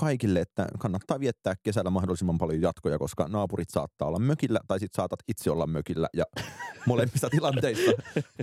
kaikille, 0.00 0.40
että 0.40 0.66
kannattaa 0.78 1.20
viettää 1.20 1.54
kesällä 1.62 1.90
mahdollisimman 1.90 2.38
paljon 2.38 2.60
jatkoja, 2.60 2.98
koska 2.98 3.28
naapurit 3.28 3.70
saattaa 3.70 4.08
olla 4.08 4.18
mökillä 4.18 4.60
tai 4.68 4.80
sitten 4.80 4.96
saatat 4.96 5.20
itse 5.28 5.50
olla 5.50 5.66
mökillä 5.66 6.08
ja 6.16 6.24
molemmissa 6.86 7.30
tilanteissa 7.30 7.92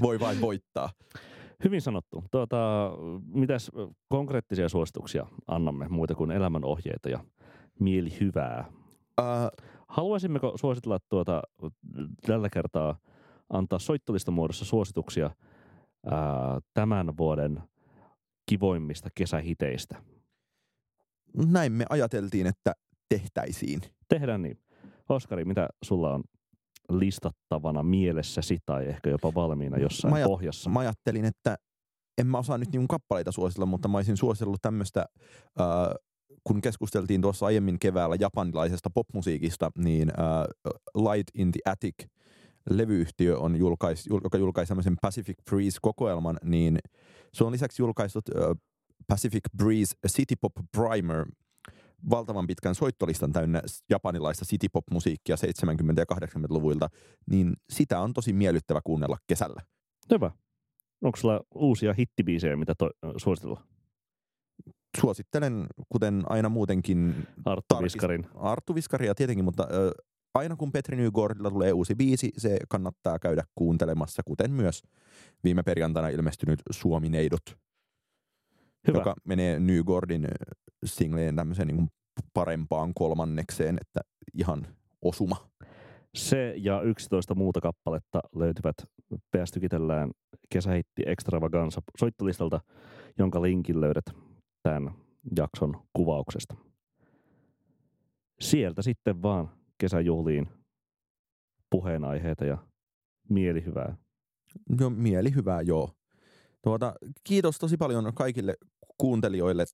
voi 0.02 0.20
vain 0.20 0.42
voittaa. 0.42 0.90
Hyvin 1.64 1.82
sanottu. 1.82 2.24
Tuota, 2.32 2.58
mitäs 3.28 3.72
konkreettisia 4.10 4.70
suosituksia 4.70 5.26
annamme 5.48 5.88
muita 5.88 6.16
kuin 6.16 6.32
elämänohjeita 6.32 7.10
ja 7.10 7.20
mielihyvää? 7.80 8.66
Uh, 9.22 9.26
Haluaisimmeko 9.88 10.58
suositella 10.58 11.00
tuota, 11.10 11.42
tällä 12.26 12.50
kertaa 12.50 12.98
antaa 13.50 13.80
soittolista 13.80 14.32
muodossa 14.32 14.66
suosituksia 14.66 15.32
ää, 16.06 16.60
tämän 16.74 17.18
vuoden 17.18 17.62
kivoimmista 18.50 19.10
kesähiteistä? 19.16 20.02
näin 21.46 21.72
me 21.72 21.86
ajateltiin, 21.90 22.48
että 22.48 22.74
tehtäisiin. 23.10 23.82
Tehdään 24.10 24.42
niin. 24.42 24.60
Oskari, 25.10 25.46
mitä 25.46 25.68
sulla 25.84 26.14
on 26.14 26.24
listattavana 26.90 27.84
mielessäsi 27.84 28.58
tai 28.66 28.86
ehkä 28.88 29.10
jopa 29.10 29.34
valmiina 29.34 29.78
jossain 29.78 30.12
Mä 30.14 30.16
ajat- 30.16 30.26
pohjassa? 30.28 30.70
Mä 30.70 30.80
ajattelin, 30.80 31.26
että 31.26 31.56
en 32.18 32.28
mä 32.28 32.38
osaa 32.38 32.58
nyt 32.58 32.72
niin 32.72 32.88
kappaleita 32.88 33.32
suositella, 33.32 33.66
mutta 33.66 33.88
mä 33.88 33.98
olisin 33.98 34.18
suositellut 34.18 34.62
tämmöistä, 34.62 35.06
äh, 35.60 35.66
kun 36.44 36.62
keskusteltiin 36.62 37.22
tuossa 37.22 37.46
aiemmin 37.46 37.80
keväällä 37.80 38.16
japanilaisesta 38.20 38.90
popmusiikista, 38.90 39.72
niin 39.78 40.10
äh, 40.10 40.74
Light 40.96 41.28
in 41.34 41.52
the 41.52 41.60
Attic 41.72 41.96
levyyhtiö, 42.70 43.38
on 43.40 43.56
julkais, 43.56 44.08
jul- 44.10 44.22
joka 44.24 44.38
julkaisi 44.38 44.68
tämmöisen 44.68 44.96
Pacific 45.02 45.36
Breeze-kokoelman, 45.50 46.38
niin 46.44 46.80
se 47.34 47.44
on 47.44 47.52
lisäksi 47.52 47.82
julkaissut 47.82 48.24
äh, 48.30 48.44
Pacific 49.08 49.44
Breeze 49.58 49.96
City 50.08 50.36
Pop 50.42 50.54
Primer, 50.78 51.26
valtavan 52.10 52.48
pitkän 52.48 52.76
soittolistan 52.76 53.32
täynnä 53.34 53.62
japanilaista 53.90 54.46
city 54.46 54.70
pop 54.70 54.84
musiikkia 54.92 55.36
70- 55.36 55.40
ja 55.98 56.06
80-luvuilta, 56.16 56.90
niin 57.30 57.54
sitä 57.70 58.00
on 58.00 58.14
tosi 58.14 58.34
miellyttävä 58.34 58.82
kuunnella 58.84 59.18
kesällä. 59.28 59.62
Hyvä. 60.12 60.32
Onko 61.02 61.18
sulla 61.18 61.42
uusia 61.56 61.94
hittibiisejä, 61.94 62.56
mitä 62.56 62.76
to- 62.78 62.92
suositella? 63.18 63.62
Suosittelen, 65.02 65.68
kuten 65.90 66.24
aina 66.30 66.50
muutenkin, 66.50 67.28
Arttu 67.46 67.76
Viskarin. 67.84 68.26
Arttu 68.36 68.76
Viskaria 68.76 69.16
tietenkin, 69.16 69.46
mutta 69.46 69.68
ö, 69.72 69.92
aina 70.34 70.56
kun 70.56 70.72
Petri 70.72 70.98
Nygårdilla 70.98 71.50
tulee 71.50 71.74
uusi 71.74 71.96
biisi, 71.96 72.32
se 72.38 72.58
kannattaa 72.70 73.20
käydä 73.20 73.44
kuuntelemassa, 73.56 74.22
kuten 74.26 74.52
myös 74.52 74.84
viime 75.44 75.64
perjantaina 75.64 76.10
ilmestynyt 76.10 76.62
Suomi-neidot, 76.72 77.58
Hyvä. 78.88 78.98
joka 78.98 79.14
menee 79.24 79.60
Nygårdin 79.60 80.26
ö, 80.26 80.30
singleen 80.86 81.36
tämmöiseen 81.36 81.68
niin 81.68 81.88
parempaan 82.34 82.94
kolmannekseen, 82.94 83.78
että 83.82 84.02
ihan 84.34 84.68
osuma. 85.02 85.50
Se 86.16 86.54
ja 86.58 86.82
11 86.82 87.36
muuta 87.36 87.62
kappaletta 87.62 88.20
löytyvät 88.36 88.76
PS 89.16 89.52
Tykitellään 89.54 90.12
kesähitti 90.50 91.04
Extravaganza 91.06 91.82
soittolistalta, 91.98 92.60
jonka 93.18 93.42
linkin 93.42 93.82
löydät 93.82 94.06
tämän 94.64 94.94
jakson 95.38 95.82
kuvauksesta. 95.94 96.56
Sieltä 98.40 98.82
sitten 98.82 99.22
vaan 99.22 99.50
kesäjuhliin 99.78 100.48
puheenaiheita 101.70 102.46
ja 102.46 102.58
mielihyvää. 103.30 103.98
Jo, 104.80 104.90
mieli 104.90 105.36
hyvää, 105.36 105.62
joo. 105.62 105.90
Tuota, 106.62 106.94
kiitos 107.24 107.58
tosi 107.58 107.78
paljon 107.78 108.14
kaikille 108.14 108.56
kuuntelijoille 108.98 109.66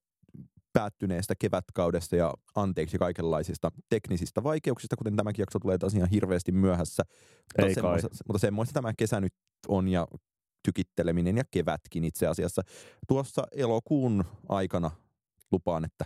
päättyneestä 0.72 1.34
kevätkaudesta 1.38 2.16
ja 2.16 2.34
anteeksi 2.54 2.98
kaikenlaisista 2.98 3.70
teknisistä 3.88 4.42
vaikeuksista, 4.42 4.96
kuten 4.96 5.16
tämäkin 5.16 5.42
jakso 5.42 5.58
tulee 5.58 5.78
tosiaan 5.78 6.10
hirveästi 6.10 6.52
myöhässä. 6.52 7.02
Mutta, 7.08 7.66
Ei 7.66 7.74
kai. 7.74 7.74
semmoista, 7.74 8.08
mutta 8.26 8.38
semmoista 8.38 8.72
tämä 8.72 8.92
kesä 8.98 9.20
nyt 9.20 9.34
on 9.68 9.88
ja 9.88 10.06
tykitteleminen 10.64 11.36
ja 11.36 11.44
kevätkin 11.50 12.04
itse 12.04 12.26
asiassa. 12.26 12.62
Tuossa 13.08 13.46
elokuun 13.52 14.24
aikana 14.48 14.90
lupaan, 15.52 15.84
että 15.84 16.04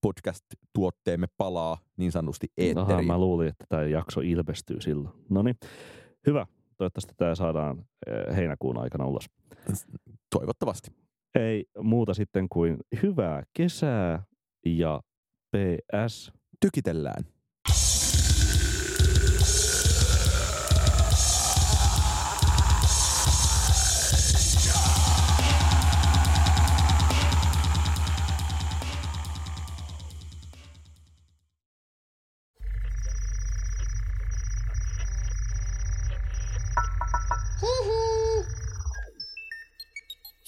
podcast-tuotteemme 0.00 1.26
palaa 1.36 1.78
niin 1.96 2.12
sanotusti 2.12 2.46
Aha, 2.46 2.66
eetteriin. 2.66 3.06
mä 3.06 3.18
luulin, 3.18 3.48
että 3.48 3.64
tämä 3.68 3.82
jakso 3.82 4.20
ilmestyy 4.20 4.80
silloin. 4.80 5.14
No 5.30 5.42
niin, 5.42 5.56
hyvä. 6.26 6.46
Toivottavasti 6.76 7.12
tämä 7.16 7.34
saadaan 7.34 7.84
eh, 8.06 8.36
heinäkuun 8.36 8.78
aikana 8.78 9.06
ulos. 9.06 9.30
Toivottavasti. 10.30 11.03
Ei 11.34 11.64
muuta 11.82 12.14
sitten 12.14 12.48
kuin 12.48 12.76
hyvää 13.02 13.42
kesää 13.52 14.22
ja 14.66 15.00
PS. 15.56 16.32
Tykitellään. 16.60 17.33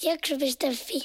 Jacques 0.07 0.39
Bestafé. 0.39 1.03